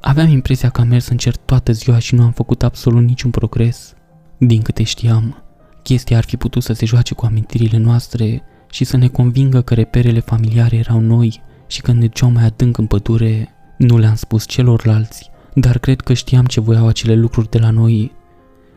Aveam 0.00 0.28
impresia 0.28 0.68
că 0.68 0.80
am 0.80 0.88
mers 0.88 1.08
în 1.08 1.16
cer 1.16 1.36
toată 1.36 1.72
ziua 1.72 1.98
și 1.98 2.14
nu 2.14 2.22
am 2.22 2.32
făcut 2.32 2.62
absolut 2.62 3.02
niciun 3.02 3.30
progres. 3.30 3.94
Din 4.38 4.62
câte 4.62 4.82
știam, 4.82 5.42
chestia 5.82 6.16
ar 6.16 6.24
fi 6.24 6.36
putut 6.36 6.62
să 6.62 6.72
se 6.72 6.86
joace 6.86 7.14
cu 7.14 7.26
amintirile 7.26 7.78
noastre 7.78 8.42
și 8.70 8.84
să 8.84 8.96
ne 8.96 9.08
convingă 9.08 9.60
că 9.60 9.74
reperele 9.74 10.20
familiare 10.20 10.76
erau 10.76 11.00
noi 11.00 11.42
și 11.66 11.80
că 11.80 11.92
mergeau 11.92 12.30
mai 12.30 12.44
adânc 12.44 12.78
în 12.78 12.86
pădure. 12.86 13.48
Nu 13.78 13.98
le-am 13.98 14.14
spus 14.14 14.46
celorlalți, 14.46 15.30
dar 15.54 15.78
cred 15.78 16.00
că 16.00 16.12
știam 16.12 16.44
ce 16.44 16.60
voiau 16.60 16.86
acele 16.86 17.14
lucruri 17.14 17.50
de 17.50 17.58
la 17.58 17.70
noi. 17.70 18.12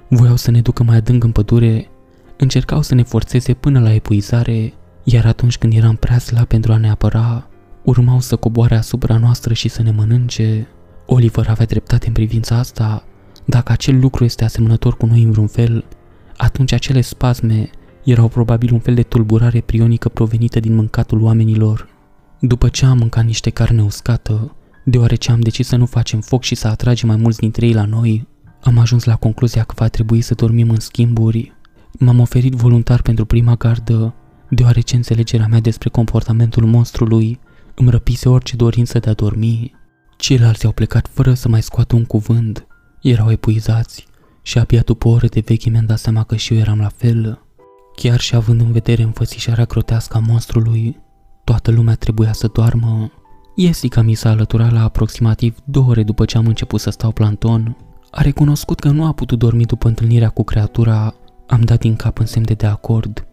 Voiau 0.09 0.35
să 0.35 0.51
ne 0.51 0.61
ducă 0.61 0.83
mai 0.83 0.95
adânc 0.95 1.23
în 1.23 1.31
pădure, 1.31 1.89
încercau 2.37 2.81
să 2.81 2.95
ne 2.95 3.03
forțeze 3.03 3.53
până 3.53 3.79
la 3.79 3.93
epuizare, 3.93 4.73
iar 5.03 5.25
atunci 5.25 5.57
când 5.57 5.73
eram 5.73 5.95
prea 5.95 6.17
slab 6.17 6.45
pentru 6.45 6.71
a 6.73 6.77
ne 6.77 6.89
apăra, 6.89 7.47
urmau 7.83 8.19
să 8.19 8.35
coboare 8.35 8.75
asupra 8.75 9.17
noastră 9.17 9.53
și 9.53 9.67
să 9.67 9.81
ne 9.81 9.91
mănânce. 9.91 10.67
Oliver 11.05 11.47
avea 11.49 11.65
dreptate 11.65 12.07
în 12.07 12.13
privința 12.13 12.57
asta. 12.57 13.03
Dacă 13.45 13.71
acel 13.71 13.99
lucru 13.99 14.23
este 14.23 14.43
asemănător 14.43 14.97
cu 14.97 15.05
noi 15.05 15.21
în 15.21 15.31
vreun 15.31 15.47
fel, 15.47 15.85
atunci 16.37 16.71
acele 16.71 17.01
spasme 17.01 17.69
erau 18.03 18.27
probabil 18.27 18.73
un 18.73 18.79
fel 18.79 18.93
de 18.93 19.01
tulburare 19.01 19.61
prionică 19.61 20.09
provenită 20.09 20.59
din 20.59 20.75
mâncatul 20.75 21.21
oamenilor. 21.21 21.87
După 22.39 22.67
ce 22.67 22.85
am 22.85 22.97
mâncat 22.97 23.25
niște 23.25 23.49
carne 23.49 23.83
uscată, 23.83 24.55
deoarece 24.83 25.31
am 25.31 25.39
decis 25.39 25.67
să 25.67 25.75
nu 25.75 25.85
facem 25.85 26.21
foc 26.21 26.43
și 26.43 26.55
să 26.55 26.67
atragem 26.67 27.07
mai 27.07 27.17
mulți 27.17 27.39
dintre 27.39 27.65
ei 27.65 27.73
la 27.73 27.85
noi, 27.85 28.27
am 28.65 28.77
ajuns 28.77 29.03
la 29.03 29.15
concluzia 29.15 29.63
că 29.63 29.73
va 29.77 29.87
trebui 29.87 30.21
să 30.21 30.33
dormim 30.33 30.69
în 30.69 30.79
schimburi. 30.79 31.53
M-am 31.99 32.19
oferit 32.19 32.53
voluntar 32.53 33.01
pentru 33.01 33.25
prima 33.25 33.55
gardă, 33.55 34.13
deoarece 34.49 34.95
înțelegerea 34.95 35.47
mea 35.47 35.59
despre 35.59 35.89
comportamentul 35.89 36.65
monstrului 36.65 37.39
îmi 37.75 37.89
răpise 37.89 38.29
orice 38.29 38.55
dorință 38.55 38.99
de 38.99 39.09
a 39.09 39.13
dormi. 39.13 39.73
Ceilalți 40.17 40.65
au 40.65 40.71
plecat 40.71 41.07
fără 41.13 41.33
să 41.33 41.49
mai 41.49 41.61
scoată 41.61 41.95
un 41.95 42.05
cuvânt. 42.05 42.67
Erau 43.01 43.31
epuizați 43.31 44.07
și 44.41 44.57
abia 44.57 44.81
după 44.81 45.07
o 45.07 45.11
oră 45.11 45.27
de 45.27 45.43
veche 45.45 45.69
mi-am 45.69 45.85
dat 45.85 45.99
seama 45.99 46.23
că 46.23 46.35
și 46.35 46.53
eu 46.53 46.59
eram 46.59 46.79
la 46.79 46.89
fel. 46.95 47.41
Chiar 47.95 48.19
și 48.19 48.35
având 48.35 48.61
în 48.61 48.71
vedere 48.71 49.03
înfățișarea 49.03 49.65
grotească 49.65 50.17
a 50.17 50.19
monstrului, 50.19 50.99
toată 51.43 51.71
lumea 51.71 51.95
trebuia 51.95 52.33
să 52.33 52.49
doarmă. 52.53 53.11
Jessica 53.57 54.01
mi 54.01 54.13
s-a 54.13 54.29
alăturat 54.29 54.71
la 54.71 54.83
aproximativ 54.83 55.57
două 55.63 55.89
ore 55.89 56.03
după 56.03 56.25
ce 56.25 56.37
am 56.37 56.47
început 56.47 56.79
să 56.79 56.89
stau 56.89 57.11
planton. 57.11 57.77
A 58.17 58.21
recunoscut 58.21 58.79
că 58.79 58.89
nu 58.89 59.05
a 59.05 59.13
putut 59.13 59.39
dormi 59.39 59.65
după 59.65 59.87
întâlnirea 59.87 60.29
cu 60.29 60.43
creatura, 60.43 61.15
am 61.47 61.61
dat 61.61 61.79
din 61.79 61.95
cap 61.95 62.19
în 62.19 62.25
semn 62.25 62.45
de, 62.45 62.53
de 62.53 62.65
acord. 62.65 63.27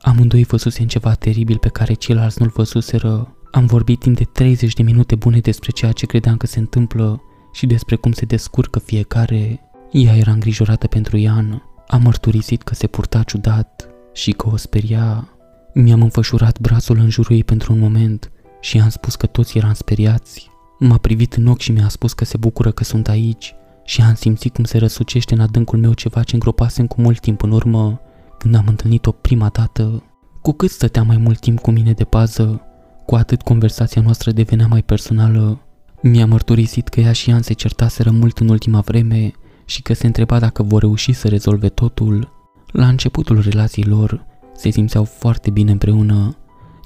Amândoi 0.00 0.44
văzusem 0.44 0.86
ceva 0.86 1.14
teribil 1.14 1.58
pe 1.58 1.68
care 1.68 1.92
ceilalți 1.92 2.40
nu-l 2.40 2.52
văzuseră. 2.54 3.36
Am 3.50 3.66
vorbit 3.66 3.98
timp 4.00 4.16
de 4.16 4.24
30 4.24 4.72
de 4.72 4.82
minute 4.82 5.14
bune 5.14 5.38
despre 5.38 5.70
ceea 5.70 5.92
ce 5.92 6.06
credeam 6.06 6.36
că 6.36 6.46
se 6.46 6.58
întâmplă 6.58 7.22
și 7.52 7.66
despre 7.66 7.96
cum 7.96 8.12
se 8.12 8.24
descurcă 8.24 8.78
fiecare. 8.78 9.60
Ea 9.90 10.16
era 10.16 10.30
îngrijorată 10.30 10.86
pentru 10.86 11.16
Ian. 11.16 11.62
A 11.88 11.96
mărturisit 11.96 12.62
că 12.62 12.74
se 12.74 12.86
purta 12.86 13.22
ciudat 13.22 13.88
și 14.12 14.30
că 14.30 14.48
o 14.48 14.56
speria. 14.56 15.28
Mi-am 15.74 16.02
înfășurat 16.02 16.60
brațul 16.60 16.98
în 16.98 17.10
jurul 17.10 17.36
ei 17.36 17.44
pentru 17.44 17.72
un 17.72 17.78
moment 17.78 18.30
și 18.60 18.76
i-am 18.76 18.88
spus 18.88 19.14
că 19.14 19.26
toți 19.26 19.58
eram 19.58 19.72
speriați. 19.72 20.50
M-a 20.78 20.98
privit 20.98 21.34
în 21.34 21.46
ochi 21.46 21.60
și 21.60 21.72
mi-a 21.72 21.88
spus 21.88 22.12
că 22.12 22.24
se 22.24 22.36
bucură 22.36 22.70
că 22.70 22.84
sunt 22.84 23.08
aici 23.08 23.54
și 23.86 24.02
am 24.02 24.14
simțit 24.14 24.54
cum 24.54 24.64
se 24.64 24.78
răsucește 24.78 25.34
în 25.34 25.40
adâncul 25.40 25.78
meu 25.78 25.92
ceva 25.92 26.22
ce 26.22 26.34
îngropasem 26.34 26.86
cu 26.86 27.00
mult 27.00 27.20
timp 27.20 27.42
în 27.42 27.50
urmă 27.50 28.00
când 28.38 28.54
am 28.54 28.64
întâlnit-o 28.66 29.12
prima 29.12 29.48
dată. 29.48 30.02
Cu 30.42 30.52
cât 30.52 30.70
stătea 30.70 31.02
mai 31.02 31.16
mult 31.16 31.38
timp 31.40 31.60
cu 31.60 31.70
mine 31.70 31.92
de 31.92 32.04
pază, 32.04 32.60
cu 33.06 33.14
atât 33.14 33.42
conversația 33.42 34.02
noastră 34.02 34.30
devenea 34.30 34.66
mai 34.66 34.82
personală. 34.82 35.60
Mi-a 36.02 36.26
mărturisit 36.26 36.88
că 36.88 37.00
ea 37.00 37.12
și 37.12 37.28
Ian 37.28 37.42
se 37.42 37.52
certaseră 37.52 38.10
mult 38.10 38.38
în 38.38 38.48
ultima 38.48 38.80
vreme 38.80 39.32
și 39.64 39.82
că 39.82 39.92
se 39.94 40.06
întreba 40.06 40.38
dacă 40.38 40.62
vor 40.62 40.80
reuși 40.80 41.12
să 41.12 41.28
rezolve 41.28 41.68
totul. 41.68 42.32
La 42.72 42.88
începutul 42.88 43.40
relației 43.40 43.84
lor 43.84 44.26
se 44.54 44.70
simțeau 44.70 45.04
foarte 45.04 45.50
bine 45.50 45.70
împreună. 45.70 46.36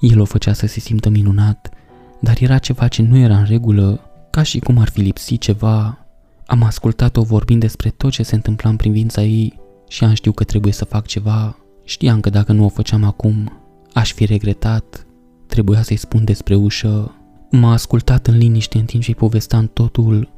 El 0.01 0.21
o 0.21 0.25
făcea 0.25 0.53
să 0.53 0.67
se 0.67 0.81
simtă 0.81 1.09
minunat, 1.09 1.69
dar 2.21 2.37
era 2.41 2.59
ceva 2.59 2.89
ce 2.89 3.03
nu 3.03 3.17
era 3.17 3.37
în 3.37 3.45
regulă, 3.45 4.01
ca 4.31 4.43
și 4.43 4.59
cum 4.59 4.79
ar 4.79 4.89
fi 4.89 5.01
lipsit 5.01 5.41
ceva. 5.41 6.00
Am 6.51 6.63
ascultat-o 6.63 7.23
vorbind 7.23 7.61
despre 7.61 7.91
tot 7.91 8.11
ce 8.11 8.23
se 8.23 8.35
întâmpla 8.35 8.71
în 8.71 8.77
privința 8.77 9.23
ei 9.23 9.61
și 9.89 10.05
am 10.05 10.15
știut 10.15 10.35
că 10.35 10.45
trebuie 10.45 10.73
să 10.73 10.85
fac 10.85 11.07
ceva. 11.07 11.57
Știam 11.85 12.21
că 12.21 12.31
dacă 12.31 12.53
nu 12.53 12.65
o 12.65 12.69
făceam 12.69 13.05
acum, 13.05 13.63
aș 13.93 14.13
fi 14.13 14.25
regretat. 14.25 15.07
Trebuia 15.47 15.83
să-i 15.83 15.97
spun 15.97 16.25
despre 16.25 16.55
ușă. 16.55 17.15
M-a 17.51 17.73
ascultat 17.73 18.27
în 18.27 18.37
liniște 18.37 18.79
în 18.79 18.85
timp 18.85 19.03
ce-i 19.03 19.15
povesteam 19.15 19.71
totul. 19.73 20.29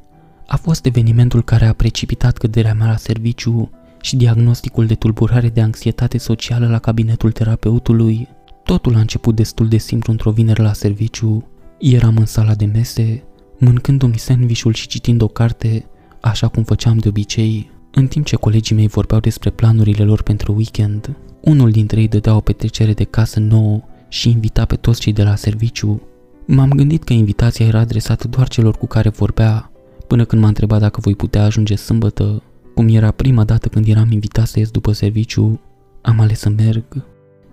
A 0.47 0.55
fost 0.57 0.85
evenimentul 0.85 1.43
care 1.43 1.65
a 1.65 1.73
precipitat 1.73 2.37
căderea 2.37 2.73
mea 2.73 2.87
la 2.87 2.97
serviciu 2.97 3.69
și 4.01 4.15
diagnosticul 4.15 4.85
de 4.85 4.95
tulburare 4.95 5.49
de 5.49 5.61
anxietate 5.61 6.17
socială 6.17 6.67
la 6.67 6.79
cabinetul 6.79 7.31
terapeutului. 7.31 8.27
Totul 8.63 8.95
a 8.95 8.99
început 8.99 9.35
destul 9.35 9.67
de 9.67 9.77
simplu 9.77 10.11
într-o 10.11 10.31
vineri 10.31 10.61
la 10.61 10.73
serviciu. 10.73 11.47
Eram 11.79 12.15
în 12.17 12.25
sala 12.25 12.53
de 12.53 12.65
mese, 12.65 13.23
mâncându-mi 13.59 14.17
sandvișul 14.17 14.73
și 14.73 14.87
citind 14.87 15.21
o 15.21 15.27
carte, 15.27 15.85
așa 16.23 16.47
cum 16.47 16.63
făceam 16.63 16.97
de 16.97 17.07
obicei. 17.07 17.71
În 17.91 18.07
timp 18.07 18.25
ce 18.25 18.35
colegii 18.35 18.75
mei 18.75 18.87
vorbeau 18.87 19.19
despre 19.19 19.49
planurile 19.49 20.03
lor 20.03 20.21
pentru 20.21 20.53
weekend, 20.53 21.15
unul 21.41 21.71
dintre 21.71 22.01
ei 22.01 22.07
dădea 22.07 22.35
o 22.35 22.39
petrecere 22.39 22.93
de 22.93 23.03
casă 23.03 23.39
nouă 23.39 23.81
și 24.07 24.29
invita 24.29 24.65
pe 24.65 24.75
toți 24.75 24.99
cei 24.99 25.13
de 25.13 25.23
la 25.23 25.35
serviciu. 25.35 26.01
M-am 26.45 26.69
gândit 26.69 27.03
că 27.03 27.13
invitația 27.13 27.65
era 27.65 27.79
adresată 27.79 28.27
doar 28.27 28.47
celor 28.47 28.77
cu 28.77 28.87
care 28.87 29.09
vorbea, 29.09 29.71
până 30.07 30.25
când 30.25 30.41
m-a 30.41 30.47
întrebat 30.47 30.79
dacă 30.79 30.99
voi 30.99 31.15
putea 31.15 31.43
ajunge 31.43 31.75
sâmbătă. 31.75 32.43
Cum 32.75 32.87
era 32.87 33.11
prima 33.11 33.43
dată 33.43 33.67
când 33.67 33.87
eram 33.87 34.11
invitat 34.11 34.47
să 34.47 34.59
ies 34.59 34.69
după 34.69 34.91
serviciu, 34.91 35.59
am 36.01 36.19
ales 36.19 36.39
să 36.39 36.49
merg. 36.49 36.83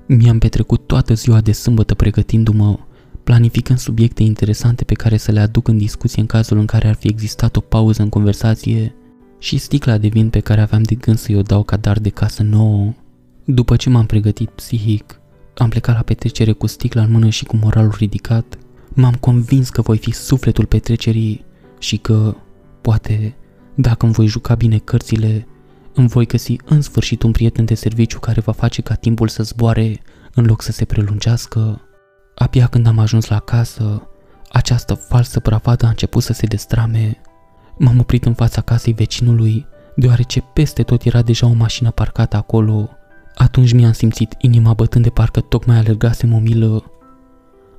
Mi-am 0.07 0.39
petrecut 0.39 0.87
toată 0.87 1.15
ziua 1.15 1.41
de 1.41 1.53
sâmbătă 1.53 1.95
pregătindu-mă, 1.95 2.79
planificând 3.25 3.79
subiecte 3.79 4.23
interesante 4.23 4.85
pe 4.85 4.95
care 4.95 5.17
să 5.17 5.33
le 5.33 5.41
aduc 5.41 5.69
în 5.69 5.79
discuție 5.79 6.21
în 6.21 6.27
cazul 6.27 6.59
în 6.59 6.67
care 6.67 6.89
ar 6.89 6.95
fi 6.95 7.09
existat 7.09 7.57
o 7.57 7.61
pauză 7.61 8.03
în 8.03 8.09
conversație 8.09 8.95
și 9.39 9.59
sticla 9.59 9.99
de 9.99 10.09
vin 10.09 10.31
pe 10.31 10.41
care 10.41 10.61
aveam 10.61 10.83
de 10.83 10.95
gând 10.95 11.19
să-i 11.19 11.37
o 11.37 11.43
dau 11.43 11.63
ca 11.63 11.77
dar 11.77 11.99
de 11.99 12.09
casă 12.09 12.43
nouă. 12.43 12.93
După 13.45 13.77
ce 13.77 13.91
m-am 13.91 14.07
pregătit 14.07 14.49
psihic, 14.49 15.21
am 15.57 15.69
plecat 15.69 15.95
la 15.95 16.03
petrecere 16.03 16.53
cu 16.53 16.67
sticla 16.67 17.03
în 17.03 17.11
mână 17.11 17.29
și 17.29 17.45
cu 17.45 17.57
moralul 17.57 17.95
ridicat. 17.99 18.59
M-am 18.89 19.15
convins 19.15 19.69
că 19.69 19.81
voi 19.83 19.99
fi 19.99 20.13
sufletul 20.13 20.67
petrecerii 20.67 21.45
și 21.79 21.97
că, 21.97 22.37
poate, 22.81 23.37
dacă 23.75 24.05
îmi 24.05 24.15
voi 24.15 24.27
juca 24.27 24.55
bine 24.55 24.79
cărțile, 24.79 25.47
îmi 25.95 26.09
voi 26.09 26.27
găsi 26.27 26.57
în 26.65 26.81
sfârșit 26.81 27.23
un 27.23 27.33
prieten 27.33 27.65
de 27.65 27.75
serviciu 27.75 28.19
care 28.19 28.41
va 28.41 28.53
face 28.53 28.83
ca 28.83 28.95
timpul 28.95 29.29
să 29.29 29.43
zboare 29.43 30.03
în 30.35 30.45
loc 30.45 30.63
să 30.63 30.73
se 30.73 30.85
prelungească. 30.85 31.81
Abia 32.43 32.67
când 32.67 32.87
am 32.87 32.99
ajuns 32.99 33.29
la 33.29 33.39
casă, 33.39 34.09
această 34.53 34.95
falsă 34.95 35.41
bravadă 35.43 35.87
a 35.87 35.89
început 35.89 36.23
să 36.23 36.33
se 36.33 36.47
destrame. 36.47 37.21
M-am 37.79 37.99
oprit 37.99 38.25
în 38.25 38.35
fața 38.35 38.61
casei 38.61 38.93
vecinului, 38.93 39.67
deoarece 39.97 40.41
peste 40.41 40.83
tot 40.83 41.03
era 41.05 41.23
deja 41.23 41.47
o 41.47 41.53
mașină 41.53 41.91
parcată 41.91 42.37
acolo. 42.37 42.89
Atunci 43.35 43.73
mi-am 43.73 43.93
simțit 43.93 44.35
inima 44.39 44.73
bătând 44.73 45.05
de 45.05 45.11
parcă 45.11 45.41
tocmai 45.41 45.77
alergasem 45.77 46.33
o 46.33 46.39
milă. 46.39 46.85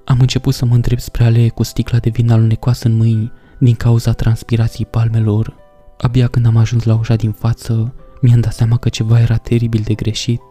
Am 0.05 0.17
început 0.19 0.53
să 0.53 0.65
mă 0.65 0.75
întreb 0.75 0.99
spre 0.99 1.23
alee 1.23 1.49
cu 1.49 1.63
sticla 1.63 1.97
de 1.97 2.09
vin 2.09 2.31
alunecoasă 2.31 2.87
în 2.87 2.95
mâini 2.97 3.31
din 3.59 3.75
cauza 3.75 4.11
transpirației 4.11 4.87
palmelor. 4.91 5.55
Abia 5.97 6.27
când 6.27 6.45
am 6.45 6.57
ajuns 6.57 6.83
la 6.83 6.95
ușa 6.95 7.15
din 7.15 7.31
față, 7.31 7.93
mi-am 8.21 8.39
dat 8.39 8.53
seama 8.53 8.77
că 8.77 8.89
ceva 8.89 9.19
era 9.19 9.37
teribil 9.37 9.81
de 9.85 9.93
greșit. 9.93 10.41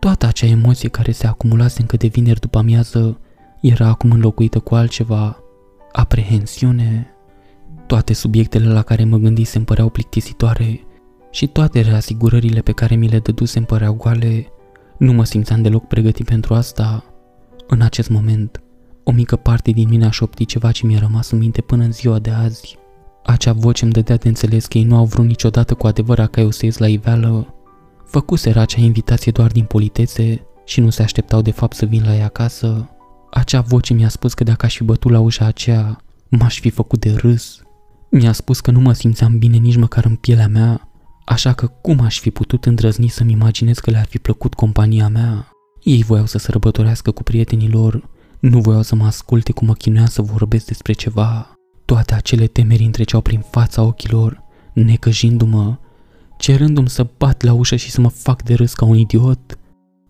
Toată 0.00 0.26
acea 0.26 0.46
emoție 0.46 0.88
care 0.88 1.12
se 1.12 1.26
acumulase 1.26 1.80
încă 1.80 1.96
de 1.96 2.06
vineri 2.06 2.40
după 2.40 2.58
amiază 2.58 3.16
era 3.62 3.86
acum 3.86 4.10
înlocuită 4.10 4.58
cu 4.58 4.74
altceva, 4.74 5.42
aprehensiune. 5.92 7.06
Toate 7.86 8.12
subiectele 8.12 8.72
la 8.72 8.82
care 8.82 9.04
mă 9.04 9.16
gândisem 9.16 9.64
păreau 9.64 9.88
plictisitoare 9.88 10.80
și 11.30 11.46
toate 11.46 11.80
reasigurările 11.80 12.60
pe 12.60 12.72
care 12.72 12.94
mi 12.94 13.08
le 13.08 13.18
dădusem 13.18 13.64
păreau 13.64 13.94
goale. 13.94 14.46
Nu 14.98 15.12
mă 15.12 15.24
simțeam 15.24 15.62
deloc 15.62 15.86
pregătit 15.86 16.26
pentru 16.26 16.54
asta. 16.54 17.04
În 17.66 17.80
acest 17.80 18.10
moment, 18.10 18.62
o 19.04 19.12
mică 19.12 19.36
parte 19.36 19.70
din 19.70 19.88
mine 19.88 20.06
a 20.06 20.10
șoptit 20.10 20.48
ceva 20.48 20.70
ce 20.70 20.86
mi-a 20.86 20.98
rămas 20.98 21.30
în 21.30 21.38
minte 21.38 21.60
până 21.60 21.84
în 21.84 21.92
ziua 21.92 22.18
de 22.18 22.30
azi. 22.30 22.78
Acea 23.24 23.52
voce 23.52 23.84
îmi 23.84 23.92
dădea 23.92 24.16
de 24.16 24.28
înțeles 24.28 24.66
că 24.66 24.78
ei 24.78 24.84
nu 24.84 24.96
au 24.96 25.04
vrut 25.04 25.26
niciodată 25.26 25.74
cu 25.74 25.86
adevărat 25.86 26.30
ca 26.30 26.40
eu 26.40 26.50
să 26.50 26.64
ies 26.64 26.78
la 26.78 26.88
iveală. 26.88 27.54
Făcuseră 28.06 28.60
acea 28.60 28.80
invitație 28.80 29.32
doar 29.32 29.50
din 29.50 29.64
politețe 29.64 30.46
și 30.64 30.80
nu 30.80 30.90
se 30.90 31.02
așteptau 31.02 31.42
de 31.42 31.50
fapt 31.50 31.76
să 31.76 31.86
vin 31.86 32.02
la 32.04 32.14
ea 32.16 32.24
acasă. 32.24 32.91
Acea 33.34 33.60
voce 33.60 33.94
mi-a 33.94 34.08
spus 34.08 34.34
că 34.34 34.44
dacă 34.44 34.66
aș 34.66 34.76
fi 34.76 34.84
bătut 34.84 35.10
la 35.10 35.20
ușa 35.20 35.44
aceea, 35.44 36.04
m-aș 36.28 36.60
fi 36.60 36.70
făcut 36.70 37.00
de 37.00 37.12
râs. 37.12 37.62
Mi-a 38.10 38.32
spus 38.32 38.60
că 38.60 38.70
nu 38.70 38.80
mă 38.80 38.92
simțeam 38.92 39.38
bine 39.38 39.56
nici 39.56 39.76
măcar 39.76 40.04
în 40.04 40.14
pielea 40.14 40.48
mea, 40.48 40.88
așa 41.24 41.52
că 41.52 41.66
cum 41.66 42.00
aș 42.00 42.20
fi 42.20 42.30
putut 42.30 42.64
îndrăzni 42.64 43.08
să-mi 43.08 43.32
imaginez 43.32 43.78
că 43.78 43.90
le-ar 43.90 44.06
fi 44.06 44.18
plăcut 44.18 44.54
compania 44.54 45.08
mea? 45.08 45.48
Ei 45.82 46.02
voiau 46.02 46.26
să 46.26 46.38
sărbătorească 46.38 47.10
cu 47.10 47.22
prietenii 47.22 47.68
lor, 47.68 48.08
nu 48.40 48.60
voiau 48.60 48.82
să 48.82 48.94
mă 48.94 49.04
asculte 49.04 49.52
cum 49.52 49.66
mă 49.66 49.74
chinuia 49.74 50.06
să 50.06 50.22
vorbesc 50.22 50.66
despre 50.66 50.92
ceva. 50.92 51.52
Toate 51.84 52.14
acele 52.14 52.46
temeri 52.46 52.84
întreceau 52.84 53.20
prin 53.20 53.44
fața 53.50 53.82
ochilor, 53.82 54.42
necăjindu-mă, 54.72 55.78
cerându-mi 56.36 56.88
să 56.88 57.06
bat 57.18 57.42
la 57.42 57.52
ușă 57.52 57.76
și 57.76 57.90
să 57.90 58.00
mă 58.00 58.08
fac 58.08 58.42
de 58.42 58.54
râs 58.54 58.72
ca 58.74 58.84
un 58.84 58.96
idiot. 58.96 59.58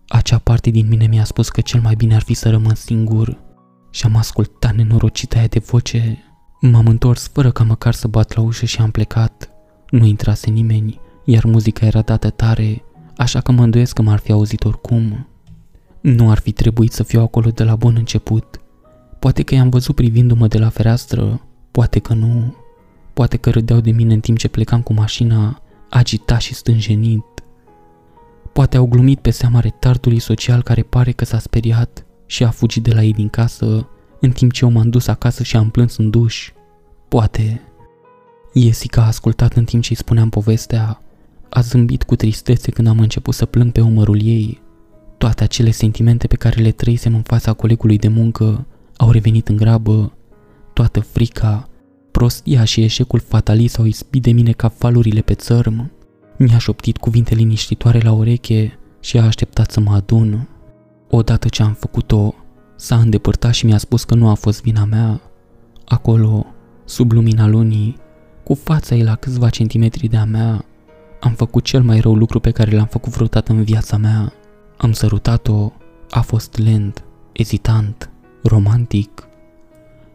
Acea 0.07 0.37
parte 0.37 0.69
din 0.69 0.87
mine 0.87 1.07
mi-a 1.07 1.23
spus 1.23 1.49
că 1.49 1.61
cel 1.61 1.81
mai 1.81 1.95
bine 1.95 2.15
ar 2.15 2.21
fi 2.21 2.33
să 2.33 2.49
rămân 2.49 2.75
singur 2.75 3.37
și 3.91 4.05
am 4.05 4.15
ascultat 4.15 4.75
nenorocita 4.75 5.37
aia 5.37 5.47
de 5.47 5.59
voce. 5.59 6.23
M-am 6.61 6.87
întors 6.87 7.27
fără 7.27 7.51
ca 7.51 7.63
măcar 7.63 7.93
să 7.93 8.07
bat 8.07 8.35
la 8.35 8.41
ușă 8.41 8.65
și 8.65 8.81
am 8.81 8.91
plecat. 8.91 9.49
Nu 9.89 10.05
intrase 10.05 10.49
nimeni, 10.49 10.99
iar 11.25 11.45
muzica 11.45 11.85
era 11.85 12.01
dată 12.01 12.29
tare, 12.29 12.83
așa 13.17 13.41
că 13.41 13.51
mă 13.51 13.63
îndoiesc 13.63 13.93
că 13.93 14.01
m-ar 14.01 14.19
fi 14.19 14.31
auzit 14.31 14.63
oricum. 14.63 15.27
Nu 16.01 16.29
ar 16.29 16.39
fi 16.39 16.51
trebuit 16.51 16.91
să 16.91 17.03
fiu 17.03 17.21
acolo 17.21 17.49
de 17.49 17.63
la 17.63 17.75
bun 17.75 17.95
început. 17.97 18.57
Poate 19.19 19.43
că 19.43 19.55
i-am 19.55 19.69
văzut 19.69 19.95
privindu-mă 19.95 20.47
de 20.47 20.57
la 20.57 20.69
fereastră, 20.69 21.41
poate 21.71 21.99
că 21.99 22.13
nu. 22.13 22.55
Poate 23.13 23.37
că 23.37 23.49
râdeau 23.49 23.79
de 23.79 23.91
mine 23.91 24.13
în 24.13 24.19
timp 24.19 24.37
ce 24.37 24.47
plecam 24.47 24.81
cu 24.81 24.93
mașina, 24.93 25.61
agitat 25.89 26.41
și 26.41 26.53
stânjenit. 26.53 27.23
Poate 28.53 28.77
au 28.77 28.85
glumit 28.85 29.19
pe 29.19 29.29
seama 29.29 29.59
retardului 29.59 30.19
social 30.19 30.63
care 30.63 30.81
pare 30.81 31.11
că 31.11 31.25
s-a 31.25 31.39
speriat 31.39 32.05
și 32.25 32.43
a 32.43 32.49
fugit 32.49 32.83
de 32.83 32.93
la 32.93 33.03
ei 33.03 33.13
din 33.13 33.29
casă, 33.29 33.87
în 34.19 34.31
timp 34.31 34.51
ce 34.51 34.63
eu 34.63 34.71
m-am 34.71 34.89
dus 34.89 35.07
acasă 35.07 35.43
și 35.43 35.55
am 35.55 35.69
plâns 35.69 35.97
în 35.97 36.09
duș. 36.09 36.51
Poate. 37.07 37.61
Jessica 38.55 39.01
a 39.01 39.05
ascultat 39.05 39.53
în 39.53 39.63
timp 39.63 39.83
ce 39.83 39.89
îi 39.89 39.97
spuneam 39.97 40.29
povestea, 40.29 41.01
a 41.49 41.61
zâmbit 41.61 42.03
cu 42.03 42.15
tristețe 42.15 42.71
când 42.71 42.87
am 42.87 42.99
început 42.99 43.33
să 43.33 43.45
plâng 43.45 43.71
pe 43.71 43.81
umărul 43.81 44.21
ei. 44.21 44.61
Toate 45.17 45.43
acele 45.43 45.71
sentimente 45.71 46.27
pe 46.27 46.35
care 46.35 46.61
le 46.61 46.71
trăisem 46.71 47.15
în 47.15 47.21
fața 47.21 47.53
colegului 47.53 47.97
de 47.97 48.07
muncă 48.07 48.65
au 48.97 49.11
revenit 49.11 49.47
în 49.47 49.55
grabă. 49.55 50.13
Toată 50.73 50.99
frica, 50.99 51.69
prostia 52.11 52.63
și 52.63 52.81
eșecul 52.81 53.19
fatalist 53.19 53.79
au 53.79 53.85
ispit 53.85 54.21
de 54.21 54.31
mine 54.31 54.51
ca 54.51 54.69
falurile 54.69 55.21
pe 55.21 55.33
țărm. 55.33 55.91
Mi-a 56.37 56.57
șoptit 56.57 56.97
cuvinte 56.97 57.35
liniștitoare 57.35 57.99
la 57.99 58.11
ureche 58.11 58.79
și 58.99 59.17
a 59.17 59.25
așteptat 59.25 59.71
să 59.71 59.79
mă 59.79 59.91
adun. 59.91 60.47
Odată 61.09 61.47
ce 61.47 61.63
am 61.63 61.73
făcut-o, 61.73 62.33
s-a 62.75 62.95
îndepărtat 62.95 63.53
și 63.53 63.65
mi-a 63.65 63.77
spus 63.77 64.03
că 64.03 64.15
nu 64.15 64.29
a 64.29 64.33
fost 64.33 64.61
vina 64.61 64.85
mea. 64.85 65.21
Acolo, 65.85 66.45
sub 66.85 67.11
lumina 67.11 67.47
lunii, 67.47 67.97
cu 68.43 68.53
fața 68.53 68.95
ei 68.95 69.03
la 69.03 69.15
câțiva 69.15 69.49
centimetri 69.49 70.07
de-a 70.07 70.25
mea, 70.25 70.65
am 71.19 71.31
făcut 71.31 71.63
cel 71.63 71.81
mai 71.81 71.99
rău 71.99 72.15
lucru 72.15 72.39
pe 72.39 72.51
care 72.51 72.75
l-am 72.75 72.85
făcut 72.85 73.11
vreodată 73.11 73.51
în 73.51 73.63
viața 73.63 73.97
mea. 73.97 74.33
Am 74.77 74.91
sărutat-o, 74.91 75.71
a 76.09 76.21
fost 76.21 76.57
lent, 76.57 77.03
ezitant, 77.31 78.09
romantic. 78.43 79.27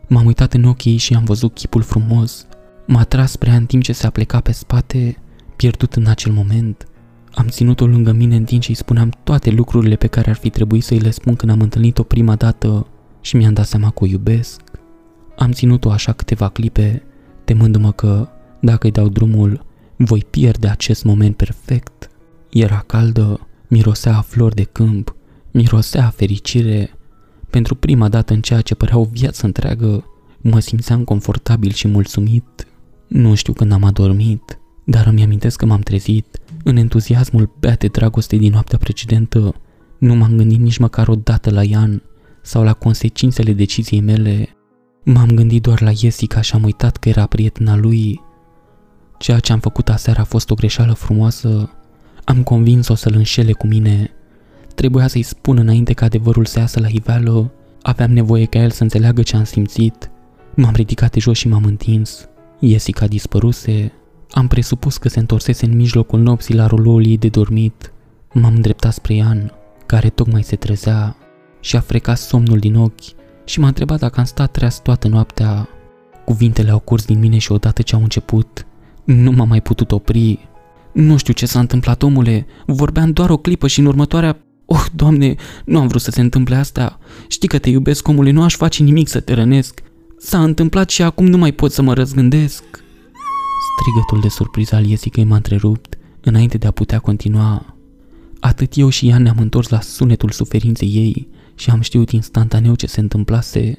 M-am 0.08 0.26
uitat 0.26 0.54
în 0.54 0.64
ochii 0.64 0.92
ei 0.92 0.96
și 0.96 1.14
am 1.14 1.24
văzut 1.24 1.54
chipul 1.54 1.82
frumos. 1.82 2.46
M-a 2.86 3.04
tras 3.04 3.30
spre 3.30 3.50
ea 3.50 3.56
în 3.56 3.66
timp 3.66 3.82
ce 3.82 3.92
se 3.92 4.06
apleca 4.06 4.40
pe 4.40 4.52
spate, 4.52 5.16
pierdut 5.58 5.94
în 5.94 6.06
acel 6.06 6.32
moment. 6.32 6.88
Am 7.34 7.46
ținut-o 7.46 7.86
lângă 7.86 8.12
mine 8.12 8.36
în 8.36 8.44
timp 8.44 8.62
ce 8.62 8.70
îi 8.70 8.76
spuneam 8.76 9.10
toate 9.24 9.50
lucrurile 9.50 9.96
pe 9.96 10.06
care 10.06 10.30
ar 10.30 10.36
fi 10.36 10.50
trebuit 10.50 10.84
să 10.84 10.92
îi 10.92 11.00
le 11.00 11.10
spun 11.10 11.36
când 11.36 11.52
am 11.52 11.60
întâlnit-o 11.60 12.02
prima 12.02 12.34
dată 12.34 12.86
și 13.20 13.36
mi-am 13.36 13.52
dat 13.52 13.66
seama 13.66 13.90
că 13.90 14.04
o 14.04 14.06
iubesc. 14.06 14.60
Am 15.36 15.52
ținut-o 15.52 15.90
așa 15.90 16.12
câteva 16.12 16.48
clipe, 16.48 17.02
temându-mă 17.44 17.92
că, 17.92 18.28
dacă 18.60 18.86
îi 18.86 18.92
dau 18.92 19.08
drumul, 19.08 19.64
voi 19.96 20.26
pierde 20.30 20.68
acest 20.68 21.04
moment 21.04 21.36
perfect. 21.36 22.08
Era 22.50 22.84
caldă, 22.86 23.46
mirosea 23.68 24.16
a 24.16 24.20
flori 24.20 24.54
de 24.54 24.62
câmp, 24.62 25.14
mirosea 25.50 26.06
a 26.06 26.10
fericire. 26.10 26.90
Pentru 27.50 27.74
prima 27.74 28.08
dată 28.08 28.32
în 28.32 28.40
ceea 28.40 28.60
ce 28.60 28.74
părea 28.74 28.98
o 28.98 29.04
viață 29.04 29.46
întreagă, 29.46 30.04
mă 30.40 30.60
simțeam 30.60 31.04
confortabil 31.04 31.72
și 31.72 31.88
mulțumit. 31.88 32.66
Nu 33.06 33.34
știu 33.34 33.52
când 33.52 33.72
am 33.72 33.84
adormit, 33.84 34.58
dar 34.90 35.06
îmi 35.06 35.22
amintesc 35.22 35.56
că 35.56 35.66
m-am 35.66 35.80
trezit 35.80 36.38
în 36.64 36.76
entuziasmul 36.76 37.54
beat 37.60 37.78
de 37.78 37.86
dragoste 37.86 38.36
din 38.36 38.52
noaptea 38.52 38.78
precedentă. 38.78 39.54
Nu 39.98 40.14
m-am 40.14 40.36
gândit 40.36 40.58
nici 40.58 40.78
măcar 40.78 41.08
o 41.08 41.14
dată 41.14 41.50
la 41.50 41.64
Ian 41.64 42.02
sau 42.42 42.62
la 42.62 42.72
consecințele 42.72 43.52
deciziei 43.52 44.00
mele. 44.00 44.48
M-am 45.04 45.30
gândit 45.30 45.62
doar 45.62 45.80
la 45.80 45.90
Jessica 45.90 46.40
și 46.40 46.54
am 46.54 46.62
uitat 46.62 46.96
că 46.96 47.08
era 47.08 47.26
prietena 47.26 47.76
lui. 47.76 48.20
Ceea 49.18 49.38
ce 49.38 49.52
am 49.52 49.58
făcut 49.58 49.88
aseară 49.88 50.20
a 50.20 50.24
fost 50.24 50.50
o 50.50 50.54
greșeală 50.54 50.92
frumoasă. 50.92 51.70
Am 52.24 52.42
convins-o 52.42 52.94
să-l 52.94 53.14
înșele 53.16 53.52
cu 53.52 53.66
mine. 53.66 54.10
Trebuia 54.74 55.06
să-i 55.06 55.22
spun 55.22 55.58
înainte 55.58 55.92
ca 55.92 56.04
adevărul 56.04 56.44
să 56.44 56.58
iasă 56.58 56.80
la 56.80 56.88
iveală. 56.88 57.52
Aveam 57.82 58.12
nevoie 58.12 58.44
ca 58.44 58.58
el 58.58 58.70
să 58.70 58.82
înțeleagă 58.82 59.22
ce 59.22 59.36
am 59.36 59.44
simțit. 59.44 60.10
M-am 60.54 60.74
ridicat 60.74 61.12
de 61.12 61.20
jos 61.20 61.38
și 61.38 61.48
m-am 61.48 61.64
întins. 61.64 62.28
Jessica 62.60 63.06
dispăruse. 63.06 63.92
Am 64.30 64.46
presupus 64.46 64.96
că 64.96 65.08
se 65.08 65.18
întorsese 65.18 65.64
în 65.64 65.76
mijlocul 65.76 66.20
nopții 66.20 66.54
la 66.54 66.66
roloul 66.66 67.06
ei 67.06 67.18
de 67.18 67.28
dormit. 67.28 67.92
M-am 68.32 68.54
îndreptat 68.54 68.92
spre 68.92 69.14
Ian, 69.14 69.52
care 69.86 70.08
tocmai 70.08 70.42
se 70.42 70.56
trezea 70.56 71.16
și 71.60 71.76
a 71.76 71.80
frecat 71.80 72.18
somnul 72.18 72.58
din 72.58 72.76
ochi 72.76 73.16
și 73.44 73.60
m-a 73.60 73.66
întrebat 73.66 73.98
dacă 73.98 74.20
am 74.20 74.26
stat 74.26 74.50
treaz 74.50 74.78
toată 74.78 75.08
noaptea. 75.08 75.68
Cuvintele 76.24 76.70
au 76.70 76.78
curs 76.78 77.04
din 77.04 77.18
mine 77.18 77.38
și 77.38 77.52
odată 77.52 77.82
ce 77.82 77.94
au 77.94 78.02
început, 78.02 78.66
nu 79.04 79.30
m-am 79.30 79.48
mai 79.48 79.62
putut 79.62 79.92
opri. 79.92 80.48
Nu 80.92 81.16
știu 81.16 81.32
ce 81.32 81.46
s-a 81.46 81.58
întâmplat, 81.60 82.02
omule, 82.02 82.46
vorbeam 82.66 83.10
doar 83.10 83.30
o 83.30 83.36
clipă 83.36 83.66
și 83.66 83.80
în 83.80 83.86
următoarea... 83.86 84.38
Oh, 84.64 84.84
doamne, 84.94 85.34
nu 85.64 85.80
am 85.80 85.86
vrut 85.86 86.00
să 86.00 86.10
se 86.10 86.20
întâmple 86.20 86.54
asta. 86.54 86.98
Știi 87.28 87.48
că 87.48 87.58
te 87.58 87.70
iubesc, 87.70 88.08
omule, 88.08 88.30
nu 88.30 88.42
aș 88.42 88.56
face 88.56 88.82
nimic 88.82 89.08
să 89.08 89.20
te 89.20 89.34
rănesc. 89.34 89.82
S-a 90.18 90.42
întâmplat 90.42 90.90
și 90.90 91.02
acum 91.02 91.26
nu 91.26 91.36
mai 91.36 91.52
pot 91.52 91.72
să 91.72 91.82
mă 91.82 91.92
răzgândesc. 91.92 92.64
Strigătul 93.80 94.20
de 94.20 94.28
surpriză 94.28 94.74
al 94.74 94.84
Iesicăi 94.84 95.24
m-a 95.24 95.36
întrerupt 95.36 95.98
înainte 96.20 96.58
de 96.58 96.66
a 96.66 96.70
putea 96.70 96.98
continua. 96.98 97.76
Atât 98.40 98.72
eu 98.76 98.88
și 98.88 99.08
ea 99.08 99.18
ne-am 99.18 99.36
întors 99.38 99.68
la 99.68 99.80
sunetul 99.80 100.30
suferinței 100.30 100.88
ei 100.88 101.28
și 101.54 101.70
am 101.70 101.80
știut 101.80 102.10
instantaneu 102.10 102.74
ce 102.74 102.86
se 102.86 103.00
întâmplase. 103.00 103.78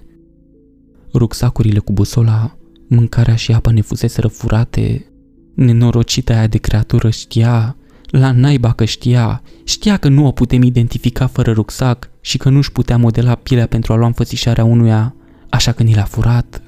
Rucsacurile 1.13 1.79
cu 1.79 1.91
busola, 1.91 2.57
mâncarea 2.87 3.35
și 3.35 3.51
apa 3.51 3.71
ne 3.71 3.81
fuseseră 3.81 4.27
furate. 4.27 5.11
Nenorocita 5.53 6.33
aia 6.33 6.47
de 6.47 6.57
creatură 6.57 7.09
știa, 7.09 7.75
la 8.05 8.31
naiba 8.31 8.73
că 8.73 8.85
știa, 8.85 9.41
știa 9.63 9.97
că 9.97 10.07
nu 10.07 10.25
o 10.25 10.31
putem 10.31 10.61
identifica 10.61 11.27
fără 11.27 11.51
rucsac 11.51 12.09
și 12.21 12.37
că 12.37 12.49
nu-și 12.49 12.71
putea 12.71 12.97
modela 12.97 13.35
pielea 13.35 13.67
pentru 13.67 13.93
a 13.93 13.95
lua 13.95 14.07
înfățișarea 14.07 14.63
unuia, 14.63 15.15
așa 15.49 15.71
că 15.71 15.83
ni 15.83 15.95
l-a 15.95 16.03
furat. 16.03 16.61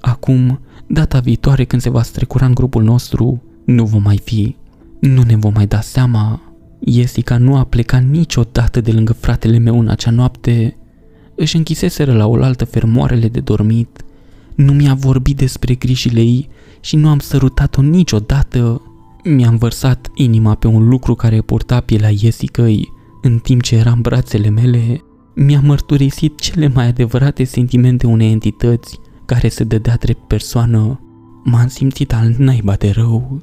Acum, 0.00 0.60
data 0.86 1.20
viitoare 1.20 1.64
când 1.64 1.82
se 1.82 1.90
va 1.90 2.02
strecura 2.02 2.46
în 2.46 2.54
grupul 2.54 2.82
nostru, 2.82 3.42
nu 3.64 3.84
vom 3.84 4.02
mai 4.02 4.18
fi. 4.24 4.56
Nu 5.00 5.22
ne 5.22 5.36
vom 5.36 5.52
mai 5.54 5.66
da 5.66 5.80
seama. 5.80 6.40
Jessica 6.86 7.38
nu 7.38 7.56
a 7.56 7.64
plecat 7.64 8.04
niciodată 8.04 8.80
de 8.80 8.92
lângă 8.92 9.12
fratele 9.12 9.58
meu 9.58 9.78
în 9.80 9.88
acea 9.88 10.10
noapte. 10.10 10.76
Își 11.34 11.56
închiseseră 11.56 12.12
la 12.12 12.26
oaltă 12.26 12.64
fermoarele 12.64 13.28
de 13.28 13.40
dormit. 13.40 14.04
Nu 14.54 14.72
mi-a 14.72 14.94
vorbit 14.94 15.36
despre 15.36 15.74
grijile 15.74 16.20
ei 16.20 16.48
și 16.80 16.96
nu 16.96 17.08
am 17.08 17.18
sărutat-o 17.18 17.82
niciodată. 17.82 18.82
Mi-am 19.24 19.56
vărsat 19.56 20.10
inima 20.14 20.54
pe 20.54 20.66
un 20.66 20.88
lucru 20.88 21.14
care 21.14 21.40
purta 21.40 21.80
pielea 21.80 22.12
Jessicăi 22.12 22.92
în 23.22 23.38
timp 23.38 23.62
ce 23.62 23.76
era 23.76 23.90
în 23.90 24.00
brațele 24.00 24.48
mele. 24.48 25.02
Mi-a 25.34 25.60
mărturisit 25.60 26.40
cele 26.40 26.68
mai 26.68 26.86
adevărate 26.86 27.44
sentimente 27.44 28.06
unei 28.06 28.30
entități 28.30 28.98
care 29.28 29.48
se 29.48 29.64
dădea 29.64 29.96
drept 29.96 30.26
persoană. 30.26 31.00
M-am 31.44 31.66
simțit 31.66 32.12
al 32.12 32.34
naiba 32.38 32.74
de 32.74 32.90
rău. 32.90 33.42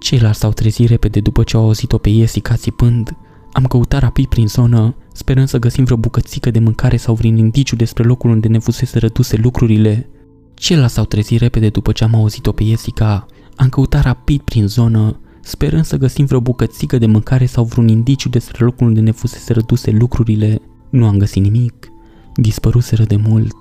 Ceilalți 0.00 0.38
s-au 0.38 0.52
trezit 0.52 0.88
repede 0.88 1.20
după 1.20 1.42
ce 1.42 1.56
au 1.56 1.62
auzit-o 1.62 1.98
pe 1.98 2.10
Jessica 2.12 2.54
țipând. 2.54 3.16
Am 3.52 3.64
căutat 3.64 4.00
rapid 4.00 4.26
prin 4.26 4.46
zonă, 4.46 4.94
sperând 5.12 5.48
să 5.48 5.58
găsim 5.58 5.84
vreo 5.84 5.96
bucățică 5.96 6.50
de 6.50 6.58
mâncare 6.58 6.96
sau 6.96 7.14
vreun 7.14 7.36
indiciu 7.36 7.76
despre 7.76 8.04
locul 8.04 8.30
unde 8.30 8.48
ne 8.48 8.58
fusese 8.58 8.98
răduse 8.98 9.36
lucrurile. 9.36 10.08
Ceilalți 10.54 10.94
s-au 10.94 11.04
trezit 11.04 11.40
repede 11.40 11.68
după 11.68 11.92
ce 11.92 12.04
am 12.04 12.14
auzit-o 12.14 12.52
pe 12.52 12.64
Jessica. 12.64 13.26
Am 13.56 13.68
căutat 13.68 14.02
rapid 14.02 14.40
prin 14.40 14.66
zonă, 14.66 15.20
sperând 15.42 15.84
să 15.84 15.96
găsim 15.96 16.24
vreo 16.24 16.40
bucățică 16.40 16.98
de 16.98 17.06
mâncare 17.06 17.46
sau 17.46 17.64
vreun 17.64 17.88
indiciu 17.88 18.28
despre 18.28 18.64
locul 18.64 18.86
unde 18.86 19.00
ne 19.00 19.10
fusese 19.10 19.52
răduse 19.52 19.90
lucrurile. 19.90 20.60
Nu 20.90 21.06
am 21.06 21.18
găsit 21.18 21.42
nimic. 21.42 21.88
Dispăruseră 22.34 23.04
de 23.04 23.16
mult. 23.16 23.56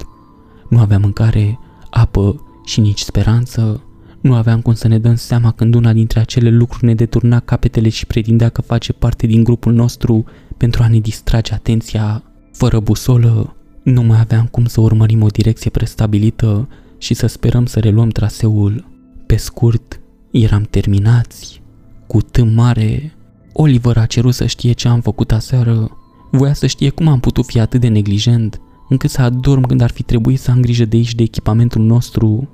Nu 0.69 0.79
aveam 0.79 1.01
mâncare, 1.01 1.59
apă 1.89 2.41
și 2.65 2.79
nici 2.79 2.99
speranță. 2.99 3.81
Nu 4.21 4.33
aveam 4.35 4.61
cum 4.61 4.73
să 4.73 4.87
ne 4.87 4.99
dăm 4.99 5.15
seama 5.15 5.51
când 5.51 5.75
una 5.75 5.93
dintre 5.93 6.19
acele 6.19 6.49
lucruri 6.49 6.85
ne 6.85 6.95
deturna 6.95 7.39
capetele 7.39 7.89
și 7.89 8.05
pretindea 8.05 8.49
că 8.49 8.61
face 8.61 8.93
parte 8.93 9.27
din 9.27 9.43
grupul 9.43 9.73
nostru 9.73 10.25
pentru 10.57 10.83
a 10.83 10.87
ne 10.87 10.99
distrage 10.99 11.53
atenția. 11.53 12.23
Fără 12.51 12.79
busolă, 12.79 13.55
nu 13.83 14.01
mai 14.01 14.19
aveam 14.19 14.45
cum 14.45 14.65
să 14.65 14.81
urmărim 14.81 15.21
o 15.21 15.27
direcție 15.27 15.69
prestabilită 15.69 16.67
și 16.97 17.13
să 17.13 17.27
sperăm 17.27 17.65
să 17.65 17.79
reluăm 17.79 18.09
traseul. 18.09 18.85
Pe 19.25 19.35
scurt, 19.35 20.01
eram 20.31 20.61
terminați. 20.69 21.61
Cu 22.07 22.21
tâm 22.21 22.53
mare, 22.53 23.13
Oliver 23.53 23.97
a 23.97 24.05
cerut 24.05 24.33
să 24.33 24.45
știe 24.45 24.71
ce 24.71 24.87
am 24.87 25.01
făcut 25.01 25.31
aseară. 25.31 25.97
Voia 26.31 26.53
să 26.53 26.67
știe 26.67 26.89
cum 26.89 27.07
am 27.07 27.19
putut 27.19 27.45
fi 27.45 27.59
atât 27.59 27.81
de 27.81 27.87
neglijent, 27.87 28.61
încât 28.89 29.09
să 29.09 29.21
adorm 29.21 29.61
când 29.61 29.81
ar 29.81 29.91
fi 29.91 30.03
trebuit 30.03 30.39
să 30.39 30.51
am 30.51 30.61
grijă 30.61 30.85
de 30.85 30.95
aici 30.95 31.15
de 31.15 31.23
echipamentul 31.23 31.81
nostru. 31.81 32.49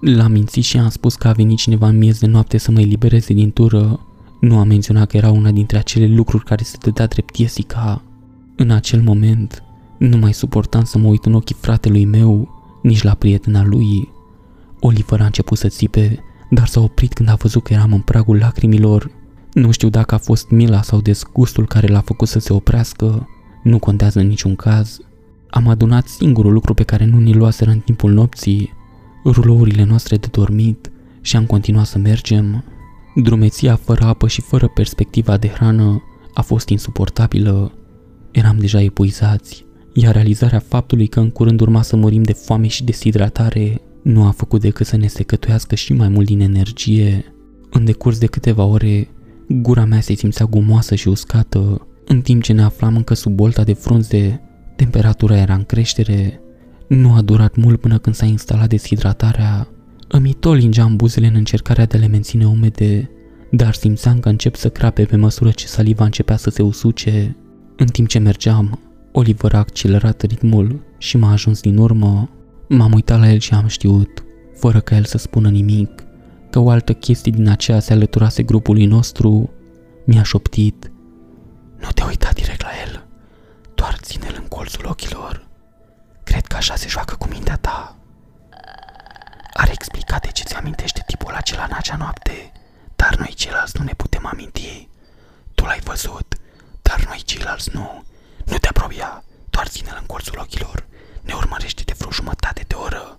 L-am 0.00 0.32
mințit 0.32 0.64
și 0.64 0.78
am 0.78 0.88
spus 0.88 1.14
că 1.14 1.28
a 1.28 1.32
venit 1.32 1.58
cineva 1.58 1.88
în 1.88 1.98
miez 1.98 2.18
de 2.18 2.26
noapte 2.26 2.58
să 2.58 2.70
mă 2.70 2.80
elibereze 2.80 3.32
din 3.32 3.50
tură. 3.50 4.00
Nu 4.40 4.58
am 4.58 4.66
menționat 4.66 5.08
că 5.08 5.16
era 5.16 5.30
una 5.30 5.50
dintre 5.50 5.78
acele 5.78 6.06
lucruri 6.06 6.44
care 6.44 6.62
se 6.62 6.76
dădea 6.80 7.06
drept 7.06 7.36
Jessica. 7.36 8.02
În 8.56 8.70
acel 8.70 9.02
moment, 9.02 9.62
nu 9.98 10.16
mai 10.16 10.32
suportam 10.32 10.84
să 10.84 10.98
mă 10.98 11.08
uit 11.08 11.24
în 11.24 11.34
ochii 11.34 11.56
fratelui 11.60 12.04
meu, 12.04 12.48
nici 12.82 13.02
la 13.02 13.14
prietena 13.14 13.64
lui. 13.64 14.08
Oliver 14.80 15.20
a 15.20 15.24
început 15.24 15.58
să 15.58 15.68
țipe, 15.68 16.18
dar 16.50 16.66
s-a 16.66 16.80
oprit 16.80 17.12
când 17.12 17.28
a 17.28 17.34
văzut 17.34 17.62
că 17.62 17.72
eram 17.72 17.92
în 17.92 18.00
pragul 18.00 18.38
lacrimilor. 18.38 19.10
Nu 19.52 19.70
știu 19.70 19.88
dacă 19.88 20.14
a 20.14 20.18
fost 20.18 20.50
mila 20.50 20.82
sau 20.82 21.00
dezgustul 21.00 21.66
care 21.66 21.86
l-a 21.86 22.00
făcut 22.00 22.28
să 22.28 22.38
se 22.38 22.52
oprească, 22.52 23.28
nu 23.62 23.78
contează 23.78 24.20
în 24.20 24.26
niciun 24.26 24.56
caz. 24.56 24.98
Am 25.56 25.68
adunat 25.68 26.06
singurul 26.06 26.52
lucru 26.52 26.74
pe 26.74 26.82
care 26.82 27.04
nu 27.04 27.18
ni 27.18 27.34
luaseră 27.34 27.70
în 27.70 27.78
timpul 27.78 28.12
nopții, 28.12 28.72
rulourile 29.24 29.84
noastre 29.84 30.16
de 30.16 30.28
dormit 30.30 30.90
și 31.20 31.36
am 31.36 31.46
continuat 31.46 31.86
să 31.86 31.98
mergem. 31.98 32.64
Drumeția 33.14 33.76
fără 33.76 34.04
apă 34.04 34.28
și 34.28 34.40
fără 34.40 34.68
perspectiva 34.68 35.36
de 35.36 35.48
hrană 35.48 36.02
a 36.34 36.42
fost 36.42 36.68
insuportabilă. 36.68 37.72
Eram 38.30 38.58
deja 38.58 38.82
epuizați, 38.82 39.64
iar 39.92 40.14
realizarea 40.14 40.58
faptului 40.58 41.06
că 41.06 41.20
în 41.20 41.30
curând 41.30 41.60
urma 41.60 41.82
să 41.82 41.96
murim 41.96 42.22
de 42.22 42.32
foame 42.32 42.66
și 42.66 42.84
deshidratare 42.84 43.80
nu 44.02 44.26
a 44.26 44.30
făcut 44.30 44.60
decât 44.60 44.86
să 44.86 44.96
ne 44.96 45.06
secătuiască 45.06 45.74
și 45.74 45.92
mai 45.92 46.08
mult 46.08 46.26
din 46.26 46.40
energie. 46.40 47.24
În 47.70 47.84
decurs 47.84 48.18
de 48.18 48.26
câteva 48.26 48.64
ore, 48.64 49.08
gura 49.48 49.84
mea 49.84 50.00
se 50.00 50.14
simțea 50.14 50.46
gumoasă 50.46 50.94
și 50.94 51.08
uscată, 51.08 51.86
în 52.06 52.20
timp 52.20 52.42
ce 52.42 52.52
ne 52.52 52.62
aflam 52.62 52.96
încă 52.96 53.14
sub 53.14 53.32
bolta 53.32 53.64
de 53.64 53.72
frunze, 53.72 54.40
temperatura 54.76 55.36
era 55.36 55.54
în 55.54 55.64
creștere. 55.64 56.40
Nu 56.88 57.14
a 57.14 57.22
durat 57.22 57.56
mult 57.56 57.80
până 57.80 57.98
când 57.98 58.14
s-a 58.14 58.26
instalat 58.26 58.68
deshidratarea. 58.68 59.68
Îmi 60.08 60.32
tot 60.32 60.56
lingeam 60.56 60.96
buzele 60.96 61.26
în 61.26 61.34
încercarea 61.34 61.86
de 61.86 61.96
a 61.96 62.00
le 62.00 62.06
menține 62.06 62.46
umede, 62.46 63.10
dar 63.50 63.74
simțeam 63.74 64.18
că 64.18 64.28
încep 64.28 64.54
să 64.54 64.68
crape 64.68 65.04
pe 65.04 65.16
măsură 65.16 65.50
ce 65.50 65.66
saliva 65.66 66.04
începea 66.04 66.36
să 66.36 66.50
se 66.50 66.62
usuce. 66.62 67.36
În 67.76 67.86
timp 67.86 68.08
ce 68.08 68.18
mergeam, 68.18 68.80
Oliver 69.12 69.54
a 69.54 69.58
accelerat 69.58 70.22
ritmul 70.22 70.80
și 70.98 71.16
m-a 71.16 71.30
ajuns 71.30 71.60
din 71.60 71.76
urmă. 71.76 72.30
M-am 72.68 72.92
uitat 72.92 73.18
la 73.18 73.30
el 73.30 73.38
și 73.38 73.54
am 73.54 73.66
știut, 73.66 74.24
fără 74.54 74.80
ca 74.80 74.96
el 74.96 75.04
să 75.04 75.18
spună 75.18 75.48
nimic, 75.48 76.04
că 76.50 76.58
o 76.58 76.70
altă 76.70 76.92
chestie 76.92 77.32
din 77.32 77.48
aceea 77.48 77.80
se 77.80 77.92
alăturase 77.92 78.42
grupului 78.42 78.86
nostru. 78.86 79.50
Mi-a 80.04 80.22
șoptit. 80.22 80.90
Nu 81.80 81.88
te 81.94 82.02
uita 82.06 82.30
direct 82.34 82.62
la 82.62 82.68
el, 82.86 83.05
doar 83.86 83.98
ține-l 84.00 84.36
în 84.38 84.48
colțul 84.48 84.86
ochilor. 84.86 85.46
Cred 86.24 86.46
că 86.46 86.56
așa 86.56 86.76
se 86.76 86.88
joacă 86.88 87.14
cu 87.16 87.28
mintea 87.28 87.56
ta. 87.56 87.96
Are 89.52 89.72
explicat 89.72 90.22
de 90.22 90.30
ce 90.32 90.44
ți 90.44 90.54
amintește 90.54 91.02
tipul 91.06 91.34
acela 91.34 91.64
în 91.64 91.74
acea 91.74 91.96
noapte, 91.96 92.52
dar 92.96 93.16
noi 93.16 93.32
ceilalți 93.36 93.78
nu 93.78 93.84
ne 93.84 93.92
putem 93.96 94.26
aminti. 94.26 94.88
Tu 95.54 95.64
l-ai 95.64 95.80
văzut, 95.84 96.34
dar 96.82 97.04
noi 97.04 97.22
ceilalți 97.24 97.70
nu. 97.72 98.04
Nu 98.44 98.56
te 98.58 98.68
apropia, 98.68 99.24
doar 99.50 99.66
ține-l 99.66 99.96
în 100.00 100.06
colțul 100.06 100.38
ochilor. 100.38 100.86
Ne 101.20 101.32
urmărește 101.34 101.82
de 101.84 101.94
vreo 101.98 102.10
jumătate 102.10 102.64
de 102.66 102.74
oră. 102.74 103.18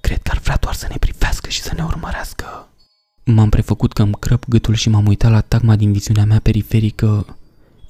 Cred 0.00 0.22
că 0.22 0.30
ar 0.30 0.38
vrea 0.38 0.56
doar 0.56 0.74
să 0.74 0.86
ne 0.88 0.96
privească 1.00 1.48
și 1.48 1.62
să 1.62 1.74
ne 1.74 1.84
urmărească. 1.84 2.68
M-am 3.24 3.48
prefăcut 3.48 3.92
că 3.92 4.02
îmi 4.02 4.18
crăp 4.18 4.44
gâtul 4.48 4.74
și 4.74 4.88
m-am 4.88 5.06
uitat 5.06 5.30
la 5.30 5.40
tagma 5.40 5.76
din 5.76 5.92
viziunea 5.92 6.24
mea 6.24 6.40
periferică. 6.40 7.36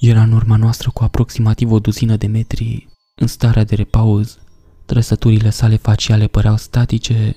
Era 0.01 0.23
în 0.23 0.33
urma 0.33 0.57
noastră 0.57 0.91
cu 0.91 1.05
aproximativ 1.05 1.73
o 1.73 1.79
duzină 1.79 2.17
de 2.17 2.27
metri, 2.27 2.89
în 3.15 3.27
starea 3.27 3.65
de 3.65 3.75
repauz. 3.75 4.39
Trăsăturile 4.87 5.51
sale 5.51 5.77
faciale 5.77 6.27
păreau 6.27 6.57
statice. 6.57 7.37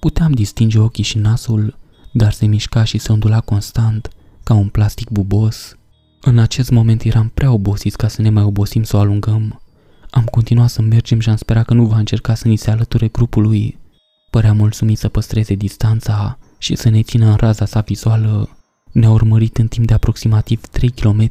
Puteam 0.00 0.32
distinge 0.32 0.78
ochii 0.78 1.04
și 1.04 1.18
nasul, 1.18 1.78
dar 2.12 2.32
se 2.32 2.46
mișca 2.46 2.84
și 2.84 2.98
se 2.98 3.12
ondula 3.12 3.40
constant, 3.40 4.08
ca 4.42 4.54
un 4.54 4.68
plastic 4.68 5.10
bubos. 5.10 5.76
În 6.20 6.38
acest 6.38 6.70
moment 6.70 7.02
eram 7.02 7.28
prea 7.34 7.52
obosiți 7.52 7.96
ca 7.96 8.08
să 8.08 8.22
ne 8.22 8.30
mai 8.30 8.42
obosim 8.42 8.82
să 8.82 8.96
o 8.96 9.00
alungăm. 9.00 9.62
Am 10.10 10.24
continuat 10.24 10.68
să 10.68 10.82
mergem 10.82 11.18
și 11.18 11.28
am 11.28 11.36
sperat 11.36 11.64
că 11.64 11.74
nu 11.74 11.86
va 11.86 11.96
încerca 11.96 12.34
să 12.34 12.48
ni 12.48 12.56
se 12.56 12.70
alăture 12.70 13.08
grupului. 13.08 13.78
Părea 14.30 14.52
mulțumit 14.52 14.98
să 14.98 15.08
păstreze 15.08 15.54
distanța 15.54 16.38
și 16.58 16.76
să 16.76 16.88
ne 16.88 17.02
țină 17.02 17.26
în 17.26 17.36
raza 17.36 17.64
sa 17.64 17.80
vizuală. 17.80 18.48
Ne-a 18.92 19.10
urmărit 19.10 19.58
în 19.58 19.68
timp 19.68 19.86
de 19.86 19.94
aproximativ 19.94 20.66
3 20.66 20.90
km 20.90 21.30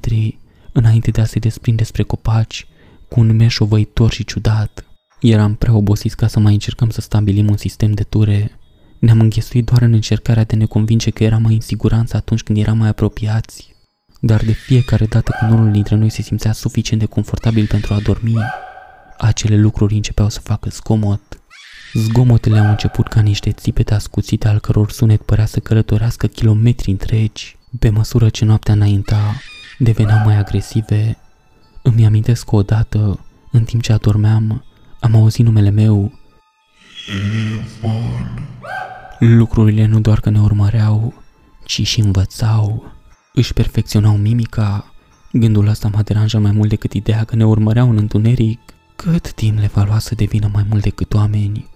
înainte 0.73 1.11
de 1.11 1.21
a 1.21 1.25
se 1.25 1.39
desprinde 1.39 1.83
spre 1.83 2.03
copaci 2.03 2.67
cu 3.09 3.19
un 3.19 3.35
meș 3.35 3.59
ovăitor 3.59 4.11
și 4.11 4.23
ciudat. 4.23 4.85
Eram 5.19 5.55
prea 5.55 5.73
obosiți 5.73 6.15
ca 6.15 6.27
să 6.27 6.39
mai 6.39 6.53
încercăm 6.53 6.89
să 6.89 7.01
stabilim 7.01 7.49
un 7.49 7.57
sistem 7.57 7.91
de 7.91 8.03
ture. 8.03 8.59
Ne-am 8.99 9.19
înghesuit 9.19 9.65
doar 9.65 9.81
în 9.81 9.93
încercarea 9.93 10.43
de 10.43 10.53
a 10.55 10.57
ne 10.57 10.65
convinge 10.65 11.09
că 11.09 11.23
eram 11.23 11.41
mai 11.41 11.53
în 11.53 11.61
siguranță 11.61 12.17
atunci 12.17 12.43
când 12.43 12.57
eram 12.57 12.77
mai 12.77 12.87
apropiați. 12.87 13.75
Dar 14.19 14.43
de 14.43 14.51
fiecare 14.51 15.05
dată 15.05 15.35
când 15.39 15.51
unul 15.51 15.71
dintre 15.71 15.95
noi 15.95 16.09
se 16.09 16.21
simțea 16.21 16.51
suficient 16.51 17.01
de 17.01 17.07
confortabil 17.07 17.67
pentru 17.67 17.93
a 17.93 17.99
dormi, 17.99 18.35
acele 19.17 19.57
lucruri 19.57 19.95
începeau 19.95 20.29
să 20.29 20.39
facă 20.39 20.69
zgomot. 20.69 21.21
Zgomotele 21.93 22.59
au 22.59 22.69
început 22.69 23.07
ca 23.07 23.21
niște 23.21 23.51
țipete 23.51 23.93
ascuțite 23.93 24.47
al 24.47 24.59
căror 24.59 24.91
sunet 24.91 25.21
părea 25.21 25.45
să 25.45 25.59
călătorească 25.59 26.27
kilometri 26.27 26.91
întregi. 26.91 27.57
Pe 27.79 27.89
măsură 27.89 28.29
ce 28.29 28.45
noaptea 28.45 28.73
înainta, 28.73 29.35
deveneau 29.77 30.25
mai 30.25 30.35
agresive. 30.35 31.17
Îmi 31.81 32.05
amintesc 32.05 32.45
că 32.45 32.55
odată, 32.55 33.19
în 33.51 33.63
timp 33.63 33.81
ce 33.81 33.93
adormeam, 33.93 34.63
am 34.99 35.15
auzit 35.15 35.45
numele 35.45 35.69
meu. 35.69 36.11
Evan. 37.07 38.47
Lucrurile 39.19 39.85
nu 39.85 39.99
doar 39.99 40.19
că 40.19 40.29
ne 40.29 40.39
urmăreau, 40.39 41.13
ci 41.65 41.87
și 41.87 41.99
învățau. 41.99 42.91
Își 43.33 43.53
perfecționau 43.53 44.17
mimica. 44.17 44.93
Gândul 45.31 45.67
ăsta 45.67 45.87
m-a 45.87 46.01
deranjat 46.01 46.41
mai 46.41 46.51
mult 46.51 46.69
decât 46.69 46.93
ideea 46.93 47.23
că 47.23 47.35
ne 47.35 47.45
urmăreau 47.45 47.89
în 47.89 47.97
întuneric. 47.97 48.59
Cât 48.95 49.31
timp 49.31 49.59
le 49.59 49.69
va 49.73 49.83
lua 49.83 49.99
să 49.99 50.15
devină 50.15 50.49
mai 50.53 50.65
mult 50.69 50.81
decât 50.81 51.13
oameni? 51.13 51.69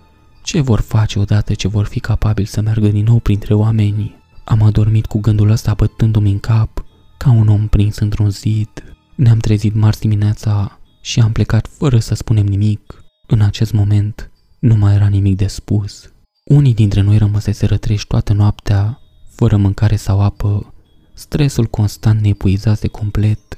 Ce 0.43 0.62
vor 0.62 0.80
face 0.80 1.20
odată 1.20 1.54
ce 1.54 1.68
vor 1.68 1.86
fi 1.86 2.00
capabili 2.00 2.48
să 2.48 2.62
meargă 2.62 2.88
din 2.88 3.04
nou 3.04 3.20
printre 3.20 3.54
oameni? 3.54 4.16
Am 4.43 4.62
adormit 4.62 5.06
cu 5.06 5.20
gândul 5.20 5.50
ăsta 5.50 5.74
bătându-mi 5.74 6.32
în 6.32 6.39
cap, 6.39 6.86
ca 7.18 7.32
un 7.32 7.47
om 7.47 7.68
prins 7.68 7.97
într-un 7.97 8.30
zid. 8.30 8.70
Ne-am 9.15 9.38
trezit 9.38 9.74
marți 9.74 9.99
dimineața 9.99 10.80
și 11.01 11.20
am 11.20 11.32
plecat 11.32 11.68
fără 11.68 11.99
să 11.99 12.13
spunem 12.13 12.45
nimic. 12.45 13.03
În 13.28 13.41
acest 13.41 13.74
moment, 13.74 14.32
nu 14.59 14.76
mai 14.76 14.93
era 14.93 15.07
nimic 15.07 15.38
de 15.38 15.47
spus. 15.47 16.11
Unii 16.43 16.74
dintre 16.74 17.01
noi 17.01 17.18
rămăsese 17.18 17.65
rătreși 17.65 18.07
toată 18.07 18.34
noaptea, 18.34 18.99
fără 19.36 19.57
mâncare 19.57 19.95
sau 19.95 20.22
apă. 20.22 20.74
Stresul 21.13 21.65
constant 21.65 22.22
ne 22.22 22.28
epuizase 22.28 22.88
complet. 22.88 23.57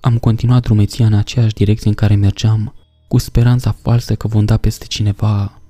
Am 0.00 0.18
continuat 0.18 0.62
drumeția 0.62 1.06
în 1.06 1.14
aceeași 1.14 1.54
direcție 1.54 1.88
în 1.88 1.94
care 1.94 2.14
mergeam, 2.14 2.74
cu 3.08 3.18
speranța 3.18 3.72
falsă 3.82 4.14
că 4.14 4.28
vom 4.28 4.44
da 4.44 4.56
peste 4.56 4.84
cineva. 4.84 5.60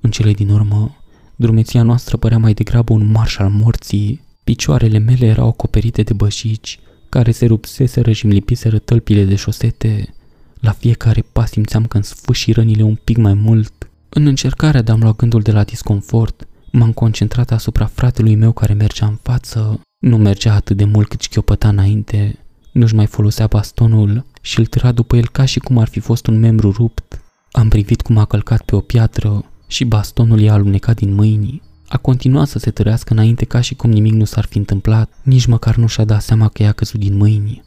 În 0.00 0.10
cele 0.10 0.32
din 0.32 0.48
urmă, 0.48 0.96
drumeția 1.36 1.82
noastră 1.82 2.16
părea 2.16 2.38
mai 2.38 2.54
degrabă 2.54 2.92
un 2.92 3.10
marș 3.10 3.38
al 3.38 3.50
morții. 3.50 4.20
Picioarele 4.44 4.98
mele 4.98 5.26
erau 5.26 5.48
acoperite 5.48 6.02
de 6.02 6.12
bășici, 6.12 6.78
care 7.08 7.30
se 7.30 7.46
rupseseră 7.46 8.12
și 8.12 8.24
îmi 8.24 8.34
lipiseră 8.34 8.78
tălpile 8.78 9.24
de 9.24 9.34
șosete. 9.34 10.14
La 10.60 10.70
fiecare 10.70 11.24
pas 11.32 11.50
simțeam 11.50 11.86
că 11.86 11.96
îmi 11.96 12.04
sfâșii 12.04 12.52
rănile 12.52 12.82
un 12.82 12.94
pic 13.04 13.16
mai 13.16 13.34
mult. 13.34 13.72
În 14.08 14.26
încercarea 14.26 14.82
de 14.82 14.90
a-mi 14.90 15.02
lua 15.02 15.12
gândul 15.12 15.40
de 15.40 15.52
la 15.52 15.64
disconfort, 15.64 16.46
m-am 16.70 16.92
concentrat 16.92 17.50
asupra 17.50 17.86
fratelui 17.86 18.34
meu 18.34 18.52
care 18.52 18.72
mergea 18.72 19.06
în 19.06 19.18
față. 19.22 19.80
Nu 19.98 20.16
mergea 20.16 20.54
atât 20.54 20.76
de 20.76 20.84
mult 20.84 21.08
cât 21.08 21.20
șchiopăta 21.20 21.68
înainte, 21.68 22.38
nu-și 22.72 22.94
mai 22.94 23.06
folosea 23.06 23.46
bastonul 23.46 24.24
și 24.40 24.58
îl 24.58 24.66
târa 24.66 24.92
după 24.92 25.16
el 25.16 25.28
ca 25.28 25.44
și 25.44 25.58
cum 25.58 25.78
ar 25.78 25.88
fi 25.88 26.00
fost 26.00 26.26
un 26.26 26.38
membru 26.38 26.70
rupt. 26.70 27.20
Am 27.50 27.68
privit 27.68 28.02
cum 28.02 28.18
a 28.18 28.24
călcat 28.24 28.62
pe 28.62 28.76
o 28.76 28.80
piatră 28.80 29.44
și 29.66 29.84
bastonul 29.84 30.40
i-a 30.40 30.52
alunecat 30.52 30.96
din 30.96 31.14
mâini. 31.14 31.62
A 31.88 31.96
continuat 31.96 32.48
să 32.48 32.58
se 32.58 32.70
tărească 32.70 33.12
înainte 33.12 33.44
ca 33.44 33.60
și 33.60 33.74
cum 33.74 33.90
nimic 33.90 34.12
nu 34.12 34.24
s-ar 34.24 34.44
fi 34.44 34.58
întâmplat, 34.58 35.10
nici 35.22 35.46
măcar 35.46 35.76
nu 35.76 35.86
și-a 35.86 36.04
dat 36.04 36.22
seama 36.22 36.48
că 36.48 36.62
i-a 36.62 36.72
căzut 36.72 37.00
din 37.00 37.16
mâini. 37.16 37.62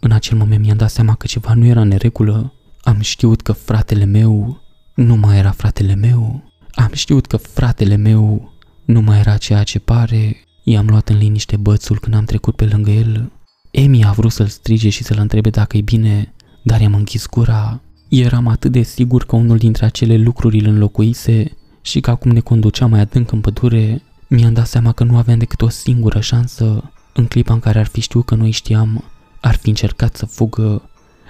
În 0.00 0.10
acel 0.10 0.36
moment 0.36 0.64
mi-am 0.64 0.76
dat 0.76 0.90
seama 0.90 1.14
că 1.14 1.26
ceva 1.26 1.54
nu 1.54 1.66
era 1.66 1.80
în 1.80 1.88
neregulă. 1.88 2.52
Am 2.80 3.00
știut 3.00 3.42
că 3.42 3.52
fratele 3.52 4.04
meu 4.04 4.60
nu 4.94 5.16
mai 5.16 5.38
era 5.38 5.50
fratele 5.50 5.94
meu. 5.94 6.52
Am 6.74 6.90
știut 6.92 7.26
că 7.26 7.36
fratele 7.36 7.96
meu 7.96 8.52
nu 8.84 9.00
mai 9.00 9.18
era 9.18 9.36
ceea 9.36 9.62
ce 9.62 9.78
pare. 9.78 10.36
I-am 10.64 10.86
luat 10.86 11.08
în 11.08 11.18
liniște 11.18 11.56
bățul 11.56 11.98
când 11.98 12.14
am 12.14 12.24
trecut 12.24 12.56
pe 12.56 12.64
lângă 12.64 12.90
el. 12.90 13.32
Emi 13.70 14.04
a 14.04 14.12
vrut 14.12 14.32
să-l 14.32 14.46
strige 14.46 14.88
și 14.88 15.02
să-l 15.02 15.18
întrebe 15.18 15.50
dacă 15.50 15.76
e 15.76 15.80
bine, 15.80 16.34
dar 16.62 16.80
i-am 16.80 16.94
închis 16.94 17.26
gura. 17.26 17.80
Eram 18.08 18.46
atât 18.46 18.72
de 18.72 18.82
sigur 18.82 19.24
că 19.24 19.36
unul 19.36 19.56
dintre 19.58 19.84
acele 19.84 20.16
lucruri 20.16 20.58
îl 20.58 20.66
înlocuise 20.66 21.57
și 21.88 22.00
că 22.00 22.10
acum 22.10 22.30
ne 22.30 22.40
conducea 22.40 22.86
mai 22.86 23.00
adânc 23.00 23.32
în 23.32 23.40
pădure, 23.40 24.02
mi-am 24.26 24.52
dat 24.52 24.66
seama 24.66 24.92
că 24.92 25.04
nu 25.04 25.16
aveam 25.16 25.38
decât 25.38 25.62
o 25.62 25.68
singură 25.68 26.20
șansă. 26.20 26.90
În 27.12 27.26
clipa 27.26 27.52
în 27.52 27.60
care 27.60 27.78
ar 27.78 27.86
fi 27.86 28.00
știut 28.00 28.24
că 28.24 28.34
noi 28.34 28.50
știam, 28.50 29.04
ar 29.40 29.54
fi 29.54 29.68
încercat 29.68 30.16
să 30.16 30.26
fugă, 30.26 30.82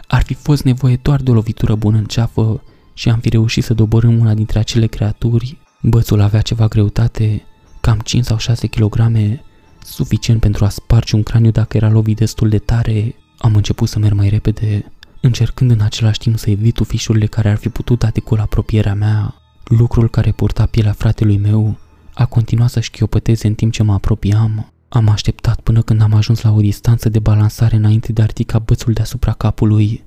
ar 0.06 0.22
fi 0.22 0.34
fost 0.34 0.62
nevoie 0.62 0.98
doar 1.02 1.20
de 1.20 1.30
o 1.30 1.34
lovitură 1.34 1.74
bună 1.74 1.96
în 1.96 2.04
ceafă 2.04 2.62
și 2.94 3.08
am 3.08 3.18
fi 3.18 3.28
reușit 3.28 3.64
să 3.64 3.74
doborâm 3.74 4.18
una 4.18 4.34
dintre 4.34 4.58
acele 4.58 4.86
creaturi. 4.86 5.58
Bățul 5.82 6.20
avea 6.20 6.40
ceva 6.40 6.66
greutate, 6.66 7.42
cam 7.80 7.98
5 7.98 8.24
sau 8.24 8.38
6 8.38 8.66
kg, 8.66 9.12
suficient 9.82 10.40
pentru 10.40 10.64
a 10.64 10.68
sparge 10.68 11.16
un 11.16 11.22
craniu 11.22 11.50
dacă 11.50 11.76
era 11.76 11.90
lovit 11.90 12.16
destul 12.16 12.48
de 12.48 12.58
tare. 12.58 13.14
Am 13.38 13.54
început 13.54 13.88
să 13.88 13.98
merg 13.98 14.14
mai 14.14 14.28
repede, 14.28 14.92
încercând 15.20 15.70
în 15.70 15.80
același 15.80 16.18
timp 16.18 16.38
să 16.38 16.50
evit 16.50 16.78
ufișurile 16.78 17.26
care 17.26 17.50
ar 17.50 17.56
fi 17.56 17.68
putut 17.68 17.98
da 17.98 18.08
de 18.08 18.22
la 18.30 18.42
apropierea 18.42 18.94
mea. 18.94 19.34
Lucrul 19.68 20.08
care 20.08 20.32
purta 20.32 20.66
pielea 20.66 20.92
fratelui 20.92 21.36
meu 21.36 21.76
a 22.14 22.26
continuat 22.26 22.70
să 22.70 22.80
șchiopăteze 22.80 23.46
în 23.46 23.54
timp 23.54 23.72
ce 23.72 23.82
mă 23.82 23.92
apropiam. 23.92 24.72
Am 24.88 25.08
așteptat 25.08 25.60
până 25.60 25.82
când 25.82 26.00
am 26.00 26.14
ajuns 26.14 26.40
la 26.40 26.52
o 26.52 26.60
distanță 26.60 27.08
de 27.08 27.18
balansare 27.18 27.76
înainte 27.76 28.12
de 28.12 28.22
a 28.22 28.24
ridica 28.24 28.58
bățul 28.58 28.92
deasupra 28.92 29.32
capului. 29.32 30.04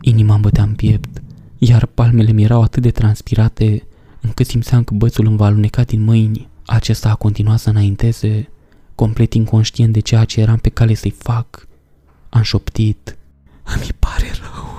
Inima 0.00 0.32
îmi 0.32 0.42
bătea 0.42 0.62
în 0.62 0.74
piept, 0.74 1.22
iar 1.58 1.86
palmele 1.86 2.32
mi 2.32 2.42
erau 2.42 2.62
atât 2.62 2.82
de 2.82 2.90
transpirate 2.90 3.86
încât 4.20 4.46
simțeam 4.46 4.84
că 4.84 4.94
bățul 4.94 5.26
îmi 5.26 5.36
va 5.36 5.44
aluneca 5.44 5.82
din 5.82 6.02
mâini. 6.04 6.48
Acesta 6.66 7.10
a 7.10 7.14
continuat 7.14 7.58
să 7.58 7.70
înainteze, 7.70 8.48
complet 8.94 9.34
inconștient 9.34 9.92
de 9.92 10.00
ceea 10.00 10.24
ce 10.24 10.40
eram 10.40 10.56
pe 10.56 10.68
cale 10.68 10.94
să-i 10.94 11.14
fac. 11.18 11.68
Am 12.28 12.42
șoptit. 12.42 13.16
Îmi 13.64 13.90
pare 13.98 14.30
rău. 14.42 14.69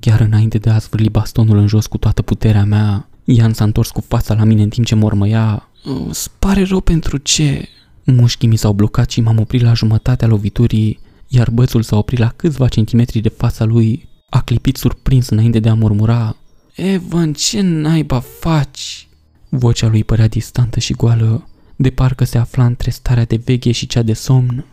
Chiar 0.00 0.20
înainte 0.20 0.58
de 0.58 0.70
a 0.70 0.78
zvârli 0.78 1.08
bastonul 1.08 1.58
în 1.58 1.66
jos 1.66 1.86
cu 1.86 1.98
toată 1.98 2.22
puterea 2.22 2.64
mea, 2.64 3.08
Ian 3.24 3.52
s-a 3.52 3.64
întors 3.64 3.90
cu 3.90 4.04
fața 4.08 4.34
la 4.34 4.44
mine 4.44 4.62
în 4.62 4.68
timp 4.68 4.86
ce 4.86 4.94
mormăia. 4.94 5.68
Îți 6.08 6.30
pare 6.38 6.62
rău 6.62 6.80
pentru 6.80 7.16
ce? 7.16 7.68
Mușchii 8.04 8.48
mi 8.48 8.56
s-au 8.56 8.72
blocat 8.72 9.10
și 9.10 9.20
m-am 9.20 9.38
oprit 9.38 9.62
la 9.62 9.72
jumătatea 9.72 10.28
loviturii, 10.28 11.00
iar 11.28 11.50
bățul 11.50 11.82
s-a 11.82 11.96
oprit 11.96 12.18
la 12.18 12.32
câțiva 12.36 12.68
centimetri 12.68 13.20
de 13.20 13.28
fața 13.28 13.64
lui. 13.64 14.08
A 14.30 14.42
clipit 14.42 14.76
surprins 14.76 15.28
înainte 15.28 15.58
de 15.58 15.68
a 15.68 15.74
murmura. 15.74 16.36
Evan, 16.74 17.32
ce 17.32 17.60
naiba 17.60 18.20
faci? 18.20 19.08
Vocea 19.48 19.88
lui 19.88 20.04
părea 20.04 20.28
distantă 20.28 20.80
și 20.80 20.92
goală, 20.92 21.48
de 21.76 21.90
parcă 21.90 22.24
se 22.24 22.38
afla 22.38 22.64
între 22.64 22.90
starea 22.90 23.24
de 23.24 23.40
veche 23.44 23.72
și 23.72 23.86
cea 23.86 24.02
de 24.02 24.12
somn. 24.12 24.64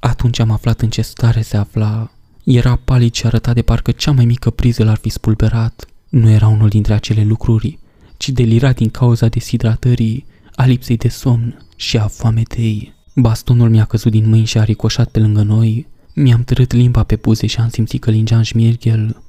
Atunci 0.00 0.38
am 0.38 0.50
aflat 0.50 0.80
în 0.80 0.90
ce 0.90 1.02
stare 1.02 1.42
se 1.42 1.56
afla 1.56 2.10
era 2.44 2.80
palid 2.84 3.14
și 3.14 3.26
arăta 3.26 3.52
de 3.52 3.62
parcă 3.62 3.90
cea 3.90 4.10
mai 4.10 4.24
mică 4.24 4.50
priză 4.50 4.84
l-ar 4.84 4.96
fi 4.96 5.08
spulberat. 5.08 5.86
Nu 6.08 6.30
era 6.30 6.48
unul 6.48 6.68
dintre 6.68 6.92
acele 6.92 7.24
lucruri, 7.24 7.78
ci 8.16 8.28
delira 8.28 8.72
din 8.72 8.88
cauza 8.88 9.26
deshidratării, 9.26 10.26
a 10.54 10.64
lipsei 10.64 10.96
de 10.96 11.08
somn 11.08 11.66
și 11.76 11.96
a 11.96 12.06
foametei. 12.06 12.94
Bastonul 13.14 13.70
mi-a 13.70 13.84
căzut 13.84 14.10
din 14.10 14.28
mâini 14.28 14.46
și 14.46 14.58
a 14.58 14.64
ricoșat 14.64 15.08
pe 15.08 15.18
lângă 15.18 15.42
noi. 15.42 15.86
Mi-am 16.14 16.44
târât 16.44 16.72
limba 16.72 17.02
pe 17.02 17.16
buze 17.16 17.46
și 17.46 17.58
am 17.58 17.68
simțit 17.68 18.00
că 18.00 18.10
lingea 18.10 18.36
în 18.36 18.42
șmirghel. 18.42 19.22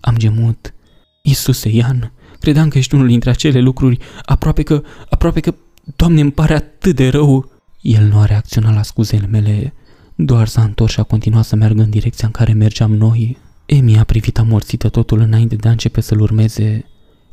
Am 0.00 0.16
gemut. 0.16 0.74
Isuse, 1.22 1.68
Ian, 1.68 2.12
credeam 2.40 2.68
că 2.68 2.78
ești 2.78 2.94
unul 2.94 3.06
dintre 3.06 3.30
acele 3.30 3.60
lucruri, 3.60 3.98
aproape 4.24 4.62
că, 4.62 4.82
aproape 5.08 5.40
că, 5.40 5.54
Doamne, 5.96 6.20
îmi 6.20 6.32
pare 6.32 6.54
atât 6.54 6.96
de 6.96 7.08
rău. 7.08 7.50
El 7.80 8.04
nu 8.04 8.18
a 8.18 8.24
reacționat 8.24 8.74
la 8.74 8.82
scuzele 8.82 9.26
mele, 9.26 9.74
Doar 10.18 10.48
s-a 10.48 10.62
întors 10.62 10.92
și 10.92 11.00
a 11.00 11.02
continuat 11.02 11.44
să 11.44 11.56
meargă 11.56 11.82
în 11.82 11.90
direcția 11.90 12.26
în 12.26 12.32
care 12.32 12.52
mergeam 12.52 12.94
noi. 12.94 13.38
Emi 13.66 13.98
a 13.98 14.04
privit 14.04 14.38
amorțită 14.38 14.88
totul 14.88 15.20
înainte 15.20 15.56
de 15.56 15.68
a 15.68 15.70
începe 15.70 16.00
să-l 16.00 16.20
urmeze. 16.20 16.84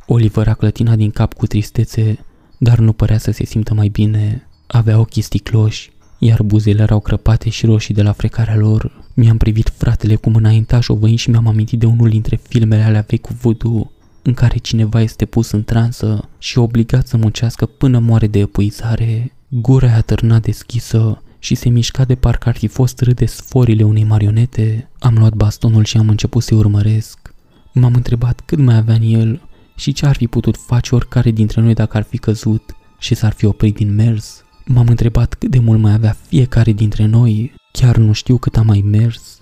Oliver 0.07 0.47
a 0.47 0.53
clătinat 0.53 0.97
din 0.97 1.11
cap 1.11 1.33
cu 1.33 1.47
tristețe, 1.47 2.25
dar 2.57 2.79
nu 2.79 2.93
părea 2.93 3.17
să 3.17 3.31
se 3.31 3.45
simtă 3.45 3.73
mai 3.73 3.87
bine. 3.87 4.47
Avea 4.67 4.99
ochii 4.99 5.21
sticloși, 5.21 5.91
iar 6.17 6.43
buzele 6.43 6.81
erau 6.81 6.99
crăpate 6.99 7.49
și 7.49 7.65
roșii 7.65 7.93
de 7.93 8.01
la 8.01 8.11
frecarea 8.11 8.57
lor. 8.57 9.05
Mi-am 9.13 9.37
privit 9.37 9.73
fratele 9.75 10.15
cum 10.15 10.35
înainta 10.35 10.79
șovăin 10.79 11.15
și 11.15 11.29
mi-am 11.29 11.47
amintit 11.47 11.79
de 11.79 11.85
unul 11.85 12.09
dintre 12.09 12.39
filmele 12.47 12.83
alea 12.83 13.05
vechi 13.07 13.21
cu 13.21 13.33
voodoo, 13.41 13.91
în 14.21 14.33
care 14.33 14.57
cineva 14.57 15.01
este 15.01 15.25
pus 15.25 15.51
în 15.51 15.63
transă 15.63 16.29
și 16.37 16.57
obligat 16.57 17.07
să 17.07 17.17
muncească 17.17 17.65
până 17.65 17.99
moare 17.99 18.27
de 18.27 18.39
epuizare. 18.39 19.33
Gura 19.47 19.87
i-a 19.87 20.01
târnat 20.01 20.41
deschisă 20.41 21.21
și 21.43 21.55
se 21.55 21.69
mișca 21.69 22.05
de 22.05 22.15
parcă 22.15 22.49
ar 22.49 22.57
fi 22.57 22.67
fost 22.67 23.01
râde 23.01 23.25
sforile 23.25 23.83
unei 23.83 24.03
marionete. 24.03 24.89
Am 24.99 25.15
luat 25.17 25.33
bastonul 25.33 25.83
și 25.83 25.97
am 25.97 26.09
început 26.09 26.43
să-i 26.43 26.57
urmăresc. 26.57 27.33
M-am 27.73 27.93
întrebat 27.93 28.41
cât 28.45 28.59
mai 28.59 28.75
avea 28.75 28.95
în 28.95 29.01
el 29.01 29.41
și 29.75 29.93
ce 29.93 30.05
ar 30.05 30.15
fi 30.15 30.27
putut 30.27 30.57
face 30.57 30.95
oricare 30.95 31.31
dintre 31.31 31.61
noi 31.61 31.73
dacă 31.73 31.97
ar 31.97 32.03
fi 32.03 32.17
căzut 32.17 32.75
și 32.99 33.15
s-ar 33.15 33.33
fi 33.33 33.45
oprit 33.45 33.75
din 33.75 33.95
mers. 33.95 34.43
M-am 34.65 34.87
întrebat 34.87 35.33
cât 35.33 35.49
de 35.49 35.59
mult 35.59 35.79
mai 35.79 35.93
avea 35.93 36.17
fiecare 36.27 36.71
dintre 36.71 37.05
noi, 37.05 37.53
chiar 37.71 37.97
nu 37.97 38.11
știu 38.11 38.37
cât 38.37 38.57
a 38.57 38.61
mai 38.61 38.83
mers. 38.85 39.37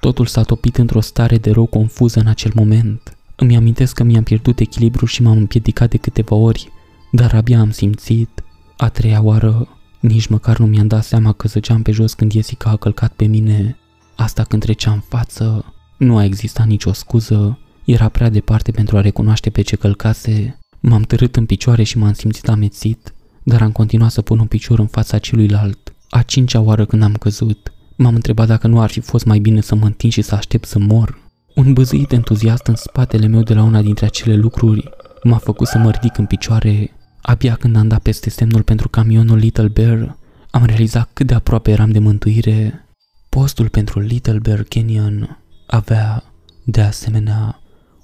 Totul 0.00 0.26
s-a 0.26 0.42
topit 0.42 0.76
într-o 0.76 1.00
stare 1.00 1.36
de 1.36 1.50
rău 1.50 1.66
confuză 1.66 2.20
în 2.20 2.26
acel 2.26 2.52
moment. 2.54 3.16
Îmi 3.36 3.56
amintesc 3.56 3.94
că 3.94 4.02
mi-am 4.02 4.22
pierdut 4.22 4.58
echilibru 4.58 5.06
și 5.06 5.22
m-am 5.22 5.36
împiedicat 5.36 5.90
de 5.90 5.96
câteva 5.96 6.36
ori, 6.36 6.68
dar 7.12 7.34
abia 7.34 7.60
am 7.60 7.70
simțit. 7.70 8.42
A 8.76 8.88
treia 8.88 9.22
oară, 9.22 9.68
nici 10.02 10.26
măcar 10.26 10.58
nu 10.58 10.66
mi-am 10.66 10.86
dat 10.86 11.04
seama 11.04 11.32
că 11.32 11.48
zăgeam 11.48 11.82
pe 11.82 11.90
jos 11.90 12.14
când 12.14 12.32
Jessica 12.32 12.70
a 12.70 12.76
călcat 12.76 13.12
pe 13.12 13.24
mine. 13.24 13.76
Asta 14.16 14.42
când 14.42 14.62
trecea 14.62 14.92
în 14.92 15.00
față, 15.08 15.74
nu 15.98 16.16
a 16.16 16.24
existat 16.24 16.66
nicio 16.66 16.92
scuză, 16.92 17.58
era 17.84 18.08
prea 18.08 18.28
departe 18.28 18.70
pentru 18.70 18.96
a 18.96 19.00
recunoaște 19.00 19.50
pe 19.50 19.60
ce 19.60 19.76
călcase. 19.76 20.58
M-am 20.80 21.02
târât 21.02 21.36
în 21.36 21.46
picioare 21.46 21.82
și 21.82 21.98
m-am 21.98 22.12
simțit 22.12 22.48
amețit, 22.48 23.14
dar 23.42 23.62
am 23.62 23.72
continuat 23.72 24.10
să 24.10 24.22
pun 24.22 24.38
un 24.38 24.46
picior 24.46 24.78
în 24.78 24.86
fața 24.86 25.18
celuilalt. 25.18 25.94
A 26.10 26.22
cincea 26.22 26.60
oară 26.60 26.84
când 26.84 27.02
am 27.02 27.14
căzut, 27.14 27.72
m-am 27.96 28.14
întrebat 28.14 28.46
dacă 28.46 28.66
nu 28.66 28.80
ar 28.80 28.90
fi 28.90 29.00
fost 29.00 29.24
mai 29.24 29.38
bine 29.38 29.60
să 29.60 29.74
mă 29.74 29.84
întind 29.84 30.12
și 30.12 30.22
să 30.22 30.34
aștept 30.34 30.68
să 30.68 30.78
mor. 30.78 31.18
Un 31.54 31.72
băzăit 31.72 32.12
entuziast 32.12 32.66
în 32.66 32.74
spatele 32.74 33.26
meu 33.26 33.42
de 33.42 33.54
la 33.54 33.62
una 33.62 33.82
dintre 33.82 34.06
acele 34.06 34.36
lucruri 34.36 34.90
m-a 35.22 35.36
făcut 35.36 35.66
să 35.66 35.78
mă 35.78 35.90
ridic 35.90 36.18
în 36.18 36.26
picioare. 36.26 36.96
Abia 37.22 37.54
când 37.54 37.76
am 37.76 37.88
dat 37.88 38.02
peste 38.02 38.30
semnul 38.30 38.62
pentru 38.62 38.88
camionul 38.88 39.38
Little 39.38 39.68
Bear, 39.68 40.16
am 40.50 40.64
realizat 40.64 41.10
cât 41.12 41.26
de 41.26 41.34
aproape 41.34 41.70
eram 41.70 41.90
de 41.90 41.98
mântuire. 41.98 42.86
Postul 43.28 43.68
pentru 43.68 44.00
Little 44.00 44.38
Bear 44.38 44.62
Canyon 44.62 45.38
avea, 45.66 46.24
de 46.64 46.80
asemenea, 46.80 47.60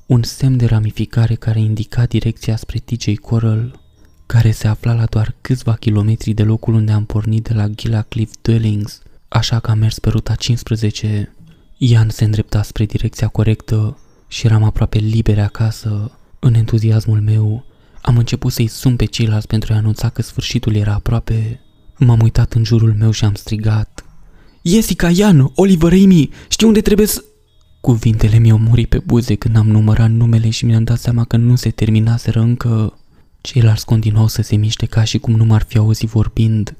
un 0.07 0.23
semn 0.23 0.57
de 0.57 0.67
ramificare 0.67 1.35
care 1.35 1.61
indica 1.61 2.07
direcția 2.07 2.57
spre 2.57 2.79
TJ 2.79 3.15
Coral, 3.15 3.81
care 4.27 4.51
se 4.51 4.69
afla 4.69 4.93
la 4.93 5.05
doar 5.05 5.35
câțiva 5.41 5.75
kilometri 5.75 6.33
de 6.33 6.43
locul 6.43 6.75
unde 6.75 6.93
am 6.93 7.05
pornit 7.05 7.49
de 7.49 7.55
la 7.55 7.69
Gila 7.69 8.03
Cliff 8.03 8.35
Dwellings, 8.43 9.03
așa 9.29 9.59
că 9.61 9.71
am 9.71 9.79
mers 9.79 9.99
pe 9.99 10.09
ruta 10.09 10.35
15. 10.35 11.35
Ian 11.77 12.09
se 12.09 12.25
îndrepta 12.25 12.63
spre 12.63 12.85
direcția 12.85 13.29
corectă 13.29 13.99
și 14.29 14.47
eram 14.47 14.63
aproape 14.63 14.99
liber 14.99 15.39
acasă. 15.39 16.11
În 16.39 16.55
entuziasmul 16.55 17.21
meu, 17.21 17.65
am 18.03 18.17
început 18.17 18.53
să-i 18.53 18.67
sun 18.67 18.97
pe 18.97 19.05
ceilalți 19.05 19.47
pentru 19.47 19.73
a 19.73 19.77
anunța 19.77 20.09
că 20.09 20.23
sfârșitul 20.23 20.75
era 20.75 20.93
aproape. 20.93 21.61
M-am 21.97 22.21
uitat 22.21 22.53
în 22.53 22.65
jurul 22.65 22.95
meu 22.99 23.11
și 23.11 23.25
am 23.25 23.35
strigat. 23.35 24.05
Jessica, 24.63 25.11
Ian, 25.11 25.51
Oliver, 25.55 25.93
Amy, 25.93 26.31
știu 26.49 26.67
unde 26.67 26.81
trebuie 26.81 27.07
să... 27.07 27.23
Cuvintele 27.81 28.39
mi-au 28.39 28.59
murit 28.59 28.89
pe 28.89 28.99
buze 29.07 29.35
când 29.35 29.57
am 29.57 29.69
numărat 29.69 30.11
numele 30.11 30.51
și 30.51 30.65
mi-am 30.65 30.85
dat 30.85 30.99
seama 30.99 31.25
că 31.25 31.37
nu 31.37 31.57
se 31.57 31.71
terminaseră 31.71 32.41
încă. 32.41 32.99
Ceilalți 33.41 33.85
continuau 33.85 34.27
să 34.27 34.43
se 34.43 34.57
miște 34.57 34.87
ca 34.87 35.05
și 35.05 35.19
cum 35.19 35.35
nu 35.35 35.45
m-ar 35.45 35.65
fi 35.69 35.79
auzit 35.79 36.09
vorbind. 36.09 36.77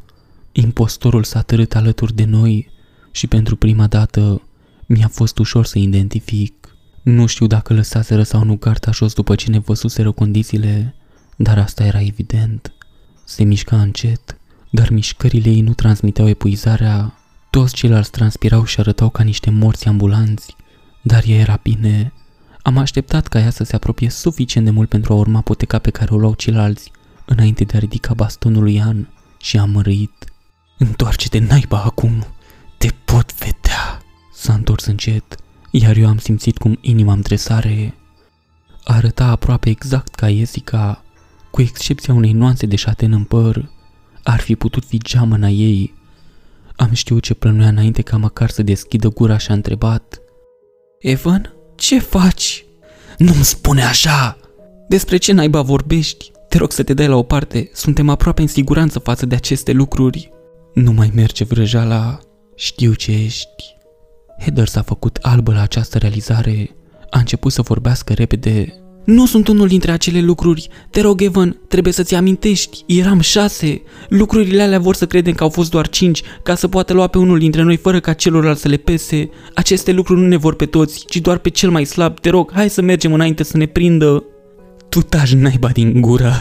Impostorul 0.53 1.25
s-a 1.25 1.43
târât 1.43 1.75
alături 1.75 2.15
de 2.15 2.25
noi 2.25 2.71
și 3.11 3.27
pentru 3.27 3.57
prima 3.57 3.87
dată 3.87 4.43
mi-a 4.87 5.09
fost 5.09 5.39
ușor 5.39 5.65
să 5.65 5.79
identific. 5.79 6.77
Nu 7.03 7.27
știu 7.27 7.47
dacă 7.47 7.75
lăsaseră 7.75 8.23
sau 8.23 8.45
nu 8.45 8.57
carta 8.57 8.91
jos 8.91 9.13
după 9.13 9.35
ce 9.35 9.51
ne 9.51 9.59
văzuseră 9.59 10.13
condițiile, 10.13 10.95
dar 11.41 11.59
asta 11.59 11.85
era 11.85 12.01
evident. 12.01 12.73
Se 13.25 13.45
mișca 13.45 13.81
încet, 13.81 14.37
dar 14.71 14.91
mișcările 14.91 15.51
ei 15.51 15.61
nu 15.61 15.73
transmiteau 15.73 16.29
epuizarea. 16.29 17.15
Toți 17.51 17.75
ceilalți 17.75 18.11
transpirau 18.11 18.65
și 18.65 18.81
arătau 18.81 19.11
ca 19.11 19.23
niște 19.23 19.51
morți 19.51 19.89
ambulanți, 19.89 20.57
dar 21.03 21.23
ea 21.27 21.37
era 21.37 21.59
bine. 21.63 22.13
Am 22.63 22.77
așteptat 22.77 23.27
ca 23.27 23.39
ea 23.39 23.51
să 23.51 23.65
se 23.65 23.75
apropie 23.75 24.09
suficient 24.11 24.67
de 24.67 24.73
mult 24.73 24.89
pentru 24.89 25.13
a 25.13 25.17
urma 25.17 25.41
poteca 25.41 25.79
pe 25.79 25.91
care 25.91 26.15
o 26.15 26.19
luau 26.19 26.35
ceilalți, 26.35 26.91
înainte 27.25 27.65
de 27.65 27.77
a 27.77 27.79
ridica 27.79 28.15
bastonul 28.15 28.63
lui 28.63 28.75
Ian 28.75 29.09
și 29.41 29.59
am 29.59 29.71
mărâit. 29.71 30.33
Întoarce-te 30.79 31.39
naiba 31.39 31.83
acum, 31.83 32.27
te 32.79 32.89
pot 33.05 33.35
vedea. 33.35 34.03
S-a 34.33 34.53
întors 34.53 34.85
încet, 34.85 35.37
iar 35.71 35.97
eu 35.97 36.09
am 36.09 36.19
simțit 36.19 36.59
cum 36.59 36.79
inima 36.81 37.13
îmi 37.13 37.23
tresare. 37.23 37.95
Arăta 38.85 39.27
aproape 39.27 39.71
exact 39.71 40.15
ca 40.15 40.31
Jessica, 40.31 41.03
cu 41.51 41.61
excepția 41.61 42.15
unei 42.15 42.33
nuanțe 42.33 42.67
de 42.67 42.77
șaten 42.77 43.13
în 43.13 43.25
păr. 43.25 43.71
Ar 44.23 44.41
fi 44.41 44.57
putut 44.57 44.85
fi 44.85 44.99
geamăna 44.99 45.49
ei. 45.49 45.95
Am 46.77 46.93
știut 46.93 47.23
ce 47.23 47.35
plănuia 47.35 47.69
înainte 47.69 48.03
ca 48.03 48.17
măcar 48.17 48.51
să 48.51 48.63
deschidă 48.63 49.09
gura 49.09 49.39
și 49.39 49.51
a 49.51 49.55
întrebat. 49.55 50.21
Evan, 50.99 51.55
ce 51.77 51.99
faci? 51.99 52.65
Nu-mi 53.19 53.45
spune 53.45 53.83
așa! 53.85 54.39
Despre 54.89 55.17
ce 55.17 55.33
naiba 55.33 55.63
vorbești? 55.63 56.31
Te 56.49 56.59
rog 56.59 56.73
să 56.73 56.83
te 56.83 56.95
dai 56.95 57.07
la 57.09 57.17
o 57.17 57.23
parte, 57.23 57.71
suntem 57.73 58.09
aproape 58.09 58.41
în 58.43 58.47
siguranță 58.47 58.99
față 58.99 59.27
de 59.27 59.35
aceste 59.35 59.73
lucruri. 59.73 60.33
Nu 60.75 60.93
mai 60.93 61.11
merge 61.15 61.45
vrăjala, 61.45 62.19
știu 62.55 62.95
ce 62.95 63.13
ești. 63.13 63.77
Heather 64.39 64.67
s-a 64.67 64.83
făcut 64.83 65.19
albă 65.23 65.53
la 65.53 65.61
această 65.61 65.99
realizare. 65.99 66.77
A 67.11 67.19
început 67.19 67.53
să 67.53 67.63
vorbească 67.63 68.13
repede. 68.13 68.75
Nu 69.09 69.27
sunt 69.27 69.49
unul 69.49 69.69
dintre 69.69 69.91
acele 69.91 70.21
lucruri. 70.21 70.69
Te 70.91 71.01
rog, 71.01 71.23
Evan, 71.23 71.61
trebuie 71.69 71.93
să-ți 71.93 72.15
amintești. 72.15 72.85
Eram 72.87 73.21
șase. 73.21 73.83
Lucrurile 74.09 74.63
alea 74.63 74.79
vor 74.79 74.95
să 74.95 75.07
credem 75.07 75.35
că 75.35 75.43
au 75.43 75.49
fost 75.49 75.71
doar 75.71 75.89
cinci, 75.89 76.23
ca 76.43 76.55
să 76.55 76.69
poată 76.69 76.93
lua 76.93 77.07
pe 77.07 77.19
unul 77.19 77.39
dintre 77.39 77.63
noi 77.63 77.77
fără 77.77 78.01
ca 78.01 78.13
celorlalți 78.13 78.61
să 78.61 78.69
le 78.69 78.77
pese. 78.77 79.31
Aceste 79.55 79.93
lucruri 79.93 80.21
nu 80.21 80.27
ne 80.27 80.37
vor 80.37 80.55
pe 80.55 80.67
toți, 80.67 81.05
ci 81.07 81.17
doar 81.17 81.39
pe 81.39 81.49
cel 81.49 81.71
mai 81.71 81.85
slab. 81.85 82.21
Te 82.21 82.31
rog, 82.31 82.53
hai 82.53 82.71
să 82.71 82.83
mergem 82.83 83.13
înainte 83.13 83.43
să 83.43 83.57
ne 83.57 83.67
prindă. 83.67 84.25
Tu 84.89 85.01
taci 85.01 85.35
naiba 85.35 85.69
din 85.69 86.01
gură. 86.01 86.33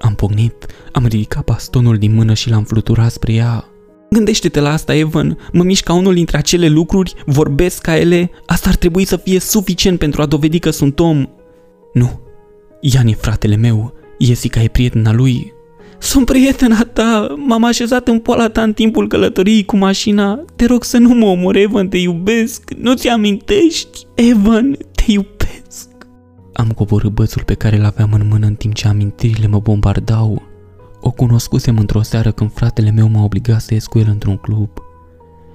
Am 0.00 0.14
pocnit, 0.14 0.66
am 0.92 1.06
ridicat 1.06 1.44
bastonul 1.44 1.96
din 1.96 2.14
mână 2.14 2.34
și 2.34 2.50
l-am 2.50 2.64
fluturat 2.64 3.10
spre 3.10 3.32
ea. 3.32 3.64
Gândește-te 4.10 4.60
la 4.60 4.72
asta, 4.72 4.94
Evan. 4.94 5.38
Mă 5.52 5.62
mișc 5.62 5.84
ca 5.84 5.92
unul 5.92 6.14
dintre 6.14 6.36
acele 6.36 6.68
lucruri, 6.68 7.14
vorbesc 7.26 7.80
ca 7.80 7.96
ele. 7.96 8.30
Asta 8.46 8.68
ar 8.68 8.76
trebui 8.76 9.04
să 9.04 9.16
fie 9.16 9.40
suficient 9.40 9.98
pentru 9.98 10.22
a 10.22 10.26
dovedi 10.26 10.58
că 10.58 10.70
sunt 10.70 10.98
om. 10.98 11.26
Nu. 11.96 12.20
Ian 12.80 13.06
e 13.06 13.14
fratele 13.14 13.56
meu. 13.56 13.94
Jessica 14.18 14.62
e 14.62 14.68
prietena 14.68 15.12
lui. 15.12 15.52
Sunt 15.98 16.26
prietena 16.26 16.84
ta. 16.92 17.34
M-am 17.46 17.64
așezat 17.64 18.08
în 18.08 18.18
poala 18.18 18.48
ta 18.48 18.62
în 18.62 18.72
timpul 18.72 19.08
călătoriei 19.08 19.64
cu 19.64 19.76
mașina. 19.76 20.44
Te 20.56 20.64
rog 20.66 20.84
să 20.84 20.98
nu 20.98 21.08
mă 21.14 21.24
omori, 21.24 21.62
Evan, 21.62 21.88
te 21.88 21.96
iubesc. 21.96 22.70
Nu-ți 22.78 23.08
amintești? 23.08 24.06
Evan, 24.14 24.76
te 24.94 25.12
iubesc. 25.12 25.88
Am 26.52 26.70
coborât 26.70 27.12
bățul 27.12 27.42
pe 27.42 27.54
care 27.54 27.78
l-aveam 27.78 28.12
în 28.12 28.26
mână 28.28 28.46
în 28.46 28.54
timp 28.54 28.74
ce 28.74 28.88
amintirile 28.88 29.46
mă 29.46 29.58
bombardau. 29.58 30.42
O 31.00 31.10
cunoscusem 31.10 31.78
într-o 31.78 32.02
seară 32.02 32.30
când 32.30 32.52
fratele 32.52 32.90
meu 32.90 33.08
m-a 33.08 33.22
obligat 33.22 33.60
să 33.60 33.74
ies 33.74 33.86
cu 33.86 33.98
el 33.98 34.06
într-un 34.08 34.36
club. 34.36 34.70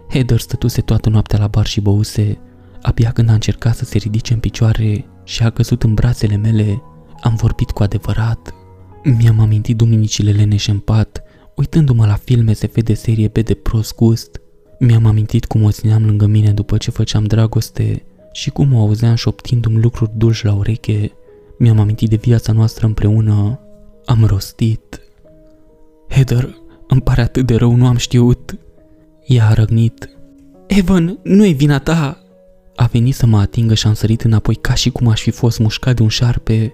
Heather 0.09 0.39
stătuse 0.39 0.81
toată 0.81 1.09
noaptea 1.09 1.39
la 1.39 1.47
bar 1.47 1.65
și 1.65 1.81
băuse. 1.81 2.39
Abia 2.81 3.11
când 3.11 3.29
a 3.29 3.33
încercat 3.33 3.75
să 3.75 3.85
se 3.85 3.97
ridice 3.97 4.33
în 4.33 4.39
picioare 4.39 5.05
și 5.31 5.43
a 5.43 5.49
căzut 5.49 5.83
în 5.83 5.93
brațele 5.93 6.35
mele, 6.35 6.81
am 7.21 7.35
vorbit 7.35 7.71
cu 7.71 7.83
adevărat. 7.83 8.53
Mi-am 9.03 9.39
amintit 9.39 9.77
duminicile 9.77 10.31
leneșe 10.31 10.71
în 10.71 10.79
pat, 10.79 11.23
uitându-mă 11.55 12.05
la 12.05 12.13
filme 12.13 12.53
SF 12.53 12.81
de 12.81 12.93
serie 12.93 13.27
B 13.27 13.37
de 13.37 13.53
prost 13.53 13.95
gust. 13.95 14.41
Mi-am 14.79 15.05
amintit 15.05 15.45
cum 15.45 15.63
o 15.63 15.71
țineam 15.71 16.05
lângă 16.05 16.25
mine 16.25 16.51
după 16.51 16.77
ce 16.77 16.91
făceam 16.91 17.23
dragoste 17.23 18.05
și 18.31 18.49
cum 18.49 18.73
o 18.73 18.79
auzeam 18.79 19.15
șoptindu-mi 19.15 19.81
lucruri 19.81 20.11
dulci 20.15 20.43
la 20.43 20.53
ureche. 20.53 21.11
Mi-am 21.57 21.79
amintit 21.79 22.09
de 22.09 22.15
viața 22.15 22.51
noastră 22.51 22.85
împreună. 22.85 23.59
Am 24.05 24.25
rostit. 24.25 25.01
Heather, 26.09 26.55
îmi 26.87 27.01
pare 27.01 27.21
atât 27.21 27.45
de 27.45 27.55
rău, 27.55 27.75
nu 27.75 27.87
am 27.87 27.97
știut. 27.97 28.57
Ea 29.25 29.47
a 29.47 29.53
răgnit. 29.53 30.09
Evan, 30.67 31.19
nu 31.23 31.45
e 31.45 31.51
vina 31.51 31.79
ta. 31.79 32.21
A 32.75 32.85
venit 32.85 33.15
să 33.15 33.25
mă 33.25 33.39
atingă 33.39 33.73
și 33.73 33.87
am 33.87 33.93
sărit 33.93 34.21
înapoi 34.21 34.55
ca 34.55 34.73
și 34.73 34.89
cum 34.89 35.07
aș 35.07 35.21
fi 35.21 35.31
fost 35.31 35.59
mușcat 35.59 35.95
de 35.95 36.01
un 36.01 36.07
șarpe. 36.07 36.73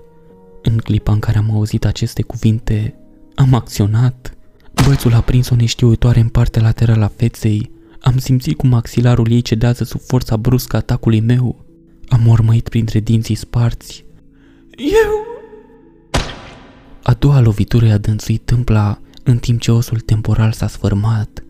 În 0.61 0.77
clipa 0.77 1.11
în 1.11 1.19
care 1.19 1.37
am 1.37 1.51
auzit 1.51 1.85
aceste 1.85 2.21
cuvinte, 2.21 2.95
am 3.35 3.53
acționat. 3.53 4.37
Bățul 4.87 5.13
a 5.13 5.21
prins 5.21 5.49
o 5.49 5.55
neștiuitoare 5.55 6.19
în 6.19 6.27
partea 6.27 6.61
laterală 6.61 7.03
a 7.03 7.11
feței, 7.15 7.75
Am 8.07 8.17
simțit 8.17 8.57
cum 8.57 8.69
maxilarul 8.69 9.31
ei 9.31 9.41
cedează 9.41 9.83
sub 9.83 10.01
forța 10.01 10.37
bruscă 10.37 10.75
a 10.75 10.79
atacului 10.79 11.19
meu. 11.19 11.65
Am 12.07 12.27
urmăit 12.27 12.69
printre 12.69 12.99
dinții 12.99 13.35
sparți. 13.35 14.05
Eu... 14.77 15.25
A 17.03 17.13
doua 17.13 17.39
lovitură 17.39 17.85
i-a 17.85 17.97
dânțuit 17.97 18.41
tâmpla 18.45 18.99
în 19.23 19.37
timp 19.37 19.59
ce 19.59 19.71
osul 19.71 19.99
temporal 19.99 20.51
s-a 20.51 20.67
sfârmat. 20.67 21.43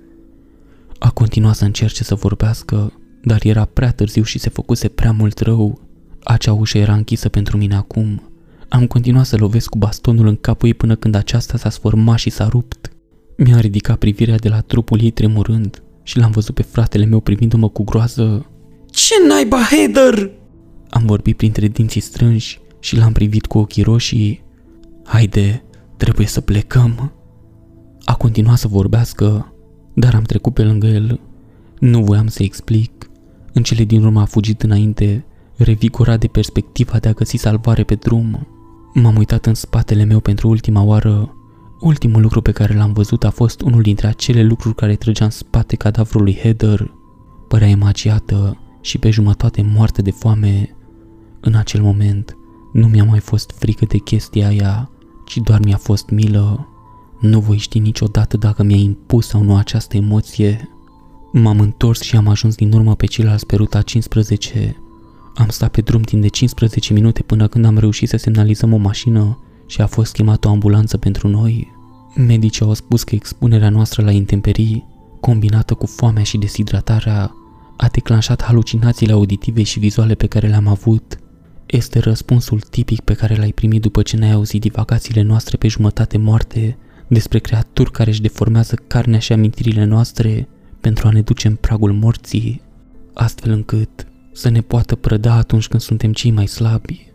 A 1.00 1.12
continuat 1.12 1.56
să 1.56 1.66
încerce 1.66 2.04
să 2.04 2.16
vorbească, 2.16 2.94
dar 3.24 3.40
era 3.44 3.66
prea 3.66 3.92
târziu 3.92 4.24
și 4.24 4.40
se 4.40 4.50
făcuse 4.50 4.88
prea 4.88 5.12
mult 5.12 5.40
rău. 5.40 5.82
Acea 6.24 6.54
ușă 6.54 6.78
era 6.78 6.94
închisă 6.94 7.30
pentru 7.30 7.58
mine 7.58 7.76
acum. 7.76 8.22
Am 8.70 8.88
continuat 8.88 9.26
să 9.26 9.38
lovesc 9.38 9.70
cu 9.70 9.78
bastonul 9.78 10.28
în 10.28 10.36
capul 10.36 10.68
ei 10.68 10.74
până 10.74 10.96
când 10.96 11.16
aceasta 11.16 11.58
s-a 11.58 11.70
sfârmat 11.70 12.18
și 12.18 12.30
s-a 12.30 12.48
rupt. 12.48 12.92
Mi-a 13.38 13.60
ridicat 13.60 13.98
privirea 13.98 14.36
de 14.36 14.50
la 14.50 14.62
trupul 14.62 15.02
ei 15.02 15.12
tremurând 15.12 15.82
și 16.04 16.18
l-am 16.18 16.32
văzut 16.32 16.56
pe 16.56 16.62
fratele 16.62 17.06
meu 17.06 17.20
privindu-mă 17.20 17.70
cu 17.70 17.84
groază. 17.84 18.46
Ce 18.90 19.14
naiba, 19.28 19.58
Heather? 19.62 20.32
Am 20.90 21.06
vorbit 21.06 21.38
printre 21.38 21.68
dinții 21.68 22.02
strânși 22.02 22.60
și 22.80 22.98
l-am 22.98 23.12
privit 23.12 23.46
cu 23.46 23.58
ochii 23.58 23.84
roșii. 23.84 24.44
Haide, 25.04 25.64
trebuie 25.98 26.28
să 26.28 26.42
plecăm. 26.42 27.12
A 28.04 28.16
continuat 28.16 28.58
să 28.58 28.68
vorbească, 28.68 29.54
dar 29.94 30.16
am 30.16 30.24
trecut 30.24 30.54
pe 30.54 30.64
lângă 30.64 30.88
el. 30.88 31.20
Nu 31.80 32.04
voiam 32.04 32.28
să 32.28 32.44
explic. 32.44 33.07
În 33.58 33.64
cele 33.64 33.84
din 33.84 34.04
urmă 34.04 34.22
a 34.22 34.26
fugit 34.26 34.64
înainte, 34.64 35.26
revigorat 35.56 36.20
de 36.20 36.28
perspectiva 36.28 36.98
de 36.98 37.08
a 37.08 37.14
găsi 37.14 37.38
salvare 37.38 37.84
pe 37.84 37.96
drum. 37.96 38.48
M-am 38.94 39.16
uitat 39.16 39.46
în 39.46 39.54
spatele 39.54 40.04
meu 40.04 40.20
pentru 40.20 40.48
ultima 40.48 40.82
oară. 40.82 41.36
Ultimul 41.80 42.22
lucru 42.22 42.42
pe 42.42 42.52
care 42.52 42.76
l-am 42.76 42.94
văzut 42.94 43.24
a 43.24 43.30
fost 43.30 43.62
unul 43.62 43.82
dintre 43.82 44.08
acele 44.08 44.44
lucruri 44.44 44.76
care 44.76 44.96
trăgea 44.96 45.26
în 45.26 45.30
spate 45.30 45.76
cadavrului 45.76 46.36
Heather. 46.36 46.92
Părea 47.48 47.68
emaciată 47.68 48.58
și 48.82 48.98
pe 48.98 49.10
jumătate 49.10 49.66
moartă 49.74 50.02
de 50.02 50.12
foame. 50.12 50.76
În 51.40 51.56
acel 51.56 51.82
moment, 51.82 52.38
nu 52.74 52.88
mi-a 52.88 53.04
mai 53.04 53.20
fost 53.20 53.52
frică 53.56 53.86
de 53.86 53.98
chestia 53.98 54.48
aia, 54.48 54.90
ci 55.26 55.38
doar 55.38 55.60
mi-a 55.64 55.78
fost 55.78 56.10
milă. 56.10 56.68
Nu 57.20 57.40
voi 57.40 57.58
ști 57.58 57.80
niciodată 57.80 58.38
dacă 58.38 58.64
mi-a 58.64 58.78
impus 58.78 59.28
sau 59.28 59.44
nu 59.44 59.56
această 59.56 59.98
emoție. 59.98 60.70
M-am 61.42 61.60
întors 61.60 62.02
și 62.02 62.16
am 62.16 62.28
ajuns 62.28 62.56
din 62.56 62.74
urmă 62.74 62.96
pe 62.96 63.06
ceilalți 63.06 63.46
pe 63.46 63.56
ruta 63.56 63.82
15. 63.82 64.76
Am 65.36 65.48
stat 65.50 65.72
pe 65.72 65.82
drum 65.82 66.02
timp 66.02 66.22
de 66.22 66.28
15 66.28 66.94
minute 66.94 67.24
până 67.24 67.48
când 67.48 67.66
am 67.66 67.78
reușit 67.78 68.10
să 68.10 68.18
semnalizăm 68.18 68.74
o 68.74 68.78
mașină 68.78 69.40
și 69.68 69.82
a 69.82 69.88
fost 69.88 70.14
chemată 70.14 70.48
o 70.48 70.52
ambulanță 70.52 70.98
pentru 70.98 71.28
noi. 71.28 71.72
Medicii 72.16 72.66
au 72.66 72.74
spus 72.74 73.04
că 73.04 73.16
expunerea 73.16 73.70
noastră 73.70 74.04
la 74.04 74.12
intemperii, 74.12 74.86
combinată 75.20 75.74
cu 75.74 75.86
foamea 75.86 76.24
și 76.24 76.38
deshidratarea, 76.38 77.32
a 77.78 77.88
declanșat 77.92 78.44
halucinațiile 78.44 79.14
auditive 79.14 79.64
și 79.64 79.80
vizuale 79.80 80.16
pe 80.16 80.28
care 80.28 80.48
le-am 80.48 80.68
avut. 80.68 81.20
Este 81.66 82.00
răspunsul 82.00 82.60
tipic 82.60 83.00
pe 83.00 83.14
care 83.14 83.36
l-ai 83.36 83.52
primit 83.52 83.82
după 83.82 84.02
ce 84.02 84.18
ne-ai 84.18 84.32
auzit 84.32 84.62
divagațiile 84.62 85.22
noastre 85.22 85.58
pe 85.58 85.68
jumătate 85.68 86.18
moarte 86.18 86.78
despre 87.08 87.40
creaturi 87.40 87.92
care 87.92 88.10
își 88.10 88.22
deformează 88.22 88.76
carnea 88.88 89.20
și 89.20 89.34
amintirile 89.34 89.84
noastre 89.84 90.48
pentru 90.88 91.08
a 91.08 91.12
ne 91.12 91.22
duce 91.22 91.48
în 91.48 91.56
pragul 91.56 91.94
morții, 91.94 92.62
astfel 93.14 93.52
încât 93.52 94.08
să 94.32 94.50
ne 94.50 94.62
poată 94.62 94.96
prăda 94.96 95.34
atunci 95.34 95.68
când 95.68 95.82
suntem 95.82 96.14
cei 96.14 96.32
mai 96.32 96.48
slabi. 96.48 97.12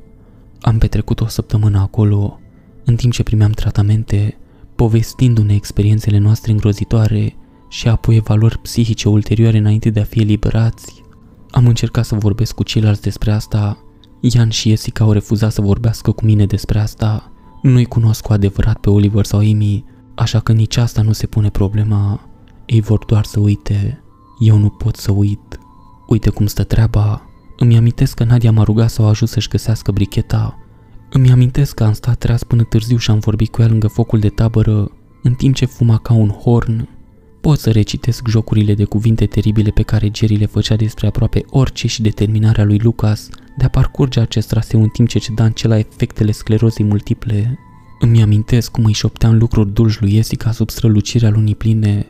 Am 0.60 0.78
petrecut 0.78 1.20
o 1.20 1.26
săptămână 1.26 1.78
acolo, 1.78 2.40
în 2.84 2.96
timp 2.96 3.12
ce 3.12 3.22
primeam 3.22 3.50
tratamente, 3.50 4.36
povestindu-ne 4.74 5.54
experiențele 5.54 6.18
noastre 6.18 6.52
îngrozitoare 6.52 7.36
și 7.68 7.88
apoi 7.88 8.16
evaluări 8.16 8.58
psihice 8.58 9.08
ulterioare 9.08 9.58
înainte 9.58 9.90
de 9.90 10.00
a 10.00 10.04
fi 10.04 10.20
eliberați. 10.20 11.02
Am 11.50 11.66
încercat 11.66 12.04
să 12.04 12.14
vorbesc 12.14 12.54
cu 12.54 12.62
ceilalți 12.62 13.02
despre 13.02 13.30
asta, 13.30 13.78
Ian 14.20 14.50
și 14.50 14.68
Jessica 14.68 15.04
au 15.04 15.12
refuzat 15.12 15.52
să 15.52 15.60
vorbească 15.60 16.10
cu 16.10 16.24
mine 16.24 16.46
despre 16.46 16.78
asta. 16.78 17.32
Nu-i 17.62 17.84
cunosc 17.84 18.22
cu 18.22 18.32
adevărat 18.32 18.78
pe 18.78 18.90
Oliver 18.90 19.24
sau 19.24 19.38
Amy, 19.38 19.84
așa 20.14 20.40
că 20.40 20.52
nici 20.52 20.76
asta 20.76 21.02
nu 21.02 21.12
se 21.12 21.26
pune 21.26 21.50
problema. 21.50 22.26
Ei 22.72 22.80
vor 22.80 23.04
doar 23.04 23.24
să 23.24 23.40
uite. 23.40 24.02
Eu 24.38 24.56
nu 24.56 24.68
pot 24.68 24.96
să 24.96 25.12
uit. 25.12 25.58
Uite 26.06 26.30
cum 26.30 26.46
stă 26.46 26.64
treaba. 26.64 27.22
Îmi 27.56 27.76
amintesc 27.76 28.14
că 28.14 28.24
Nadia 28.24 28.52
m-a 28.52 28.62
rugat 28.62 28.90
să 28.90 29.02
o 29.02 29.04
ajut 29.04 29.28
să-și 29.28 29.48
găsească 29.48 29.92
bricheta. 29.92 30.58
Îmi 31.10 31.30
amintesc 31.30 31.74
că 31.74 31.84
am 31.84 31.92
stat 31.92 32.18
treaz 32.18 32.42
până 32.42 32.62
târziu 32.62 32.96
și 32.96 33.10
am 33.10 33.18
vorbit 33.18 33.50
cu 33.50 33.62
ea 33.62 33.68
lângă 33.68 33.86
focul 33.86 34.18
de 34.18 34.28
tabără, 34.28 34.90
în 35.22 35.34
timp 35.34 35.54
ce 35.54 35.64
fuma 35.64 35.98
ca 35.98 36.12
un 36.12 36.28
horn. 36.28 36.88
Pot 37.40 37.58
să 37.58 37.70
recitesc 37.70 38.28
jocurile 38.28 38.74
de 38.74 38.84
cuvinte 38.84 39.26
teribile 39.26 39.70
pe 39.70 39.82
care 39.82 40.10
Jerry 40.14 40.36
le 40.36 40.46
făcea 40.46 40.76
despre 40.76 41.06
aproape 41.06 41.44
orice 41.50 41.86
și 41.86 42.02
determinarea 42.02 42.64
lui 42.64 42.78
Lucas 42.78 43.28
de 43.58 43.64
a 43.64 43.68
parcurge 43.68 44.20
acest 44.20 44.48
traseu 44.48 44.82
în 44.82 44.88
timp 44.88 45.08
ce 45.08 45.18
ceda 45.18 45.44
în 45.44 45.52
la 45.62 45.78
efectele 45.78 46.32
sclerozei 46.32 46.84
multiple. 46.84 47.58
Îmi 48.00 48.22
amintesc 48.22 48.70
cum 48.70 48.84
îi 48.84 48.92
șopteam 48.92 49.38
lucruri 49.38 49.72
dulci 49.72 50.00
lui 50.00 50.14
Jessica 50.14 50.50
sub 50.50 50.70
strălucirea 50.70 51.30
lunii 51.30 51.54
pline. 51.54 52.06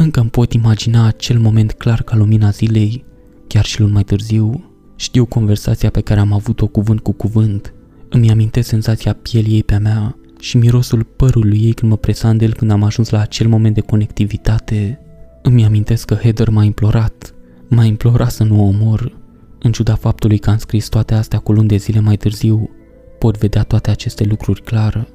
Încă 0.00 0.20
îmi 0.20 0.30
pot 0.30 0.52
imagina 0.52 1.06
acel 1.06 1.38
moment 1.38 1.72
clar 1.72 2.02
ca 2.02 2.16
lumina 2.16 2.50
zilei, 2.50 3.04
chiar 3.46 3.64
și 3.64 3.80
luni 3.80 3.92
mai 3.92 4.02
târziu. 4.02 4.70
Știu 4.96 5.24
conversația 5.24 5.90
pe 5.90 6.00
care 6.00 6.20
am 6.20 6.32
avut-o 6.32 6.66
cuvânt 6.66 7.00
cu 7.00 7.12
cuvânt. 7.12 7.74
Îmi 8.08 8.30
amintesc 8.30 8.68
senzația 8.68 9.12
pielii 9.12 9.54
ei 9.54 9.62
pe 9.62 9.76
mea 9.76 10.16
și 10.40 10.56
mirosul 10.56 11.04
părului 11.04 11.60
ei 11.64 11.72
când 11.72 11.90
mă 11.90 11.96
presa 11.96 12.28
în 12.28 12.40
el 12.40 12.54
când 12.54 12.70
am 12.70 12.82
ajuns 12.82 13.10
la 13.10 13.20
acel 13.20 13.48
moment 13.48 13.74
de 13.74 13.80
conectivitate. 13.80 15.00
Îmi 15.42 15.64
amintesc 15.64 16.06
că 16.06 16.14
Heather 16.14 16.48
m-a 16.48 16.64
implorat, 16.64 17.34
m-a 17.68 17.84
implorat 17.84 18.30
să 18.30 18.44
nu 18.44 18.60
o 18.60 18.66
omor. 18.66 19.16
În 19.58 19.72
ciuda 19.72 19.94
faptului 19.94 20.38
că 20.38 20.50
am 20.50 20.58
scris 20.58 20.88
toate 20.88 21.14
astea 21.14 21.38
cu 21.38 21.52
luni 21.52 21.68
de 21.68 21.76
zile 21.76 22.00
mai 22.00 22.16
târziu, 22.16 22.70
pot 23.18 23.38
vedea 23.38 23.62
toate 23.62 23.90
aceste 23.90 24.24
lucruri 24.24 24.62
clar. 24.62 25.08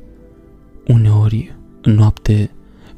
Uneori, 0.88 1.56
în 1.82 1.94
noapte, 1.94 2.52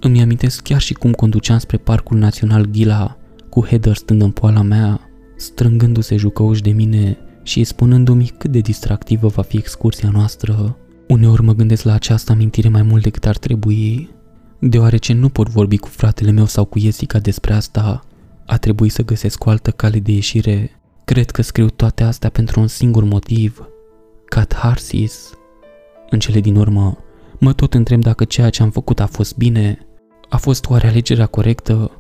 îmi 0.06 0.22
amintesc 0.22 0.62
chiar 0.62 0.82
și 0.82 0.94
cum 0.94 1.12
conduceam 1.12 1.58
spre 1.58 1.78
Parcul 1.78 2.18
Național 2.18 2.66
Ghila, 2.66 3.18
cu 3.50 3.66
Heather 3.66 3.96
stând 3.96 4.22
în 4.22 4.32
poala 4.32 4.62
mea, 4.62 5.00
strângându-se 5.36 6.16
jucăuși 6.16 6.62
de 6.62 6.72
mine 6.72 7.18
și 7.44 7.64
spunându-mi 7.64 8.32
cât 8.38 8.52
de 8.52 8.60
distractivă 8.60 9.28
va 9.28 9.42
fi 9.42 9.58
excursia 9.58 10.10
noastră. 10.10 10.78
Uneori 11.08 11.42
mă 11.42 11.54
gândesc 11.54 11.84
la 11.84 11.94
această 11.94 12.32
amintire 12.32 12.70
mai 12.70 12.82
mult 12.82 13.04
decât 13.04 13.26
ar 13.26 13.38
trebui. 13.38 14.10
Deoarece 14.60 15.14
nu 15.14 15.30
pot 15.30 15.50
vorbi 15.50 15.78
cu 15.78 15.88
fratele 15.88 16.32
meu 16.32 16.46
sau 16.46 16.66
cu 16.66 16.80
Jessica 16.80 17.20
despre 17.20 17.54
asta, 17.54 18.04
a 18.46 18.58
trebuit 18.58 18.92
să 18.92 19.04
găsesc 19.06 19.46
o 19.46 19.50
altă 19.50 19.72
cale 19.72 20.00
de 20.00 20.12
ieșire. 20.12 20.72
Cred 21.06 21.32
că 21.32 21.42
scriu 21.42 21.70
toate 21.70 22.04
astea 22.04 22.30
pentru 22.30 22.60
un 22.60 22.68
singur 22.68 23.04
motiv. 23.04 23.70
Catharsis. 24.26 25.30
În 26.10 26.20
cele 26.20 26.40
din 26.40 26.56
urmă, 26.56 26.98
mă 27.40 27.54
tot 27.54 27.74
întreb 27.74 28.02
dacă 28.02 28.24
ceea 28.24 28.50
ce 28.50 28.64
am 28.64 28.70
făcut 28.70 29.00
a 29.00 29.06
fost 29.06 29.38
bine. 29.38 29.80
A 30.30 30.38
fost 30.38 30.66
oare 30.70 30.88
alegerea 30.88 31.26
corectă? 31.26 31.92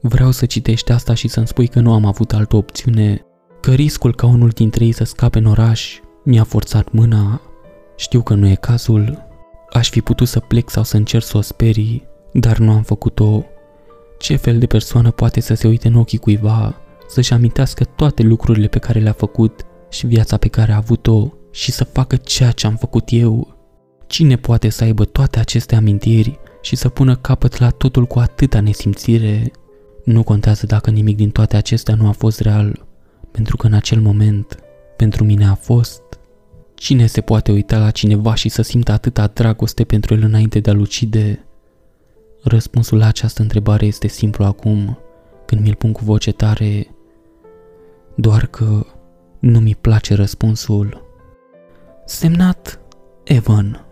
Vreau 0.00 0.30
să 0.30 0.46
citești 0.46 0.92
asta 0.92 1.14
și 1.14 1.28
să-mi 1.28 1.46
spui 1.46 1.68
că 1.68 1.80
nu 1.80 1.92
am 1.92 2.04
avut 2.04 2.32
altă 2.32 2.56
opțiune, 2.56 3.24
că 3.60 3.72
riscul 3.72 4.14
ca 4.14 4.26
unul 4.26 4.48
dintre 4.48 4.84
ei 4.84 4.92
să 4.92 5.04
scape 5.04 5.38
în 5.38 5.44
oraș 5.44 6.00
mi-a 6.24 6.44
forțat 6.44 6.92
mâna. 6.92 7.40
Știu 7.96 8.22
că 8.22 8.34
nu 8.34 8.48
e 8.48 8.54
cazul. 8.54 9.26
Aș 9.72 9.90
fi 9.90 10.00
putut 10.00 10.28
să 10.28 10.40
plec 10.40 10.70
sau 10.70 10.82
să 10.82 10.96
încerc 10.96 11.24
să 11.24 11.36
o 11.36 11.40
sperii, 11.40 12.08
dar 12.32 12.58
nu 12.58 12.72
am 12.72 12.82
făcut-o. 12.82 13.44
Ce 14.18 14.36
fel 14.36 14.58
de 14.58 14.66
persoană 14.66 15.10
poate 15.10 15.40
să 15.40 15.54
se 15.54 15.68
uite 15.68 15.88
în 15.88 15.94
ochii 15.94 16.18
cuiva, 16.18 16.74
să-și 17.08 17.32
amintească 17.32 17.84
toate 17.84 18.22
lucrurile 18.22 18.66
pe 18.66 18.78
care 18.78 19.00
le-a 19.00 19.12
făcut 19.12 19.60
și 19.90 20.06
viața 20.06 20.36
pe 20.36 20.48
care 20.48 20.72
a 20.72 20.76
avut-o 20.76 21.32
și 21.50 21.72
să 21.72 21.84
facă 21.84 22.16
ceea 22.16 22.50
ce 22.50 22.66
am 22.66 22.76
făcut 22.76 23.04
eu? 23.06 23.56
Cine 24.06 24.36
poate 24.36 24.68
să 24.68 24.84
aibă 24.84 25.04
toate 25.04 25.38
aceste 25.38 25.74
amintiri 25.74 26.40
și 26.62 26.76
să 26.76 26.88
pună 26.88 27.16
capăt 27.16 27.58
la 27.58 27.70
totul 27.70 28.06
cu 28.06 28.18
atâta 28.18 28.60
nesimțire? 28.60 29.50
Nu 30.04 30.22
contează 30.22 30.66
dacă 30.66 30.90
nimic 30.90 31.16
din 31.16 31.30
toate 31.30 31.56
acestea 31.56 31.94
nu 31.94 32.08
a 32.08 32.12
fost 32.12 32.40
real, 32.40 32.86
pentru 33.30 33.56
că 33.56 33.66
în 33.66 33.72
acel 33.72 34.00
moment, 34.00 34.58
pentru 34.96 35.24
mine 35.24 35.46
a 35.46 35.54
fost. 35.54 36.02
Cine 36.74 37.06
se 37.06 37.20
poate 37.20 37.52
uita 37.52 37.78
la 37.78 37.90
cineva 37.90 38.34
și 38.34 38.48
să 38.48 38.62
simtă 38.62 38.92
atâta 38.92 39.26
dragoste 39.26 39.84
pentru 39.84 40.14
el 40.14 40.22
înainte 40.22 40.60
de 40.60 40.70
a-l 40.70 40.78
ucide? 40.78 41.46
Răspunsul 42.42 42.98
la 42.98 43.06
această 43.06 43.42
întrebare 43.42 43.86
este 43.86 44.08
simplu 44.08 44.44
acum, 44.44 44.98
când 45.46 45.60
mi-l 45.60 45.74
pun 45.74 45.92
cu 45.92 46.04
voce 46.04 46.32
tare, 46.32 46.86
doar 48.14 48.46
că 48.46 48.86
nu 49.38 49.60
mi 49.60 49.74
place 49.80 50.14
răspunsul. 50.14 51.04
Semnat 52.06 52.80
Evan. 53.24 53.86